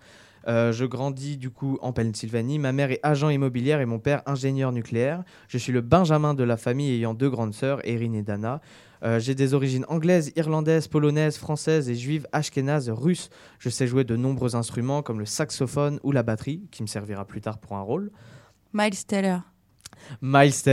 Euh, 0.48 0.72
je 0.72 0.84
grandis 0.84 1.36
du 1.36 1.50
coup 1.50 1.78
en 1.82 1.92
Pennsylvanie. 1.92 2.58
Ma 2.58 2.72
mère 2.72 2.90
est 2.90 3.00
agent 3.02 3.28
immobilière 3.28 3.80
et 3.80 3.86
mon 3.86 4.00
père 4.00 4.22
ingénieur 4.26 4.72
nucléaire. 4.72 5.22
Je 5.48 5.56
suis 5.58 5.72
le 5.72 5.80
benjamin 5.80 6.34
de 6.34 6.42
la 6.42 6.56
famille 6.56 6.92
ayant 6.92 7.14
deux 7.14 7.30
grandes 7.30 7.54
sœurs, 7.54 7.80
Erin 7.84 8.12
et 8.14 8.22
Dana. 8.22 8.60
Euh, 9.04 9.18
J'ai 9.20 9.34
des 9.34 9.54
origines 9.54 9.84
anglaises, 9.88 10.32
irlandaises, 10.36 10.88
polonaises, 10.88 11.36
françaises 11.36 11.88
et 11.88 11.94
juives, 11.94 12.26
ashkénazes, 12.32 12.90
russes. 12.90 13.30
Je 13.58 13.68
sais 13.68 13.86
jouer 13.86 14.04
de 14.04 14.16
nombreux 14.16 14.56
instruments 14.56 15.02
comme 15.02 15.20
le 15.20 15.26
saxophone 15.26 16.00
ou 16.02 16.12
la 16.12 16.22
batterie, 16.22 16.62
qui 16.70 16.82
me 16.82 16.88
servira 16.88 17.24
plus 17.24 17.40
tard 17.40 17.58
pour 17.58 17.76
un 17.76 17.82
rôle. 17.82 18.10
Miles 18.72 19.04
Teller. 19.06 19.38
Miles 20.20 20.53
et 20.66 20.70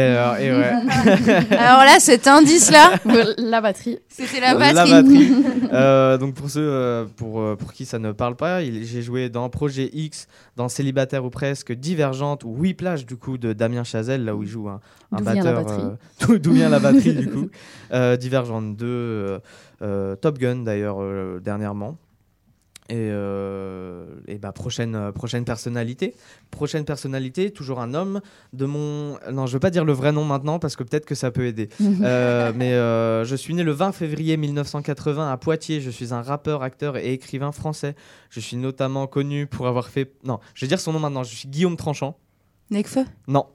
ouais. 0.51 0.71
Alors 1.57 1.83
là, 1.85 1.97
cet 1.99 2.27
indice-là, 2.27 2.93
la 3.37 3.61
batterie. 3.61 3.99
C'était 4.09 4.39
la 4.39 4.53
La 4.53 4.85
batterie. 4.85 5.31
Euh, 5.71 6.17
donc 6.17 6.33
pour 6.33 6.49
ceux 6.49 6.61
euh, 6.67 7.05
pour, 7.15 7.39
euh, 7.41 7.55
pour 7.55 7.73
qui 7.73 7.85
ça 7.85 7.99
ne 7.99 8.11
parle 8.11 8.35
pas, 8.35 8.63
j'ai 8.63 9.01
joué 9.03 9.29
dans 9.29 9.47
Projet 9.49 9.89
X, 9.93 10.27
dans 10.55 10.67
Célibataire 10.67 11.23
ou 11.25 11.29
presque, 11.29 11.71
Divergente 11.73 12.43
ou 12.43 12.49
Whiplash 12.57 13.05
du 13.05 13.17
coup 13.17 13.37
de 13.37 13.53
Damien 13.53 13.83
Chazelle, 13.83 14.25
là 14.25 14.35
où 14.35 14.41
il 14.41 14.49
joue 14.49 14.67
un, 14.67 14.79
un 15.11 15.17
D'où 15.17 15.23
vient 15.31 15.43
la 15.43 15.51
batteur. 15.53 15.63
batterie 15.63 15.87
euh, 16.31 16.39
d'où- 16.39 16.51
vient 16.53 16.69
la 16.69 16.79
batterie 16.79 17.13
du 17.13 17.29
coup. 17.29 17.49
Euh, 17.93 18.17
Divergente 18.17 18.77
2, 18.77 18.85
euh, 18.87 19.39
euh, 19.83 20.15
Top 20.15 20.39
Gun 20.39 20.63
d'ailleurs 20.63 20.97
euh, 21.01 21.39
dernièrement. 21.39 21.95
Et, 22.89 23.09
euh, 23.11 24.03
et 24.27 24.39
bah 24.39 24.51
prochaine, 24.51 24.95
euh, 24.95 25.11
prochaine 25.11 25.45
personnalité. 25.45 26.15
Prochaine 26.49 26.85
personnalité, 26.85 27.51
toujours 27.51 27.81
un 27.81 27.93
homme 27.93 28.19
de 28.53 28.65
mon... 28.65 29.19
Non, 29.31 29.45
je 29.45 29.53
veux 29.53 29.59
pas 29.59 29.69
dire 29.69 29.85
le 29.85 29.93
vrai 29.93 30.11
nom 30.11 30.25
maintenant 30.25 30.57
parce 30.57 30.75
que 30.75 30.81
peut-être 30.81 31.05
que 31.05 31.15
ça 31.15 31.31
peut 31.31 31.45
aider. 31.45 31.69
Euh, 32.01 32.53
mais 32.55 32.73
euh, 32.73 33.25
je 33.25 33.35
suis 33.35 33.53
né 33.53 33.61
le 33.61 33.71
20 33.71 33.91
février 33.91 34.37
1980 34.37 35.31
à 35.31 35.37
Poitiers. 35.37 35.81
Je 35.81 35.89
suis 35.89 36.13
un 36.13 36.21
rappeur, 36.21 36.63
acteur 36.63 36.97
et 36.97 37.11
écrivain 37.11 37.51
français. 37.51 37.93
Je 38.29 38.39
suis 38.39 38.57
notamment 38.57 39.05
connu 39.05 39.45
pour 39.45 39.67
avoir 39.67 39.89
fait... 39.89 40.13
Non, 40.23 40.39
je 40.53 40.65
vais 40.65 40.69
dire 40.69 40.79
son 40.79 40.93
nom 40.93 40.99
maintenant. 40.99 41.23
Je 41.23 41.35
suis 41.35 41.49
Guillaume 41.49 41.75
Tranchant. 41.75 42.17
Necfeu 42.71 43.05
Non. 43.27 43.45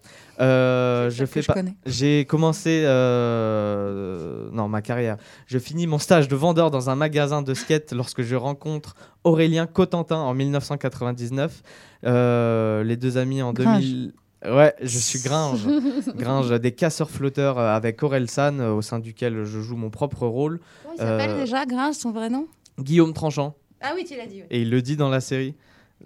Euh, 0.41 1.11
je 1.11 1.25
fais 1.25 1.43
je 1.43 1.47
pas. 1.47 1.53
connais. 1.55 1.75
J'ai 1.87 2.25
commencé 2.25 2.83
euh, 2.85 4.49
non 4.53 4.69
ma 4.69 4.83
carrière. 4.83 5.17
Je 5.47 5.59
finis 5.59 5.87
mon 5.87 5.99
stage 5.99 6.27
de 6.29 6.35
vendeur 6.37 6.71
dans 6.71 6.91
un 6.91 6.95
magasin 6.97 7.43
de 7.43 7.55
skate 7.55 7.93
lorsque 7.93 8.23
je 8.23 8.35
rencontre 8.35 8.95
Aurélien 9.23 9.67
Cotentin 9.67 10.17
en 10.17 10.35
1999. 10.35 11.63
Euh, 12.05 12.83
les 12.85 12.97
deux 12.97 13.17
amis 13.17 13.43
en 13.43 13.53
Gringe. 13.53 13.81
2000. 13.83 14.13
Ouais, 14.47 14.75
je 14.83 14.99
suis 14.99 15.21
Gringe. 15.21 15.65
Gringe, 16.17 16.51
des 16.61 16.73
casseurs 16.73 17.11
flotteurs 17.11 17.59
avec 17.59 18.03
Aurel 18.03 18.29
San, 18.29 18.61
au 18.61 18.83
sein 18.83 18.99
duquel 18.99 19.45
je 19.45 19.61
joue 19.61 19.77
mon 19.77 19.89
propre 19.91 20.27
rôle. 20.27 20.61
Comment 20.83 20.95
il 20.97 20.99
s'appelle 20.99 21.31
Euh, 21.31 21.41
déjà? 21.41 21.65
Gringe, 21.65 21.95
son 21.95 22.11
vrai 22.11 22.29
nom? 22.29 22.47
Guillaume 22.79 23.15
Tranchant. 23.15 23.55
Ah 23.81 23.93
oui, 23.95 24.05
tu 24.05 24.17
l'as 24.17 24.27
dit. 24.27 24.41
ouais. 24.41 24.47
Et 24.51 24.63
il 24.63 24.71
le 24.71 24.83
dit 24.83 24.97
dans 24.97 25.09
la 25.09 25.21
série. 25.21 25.55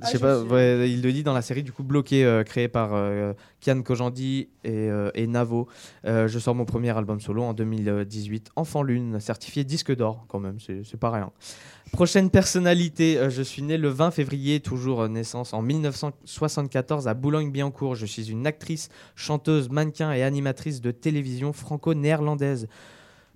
Ah, 0.00 0.06
je 0.06 0.12
sais 0.12 0.18
pas, 0.18 0.40
suis- 0.40 0.48
ouais, 0.50 0.90
il 0.90 1.02
le 1.02 1.12
dit 1.12 1.22
dans 1.22 1.32
la 1.32 1.42
série 1.42 1.62
du 1.62 1.72
coup 1.72 1.82
bloqué 1.82 2.24
euh, 2.24 2.44
créé 2.44 2.68
par 2.68 2.90
euh, 2.94 3.32
Kian 3.60 3.82
Kojandi 3.82 4.48
et, 4.64 4.70
euh, 4.70 5.10
et 5.14 5.26
Navo. 5.26 5.68
Je 6.04 6.38
sors 6.38 6.54
mon 6.54 6.64
premier 6.64 6.96
album 6.96 7.20
solo 7.20 7.42
en 7.42 7.52
2018, 7.54 8.50
Enfant 8.56 8.82
Lune, 8.82 9.20
certifié 9.20 9.64
disque 9.64 9.94
d'or 9.94 10.24
quand 10.28 10.38
même, 10.40 10.58
c'est 10.60 10.96
pas 10.98 11.10
rien. 11.10 11.30
Prochaine 11.92 12.28
personnalité, 12.28 13.18
je 13.30 13.40
suis 13.42 13.62
né 13.62 13.78
le 13.78 13.88
20 13.88 14.10
février, 14.10 14.60
toujours 14.60 15.08
naissance 15.08 15.54
en 15.54 15.62
1974 15.62 17.08
à 17.08 17.14
Boulogne-Billancourt. 17.14 17.94
Je 17.94 18.04
suis 18.06 18.30
une 18.30 18.46
actrice, 18.46 18.90
chanteuse, 19.16 19.70
mannequin 19.70 20.12
et 20.12 20.22
animatrice 20.22 20.80
de 20.82 20.90
télévision 20.90 21.52
franco-néerlandaise. 21.54 22.68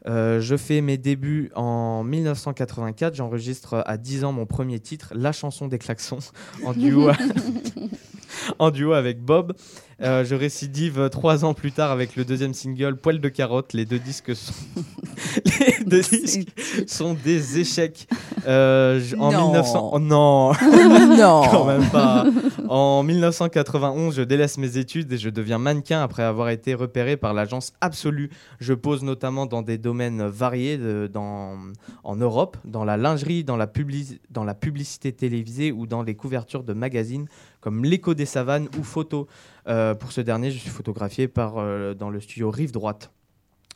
Euh, 0.06 0.40
je 0.40 0.56
fais 0.56 0.80
mes 0.80 0.98
débuts 0.98 1.50
en 1.54 2.02
1984. 2.04 3.14
J'enregistre 3.14 3.82
à 3.86 3.96
10 3.96 4.24
ans 4.24 4.32
mon 4.32 4.46
premier 4.46 4.80
titre, 4.80 5.12
La 5.14 5.32
chanson 5.32 5.68
des 5.68 5.78
klaxons, 5.78 6.18
en 6.64 6.72
duo, 6.72 7.10
en 8.58 8.70
duo 8.70 8.92
avec 8.92 9.20
Bob. 9.20 9.54
Euh, 10.00 10.24
je 10.24 10.34
récidive 10.34 11.08
trois 11.10 11.44
ans 11.44 11.54
plus 11.54 11.70
tard 11.70 11.92
avec 11.92 12.16
le 12.16 12.24
deuxième 12.24 12.54
single, 12.54 12.96
Poil 12.96 13.20
de 13.20 13.28
carotte. 13.28 13.72
Les 13.72 13.84
deux 13.84 14.00
disques 14.00 14.34
sont, 14.34 14.52
deux 15.86 16.00
disques 16.02 16.48
sont 16.86 17.14
des 17.14 17.58
échecs. 17.60 18.06
Euh, 18.46 19.00
en 19.18 19.30
Non. 19.32 19.46
1900, 19.48 19.90
oh 19.92 19.98
non, 19.98 20.52
Non. 21.16 21.42
quand 21.50 21.64
même 21.66 21.88
pas. 21.90 22.24
En 22.68 23.02
1991, 23.02 24.14
je 24.16 24.22
délaisse 24.22 24.58
mes 24.58 24.78
études 24.78 25.12
et 25.12 25.18
je 25.18 25.30
deviens 25.30 25.58
mannequin 25.58 26.02
après 26.02 26.22
avoir 26.22 26.48
été 26.48 26.74
repéré 26.74 27.16
par 27.16 27.34
l'agence 27.34 27.72
Absolue. 27.80 28.30
Je 28.60 28.74
pose 28.74 29.02
notamment 29.02 29.46
dans 29.46 29.62
des 29.62 29.78
domaines 29.78 30.26
variés 30.26 30.76
de- 30.78 31.08
dans, 31.12 31.56
en 32.04 32.16
Europe, 32.16 32.56
dans 32.64 32.84
la 32.84 32.96
lingerie, 32.96 33.44
dans 33.44 33.56
la, 33.56 33.66
publici- 33.66 34.18
dans 34.30 34.44
la 34.44 34.54
publicité 34.54 35.12
télévisée 35.12 35.72
ou 35.72 35.86
dans 35.86 36.02
les 36.02 36.14
couvertures 36.14 36.64
de 36.64 36.72
magazines 36.72 37.26
comme 37.60 37.84
L'écho 37.84 38.14
des 38.14 38.26
savanes 38.26 38.66
ou 38.78 38.82
Photo. 38.82 39.28
Euh, 39.68 39.94
pour 39.94 40.10
ce 40.10 40.20
dernier, 40.20 40.50
je 40.50 40.58
suis 40.58 40.70
photographié 40.70 41.28
par, 41.28 41.58
euh, 41.58 41.94
dans 41.94 42.10
le 42.10 42.18
studio 42.20 42.50
Rive 42.50 42.72
Droite. 42.72 43.12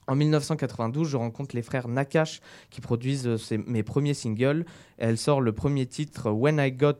En 0.08 0.14
1992, 0.14 1.08
je 1.08 1.16
rencontre 1.16 1.56
les 1.56 1.62
frères 1.62 1.88
Nakash 1.88 2.40
qui 2.70 2.80
produisent 2.80 3.26
euh, 3.26 3.36
mes 3.66 3.82
premiers 3.82 4.14
singles. 4.14 4.64
Elle 4.98 5.18
sort 5.18 5.40
le 5.40 5.52
premier 5.52 5.86
titre 5.86 6.30
When 6.30 6.58
I 6.58 6.70
Got, 6.72 6.98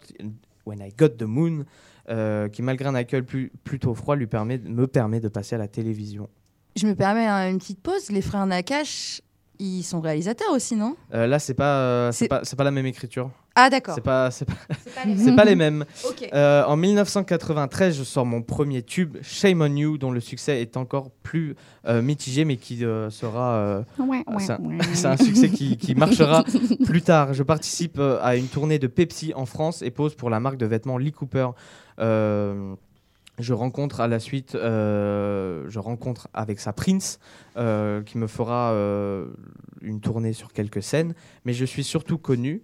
When 0.67 0.81
I 0.81 0.93
Got 0.97 1.11
the 1.11 1.23
Moon, 1.23 1.65
euh, 2.09 2.49
qui 2.49 2.63
malgré 2.63 2.89
un 2.89 2.95
accueil 2.95 3.23
plus- 3.23 3.53
plutôt 3.65 3.95
froid 3.95 4.17
lui 4.17 4.27
permet, 4.27 4.59
me 4.59 4.87
permet 4.87 5.21
de 5.21 5.29
passer 5.29 5.55
à 5.55 5.59
la 5.59 5.69
télévision. 5.69 6.29
Je 6.77 6.87
me 6.87 6.95
permets 6.95 7.27
hein, 7.27 7.49
une 7.51 7.59
petite 7.59 7.81
pause. 7.81 8.11
Les 8.11 8.23
frères 8.23 8.47
Nakash, 8.47 9.23
Ils 9.59 9.83
sont 9.85 10.03
réalisateurs 10.03 10.51
aussi, 10.53 10.77
non? 10.77 10.97
Euh, 11.15 11.27
là, 11.27 11.39
c'est 11.39 11.55
pas, 11.55 11.79
euh, 11.81 12.13
c'est 12.13 12.29
pas 12.29 12.65
la 12.65 12.71
même 12.71 12.85
écriture. 12.85 13.31
Ah, 13.57 13.71
d'accord. 13.71 13.95
C'est 13.95 14.03
pas, 14.03 14.31
c'est 14.31 14.45
pas, 14.45 14.53
pas 14.95 15.05
les 15.07 15.15
mêmes. 15.15 15.19
c'est 15.25 15.35
pas 15.37 15.45
les 15.47 15.57
mêmes. 15.57 15.85
Ok. 16.09 16.29
Euh, 16.33 16.63
en 16.65 16.77
1993, 16.77 17.97
je 17.97 18.05
sors 18.05 18.27
mon 18.27 18.43
premier 18.43 18.83
tube, 18.83 19.17
Shame 19.23 19.63
on 19.63 19.75
You, 19.75 19.97
dont 19.99 20.11
le 20.11 20.21
succès 20.21 20.61
est 20.61 20.77
encore 20.77 21.11
plus 21.23 21.57
euh, 21.87 22.03
mitigé, 22.03 22.45
mais 22.45 22.57
qui 22.59 22.85
euh, 22.85 23.09
sera. 23.11 23.55
euh, 23.55 23.83
Ouais, 23.99 24.23
ouais, 24.27 24.35
c'est 24.39 24.53
un, 24.53 24.59
ouais. 24.61 24.79
c'est 24.95 25.07
un 25.07 25.17
succès 25.17 25.49
qui, 25.49 25.77
qui 25.79 25.95
marchera 25.95 26.45
plus 26.85 27.01
tard. 27.03 27.33
Je 27.35 27.43
participe 27.43 27.99
euh, 27.99 28.19
à 28.23 28.37
une 28.37 28.47
tournée 28.49 28.79
de 28.79 28.87
Pepsi 28.87 29.33
en 29.35 29.47
France 29.47 29.83
et 29.83 29.91
pose 29.91 30.15
pour 30.15 30.29
la 30.31 30.39
marque 30.39 30.59
de 30.59 30.67
vêtements 30.67 30.99
Lee 30.99 31.13
Cooper. 31.13 31.49
Euh, 31.99 32.75
je 33.39 33.53
rencontre 33.53 34.01
à 34.01 34.09
la 34.09 34.19
suite, 34.19 34.55
euh, 34.55 35.65
je 35.69 35.79
rencontre 35.79 36.29
avec 36.33 36.59
sa 36.61 36.73
Prince, 36.73 37.19
euh, 37.57 38.03
qui 38.03 38.17
me 38.19 38.27
fera 38.27 38.73
euh, 38.73 39.27
une 39.83 40.01
tournée 40.01 40.33
sur 40.33 40.53
quelques 40.53 40.83
scènes. 40.83 41.15
Mais 41.45 41.53
je 41.53 41.65
suis 41.65 41.85
surtout 41.85 42.19
connu 42.19 42.63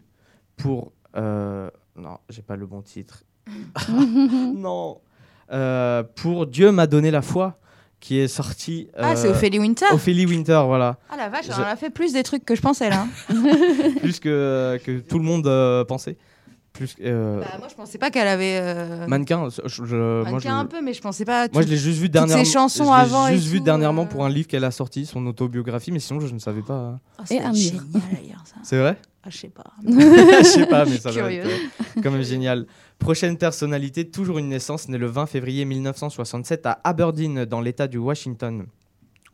pour. 0.63 0.93
euh, 1.17 1.69
non, 1.97 2.19
j'ai 2.31 2.43
pas 2.43 2.57
le 2.57 2.67
bon 2.67 2.81
titre. 2.83 3.25
non. 4.55 5.01
Euh, 5.53 6.03
pour 6.17 6.47
Dieu 6.47 6.73
m'a 6.73 6.87
donné 6.87 7.11
la 7.11 7.21
foi, 7.23 7.59
qui 8.01 8.19
est 8.19 8.29
sorti. 8.29 8.89
Ah, 8.97 9.15
c'est 9.17 9.29
euh, 9.29 9.33
Ophélie 9.33 9.59
Winter 9.59 9.87
Ophélie 9.93 10.27
Winter, 10.27 10.63
voilà. 10.67 10.97
Ah 11.11 11.17
la 11.17 11.29
vache, 11.29 11.47
Je- 11.47 11.53
on 11.61 11.65
a 11.65 11.77
fait 11.77 11.91
plus 11.91 12.13
des 12.13 12.23
trucs 12.23 12.45
que 12.45 12.55
je 12.55 12.63
pensais 12.63 12.89
là. 12.89 13.07
plus 14.01 14.19
que, 14.21 14.79
que 14.85 15.01
tout 15.01 15.19
le 15.19 15.25
monde 15.25 15.85
pensait. 15.87 16.17
Plus, 16.83 16.97
euh, 17.05 17.41
Bah, 17.41 17.47
moi 17.61 17.69
je 17.71 17.75
pensais 17.77 17.97
pas 17.99 18.11
qu'elle 18.11 18.27
avait. 18.27 18.59
euh, 18.61 19.07
mannequin, 19.07 19.49
je, 19.65 19.85
je- 19.85 19.95
moi, 19.97 20.25
mannequin 20.33 20.41
je, 20.51 20.55
un 20.63 20.67
peu, 20.67 20.83
mais 20.83 20.93
je 20.95 21.01
pensais 21.01 21.25
pas. 21.25 21.47
moi 21.53 21.63
tout- 21.63 21.69
je 21.69 21.73
l'ai 21.73 21.79
juste 21.79 21.99
vu 21.99 22.07
toutes 22.07 22.13
dernièrement. 22.15 22.45
Ces 22.45 22.51
chansons 22.51 22.85
je 22.85 22.89
l'ai 22.89 22.95
avant 22.97 23.29
et 23.29 23.35
juste 23.37 23.47
vu 23.47 23.59
tout, 23.59 23.65
dernièrement 23.65 24.03
euh. 24.03 24.07
pour 24.07 24.25
un 24.25 24.29
livre 24.29 24.49
qu'elle 24.49 24.65
a 24.65 24.73
sorti, 24.73 25.07
son 25.07 25.25
autobiographie, 25.27 25.93
mais 25.93 26.01
sinon 26.01 26.19
je 26.19 26.33
ne 26.35 26.41
savais 26.41 26.63
pas. 26.63 26.99
Ah, 27.19 27.23
c'est 27.25 27.41
un 27.41 27.53
livre. 27.53 27.83
ça. 28.45 28.57
C'est 28.65 28.79
vrai? 28.79 28.99
Ah, 29.25 29.29
je 29.31 29.37
sais 29.39 29.49
pas. 29.51 29.63
Je 29.87 30.43
sais 30.43 30.67
pas, 30.67 30.85
mais 30.85 30.97
ça 30.99 31.13
va 31.13 31.33
être 31.33 31.47
euh, 31.47 32.01
quand 32.03 32.11
même 32.11 32.23
génial. 32.25 32.67
Prochaine 32.99 33.37
personnalité, 33.39 34.11
toujours 34.11 34.39
une 34.39 34.49
naissance, 34.49 34.89
née 34.89 34.99
le 34.99 35.07
20 35.07 35.27
février 35.27 35.65
1967 35.65 36.67
à 36.67 36.81
Aberdeen, 36.83 37.45
dans 37.45 37.61
l'État 37.61 37.87
du 37.87 37.99
Washington, 37.99 38.67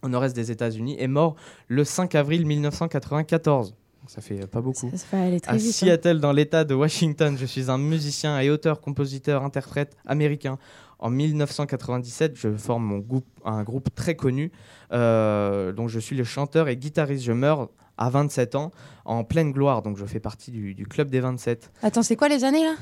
au 0.03 0.09
nord-est 0.11 0.37
des 0.37 0.51
États-Unis, 0.51 0.97
est 0.99 1.09
mort 1.09 1.37
le 1.69 1.85
5 1.85 2.15
avril 2.17 2.45
1994. 2.45 3.75
Ça 4.09 4.21
fait 4.23 4.47
pas 4.47 4.61
beaucoup. 4.63 4.91
Ça 4.97 5.21
aller 5.21 5.39
très 5.41 5.53
à 5.53 5.57
vite. 5.57 5.69
hein. 5.69 5.73
Seattle, 5.73 6.19
dans 6.19 6.33
l'État 6.33 6.65
de 6.65 6.75
Washington, 6.75 7.37
je 7.39 7.45
suis 7.47 7.71
un 7.71 7.79
musicien 7.79 8.41
et 8.41 8.49
auteur, 8.51 8.81
compositeur, 8.81 9.45
interprète 9.45 9.97
américain. 10.07 10.59
En 10.99 11.11
1997, 11.11 12.35
je 12.35 12.57
forme 12.57 12.85
mon 12.85 12.99
groupe, 12.99 13.27
un 13.45 13.63
groupe 13.63 13.95
très 13.95 14.17
connu, 14.17 14.51
euh, 14.93 15.73
dont 15.73 15.87
je 15.89 16.01
suis 16.01 16.17
le 16.17 16.25
chanteur 16.25 16.69
et 16.69 16.77
guitariste. 16.77 17.23
Je 17.25 17.33
meurs 17.33 17.69
à 17.99 18.11
27 18.11 18.55
ans, 18.57 18.73
en 19.05 19.25
pleine 19.25 19.53
gloire, 19.53 19.83
donc 19.83 19.97
je 19.99 20.07
fais 20.07 20.21
partie 20.21 20.51
du, 20.51 20.75
du 20.75 20.87
club 20.87 21.11
des 21.11 21.21
27. 21.21 21.71
Attends, 21.83 22.03
c'est 22.03 22.17
quoi 22.17 22.29
les 22.29 22.45
années 22.45 22.65
là? 22.65 22.75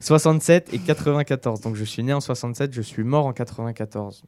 67 0.00 0.72
et 0.74 0.78
94. 0.78 1.60
Donc 1.60 1.76
je 1.76 1.84
suis 1.84 2.02
né 2.02 2.12
en 2.12 2.20
67, 2.20 2.72
je 2.72 2.82
suis 2.82 3.04
mort 3.04 3.26
en 3.26 3.32
94. 3.32 4.24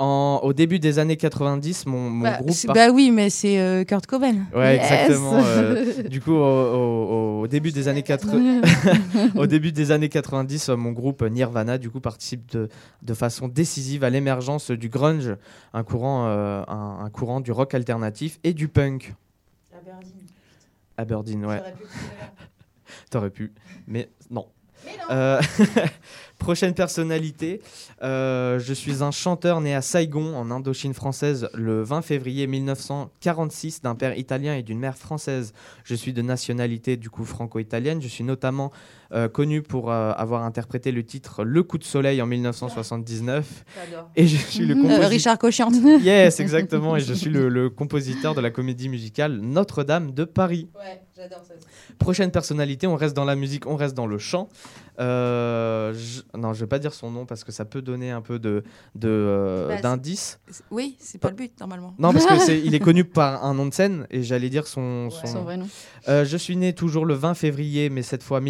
En, 0.00 0.38
au 0.44 0.52
début 0.52 0.78
des 0.78 1.00
années 1.00 1.16
90, 1.16 1.86
mon, 1.86 2.08
mon 2.08 2.22
bah, 2.22 2.36
groupe. 2.38 2.50
c'est- 2.52 2.68
par- 2.68 2.76
bah 2.76 2.90
oui, 2.92 3.10
mais 3.10 3.30
c'est 3.30 3.58
euh, 3.58 3.82
Kurt 3.82 4.06
Cobain. 4.06 4.44
Ouais, 4.54 4.76
Yes. 4.76 4.84
exactement. 4.92 5.32
euh, 5.44 6.02
du 6.08 6.20
coup, 6.20 6.34
au, 6.34 6.36
au- 6.36 7.40
au 7.42 7.46
début 7.48 7.72
des 7.72 7.88
années 7.88 8.04
80, 8.04 8.60
au 9.34 9.46
début 9.48 9.72
des 9.72 9.90
années 9.90 10.08
90, 10.08 10.68
euh, 10.68 10.76
mon 10.76 10.92
groupe 10.92 11.22
Nirvana 11.22 11.78
du 11.78 11.90
coup 11.90 11.98
participe 11.98 12.48
de, 12.52 12.68
de 13.02 13.14
façon 13.14 13.48
décisive 13.48 14.04
à 14.04 14.10
l'émergence 14.10 14.70
du 14.70 14.88
grunge, 14.88 15.34
un 15.74 15.82
courant, 15.82 16.26
euh, 16.28 16.62
un, 16.68 16.98
un 17.04 17.10
courant 17.10 17.40
du 17.40 17.50
rock 17.50 17.74
alternatif 17.74 18.38
et 18.44 18.52
du 18.54 18.68
punk. 18.68 19.14
Aberdeen, 20.96 21.44
ouais. 21.46 21.62
T'aurais 23.10 23.30
pu, 23.30 23.52
mais 23.86 24.08
non. 24.30 24.46
Euh, 25.10 25.40
prochaine 26.38 26.74
personnalité, 26.74 27.60
euh, 28.02 28.58
je 28.58 28.72
suis 28.72 29.02
un 29.02 29.10
chanteur 29.10 29.60
né 29.60 29.74
à 29.74 29.82
Saigon 29.82 30.36
en 30.36 30.50
Indochine 30.50 30.94
française 30.94 31.50
le 31.52 31.82
20 31.82 32.02
février 32.02 32.46
1946 32.46 33.82
d'un 33.82 33.94
père 33.94 34.16
italien 34.16 34.54
et 34.54 34.62
d'une 34.62 34.78
mère 34.78 34.96
française. 34.96 35.52
Je 35.84 35.94
suis 35.94 36.12
de 36.12 36.22
nationalité 36.22 36.96
du 36.96 37.10
coup 37.10 37.24
franco-italienne. 37.24 38.00
Je 38.00 38.08
suis 38.08 38.24
notamment 38.24 38.72
euh, 39.12 39.28
connu 39.28 39.62
pour 39.62 39.90
euh, 39.90 40.12
avoir 40.12 40.42
interprété 40.44 40.92
le 40.92 41.04
titre 41.04 41.44
Le 41.44 41.62
coup 41.62 41.78
de 41.78 41.84
soleil 41.84 42.20
en 42.20 42.26
1979. 42.26 43.64
J'adore. 43.90 44.10
Et 44.16 44.26
je 44.26 44.36
suis 44.36 44.66
le 44.66 44.74
Euh, 44.74 44.82
compositeur. 44.82 45.08
Richard 45.10 45.38
Cochiante. 45.38 45.74
Yes, 46.02 46.40
exactement. 46.40 46.96
Et 46.96 47.00
je 47.00 47.12
suis 47.14 47.30
le, 47.30 47.48
le 47.48 47.70
compositeur 47.70 48.34
de 48.34 48.40
la 48.40 48.50
comédie 48.50 48.88
musicale 48.88 49.38
Notre-Dame 49.40 50.12
de 50.12 50.24
Paris. 50.24 50.68
Ouais, 50.76 51.00
j'adore 51.16 51.42
ça. 51.46 51.54
Prochaine 51.98 52.30
personnalité, 52.30 52.86
on 52.86 52.94
reste 52.96 53.16
dans 53.16 53.24
la 53.24 53.34
musique, 53.34 53.66
on 53.66 53.76
reste 53.76 53.94
dans 53.96 54.06
le 54.06 54.18
chant. 54.18 54.48
Euh, 55.00 55.92
je- 55.94 56.22
Non, 56.38 56.52
je 56.52 56.60
vais 56.60 56.66
pas 56.66 56.78
dire 56.78 56.92
son 56.92 57.10
nom 57.10 57.24
parce 57.26 57.44
que 57.44 57.52
ça 57.52 57.64
peut 57.64 57.82
donner 57.82 58.10
un 58.10 58.20
peu 58.20 58.38
de 58.38 58.62
de, 58.94 59.08
euh, 59.08 59.68
Bah, 59.68 59.76
c'est- 59.76 59.82
d'indices. 59.82 60.40
c'est- 60.50 60.62
Oui, 60.70 60.96
c'est 60.98 61.18
pas 61.18 61.30
le 61.30 61.36
but 61.36 61.52
normalement. 61.60 61.94
Non, 61.98 62.12
parce 62.12 62.26
que 62.26 62.38
c'est, 62.38 62.60
il 62.60 62.74
est 62.74 62.80
connu 62.90 63.04
par 63.04 63.44
un 63.44 63.54
nom 63.54 63.66
de 63.66 63.74
scène 63.74 64.06
et 64.10 64.22
j'allais 64.22 64.50
dire 64.50 64.66
son, 64.66 65.10
son... 65.10 65.26
Son 65.26 65.42
vrai 65.42 65.56
nom. 65.56 65.68
Euh, 66.08 66.24
je 66.24 66.36
suis 66.36 66.56
né 66.56 66.72
toujours 66.72 67.04
le 67.06 67.14
20 67.14 67.34
février, 67.34 67.90
mais 67.90 68.02
cette 68.02 68.22
fois 68.22 68.40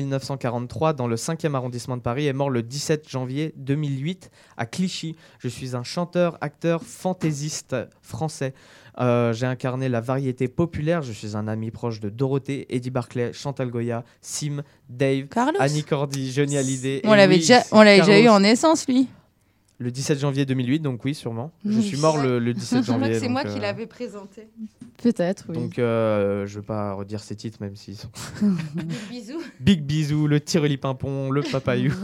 1943, 0.49 0.92
dans 0.92 1.07
le 1.07 1.16
5e 1.16 1.55
arrondissement 1.55 1.96
de 1.96 2.03
Paris, 2.03 2.26
et 2.26 2.32
mort 2.32 2.51
le 2.51 2.62
17 2.62 3.09
janvier 3.09 3.55
2008 3.57 4.30
à 4.57 4.66
Clichy. 4.66 5.16
Je 5.38 5.49
suis 5.49 5.76
un 5.76 5.82
chanteur, 5.82 6.38
acteur, 6.40 6.82
fantaisiste 6.82 7.76
français. 8.03 8.55
Euh, 9.01 9.32
j'ai 9.32 9.46
incarné 9.46 9.88
la 9.88 10.01
variété 10.01 10.49
populaire. 10.49 11.03
Je 11.03 11.12
suis 11.12 11.36
un 11.36 11.46
ami 11.46 11.70
proche 11.70 12.01
de 12.01 12.09
Dorothée, 12.09 12.66
Eddie 12.68 12.90
Barclay, 12.90 13.32
Chantal 13.32 13.70
Goya, 13.70 14.05
Sim, 14.20 14.62
Dave, 14.88 15.26
Carlos 15.26 15.59
Annie 15.61 15.84
Cordy, 15.84 16.32
Johnny 16.32 16.57
Hallyday. 16.57 17.03
On 17.05 17.14
l'avait 17.14 17.36
déjà, 17.36 17.62
on 17.70 17.82
l'avait 17.82 18.01
déjà 18.01 18.20
eu 18.20 18.28
en 18.28 18.40
naissance 18.40 18.88
lui. 18.88 19.09
Le 19.80 19.92
17 19.92 20.18
janvier 20.18 20.44
2008, 20.44 20.80
donc 20.80 21.04
oui, 21.04 21.14
sûrement. 21.14 21.52
Je 21.64 21.78
suis 21.80 21.98
mort 21.98 22.18
le, 22.20 22.40
le 22.40 22.52
17 22.54 22.78
Je 22.78 22.82
crois 22.82 22.94
janvier. 22.98 23.12
que 23.14 23.20
c'est 23.20 23.28
moi 23.28 23.44
qui 23.44 23.58
euh, 23.58 23.60
l'avais 23.60 23.86
présenté. 23.86 24.48
Peut-être, 25.00 25.44
oui. 25.48 25.54
Donc, 25.54 25.78
euh, 25.78 26.46
je 26.46 26.58
vais 26.58 26.66
pas 26.66 26.94
redire 26.94 27.20
ces 27.20 27.36
titres, 27.36 27.58
même 27.60 27.76
s'ils 27.76 27.94
sont. 27.96 28.10
Bisous. 29.08 29.40
Big 29.60 29.82
Bisou, 29.82 30.26
le 30.26 30.40
Tireli 30.40 30.78
Pimpon, 30.78 31.30
le 31.30 31.42
Papayou. 31.42 31.92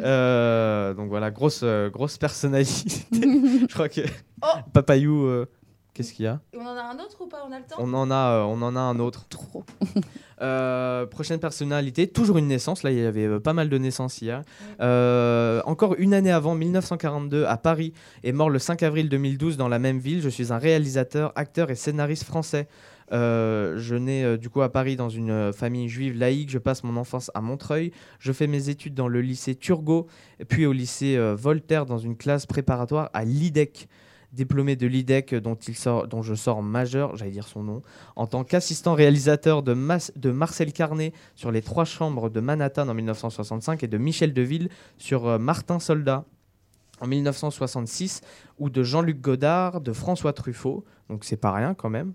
Euh, 0.00 0.92
donc 0.92 1.08
voilà, 1.08 1.30
grosse, 1.30 1.64
grosse 1.92 2.18
personnalité. 2.18 3.06
je 3.12 3.72
crois 3.72 3.88
que. 3.88 4.02
Papayou, 4.74 5.24
euh, 5.24 5.46
qu'est-ce 5.94 6.12
qu'il 6.12 6.24
y 6.26 6.28
a 6.28 6.40
On 6.56 6.60
en 6.60 6.76
a 6.76 6.82
un 6.82 6.98
autre 6.98 7.16
ou 7.20 7.26
pas? 7.26 7.44
On 7.48 7.52
a 7.52 7.58
le 7.58 7.64
temps? 7.64 7.76
On 7.78 7.94
en, 7.94 8.10
a, 8.10 8.14
euh, 8.14 8.42
on 8.42 8.60
en 8.62 8.76
a 8.76 8.80
un 8.80 8.98
autre. 8.98 9.26
Trop. 9.28 9.64
Euh, 10.42 11.06
prochaine 11.06 11.38
personnalité, 11.38 12.08
toujours 12.08 12.38
une 12.38 12.48
naissance. 12.48 12.82
Là, 12.82 12.90
il 12.90 12.98
y 12.98 13.06
avait 13.06 13.24
euh, 13.24 13.38
pas 13.38 13.52
mal 13.52 13.68
de 13.68 13.78
naissances 13.78 14.20
hier. 14.20 14.42
Euh, 14.80 15.62
encore 15.64 15.94
une 15.96 16.12
année 16.12 16.32
avant, 16.32 16.56
1942, 16.56 17.44
à 17.44 17.56
Paris, 17.56 17.94
est 18.24 18.32
mort 18.32 18.50
le 18.50 18.58
5 18.58 18.82
avril 18.82 19.08
2012 19.08 19.56
dans 19.56 19.68
la 19.68 19.78
même 19.78 19.98
ville. 19.98 20.20
Je 20.20 20.28
suis 20.28 20.52
un 20.52 20.58
réalisateur, 20.58 21.32
acteur 21.36 21.70
et 21.70 21.76
scénariste 21.76 22.24
français. 22.24 22.66
Euh, 23.12 23.78
je 23.78 23.94
nais 23.94 24.24
euh, 24.24 24.36
du 24.36 24.48
coup 24.48 24.62
à 24.62 24.70
Paris 24.72 24.96
dans 24.96 25.10
une 25.10 25.30
euh, 25.30 25.52
famille 25.52 25.88
juive 25.88 26.18
laïque. 26.18 26.50
Je 26.50 26.58
passe 26.58 26.84
mon 26.84 26.96
enfance 26.96 27.30
à 27.34 27.40
Montreuil. 27.40 27.92
Je 28.18 28.32
fais 28.32 28.46
mes 28.46 28.70
études 28.70 28.94
dans 28.94 29.08
le 29.08 29.20
lycée 29.20 29.54
Turgot, 29.54 30.06
puis 30.48 30.66
au 30.66 30.72
lycée 30.72 31.16
euh, 31.16 31.34
Voltaire 31.34 31.86
dans 31.86 31.98
une 31.98 32.16
classe 32.16 32.46
préparatoire 32.46 33.10
à 33.12 33.24
l'IDEC 33.24 33.88
diplômé 34.34 34.76
de 34.76 34.86
l'IDEC 34.86 35.34
dont, 35.34 35.56
je 36.22 36.34
sors 36.34 36.62
majeur, 36.62 37.16
j'allais 37.16 37.30
dire 37.30 37.48
son 37.48 37.62
nom, 37.62 37.82
en 38.16 38.26
tant 38.26 38.44
qu'assistant 38.44 38.94
réalisateur 38.94 39.62
de, 39.62 39.72
Marcel 40.30 40.72
Carnet 40.72 41.12
sur 41.34 41.50
Les 41.50 41.62
Trois 41.62 41.84
Chambres 41.84 42.30
de 42.30 42.40
Manhattan 42.40 42.88
en 42.88 42.94
1965 42.94 43.82
et 43.82 43.88
de 43.88 43.98
Michel 43.98 44.34
Deville 44.34 44.68
sur 44.98 45.26
euh, 45.26 45.38
Martin 45.38 45.78
Soldat 45.78 46.24
en 47.00 47.06
1966 47.06 48.20
ou 48.58 48.70
de 48.70 48.82
Jean-Luc 48.82 49.20
Godard, 49.20 49.80
de 49.80 49.92
François 49.92 50.32
Truffaut, 50.32 50.84
donc 51.08 51.24
c'est 51.24 51.36
pas 51.36 51.52
rien 51.52 51.74
quand 51.74 51.90
même. 51.90 52.12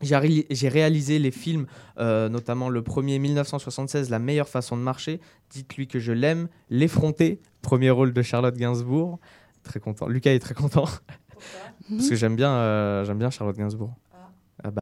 J'ai 0.00 0.68
réalisé 0.68 1.18
les 1.18 1.32
films, 1.32 1.66
euh, 1.98 2.28
notamment 2.28 2.68
le 2.68 2.82
premier 2.82 3.18
1976, 3.18 4.10
La 4.10 4.20
meilleure 4.20 4.48
façon 4.48 4.76
de 4.76 4.82
marcher, 4.82 5.20
Dites-lui 5.50 5.88
que 5.88 5.98
je 5.98 6.12
l'aime, 6.12 6.48
L'effronté, 6.70 7.40
premier 7.62 7.90
rôle 7.90 8.12
de 8.12 8.22
Charlotte 8.22 8.56
Gainsbourg. 8.56 9.18
Très 9.68 9.80
content. 9.80 10.08
Lucas 10.08 10.32
est 10.32 10.38
très 10.38 10.54
content. 10.54 10.86
Parce 11.88 12.08
que 12.08 12.16
j'aime 12.16 12.36
bien, 12.36 12.50
euh, 12.50 13.04
j'aime 13.04 13.18
bien 13.18 13.30
Charlotte 13.30 13.56
Gainsbourg. 13.56 13.94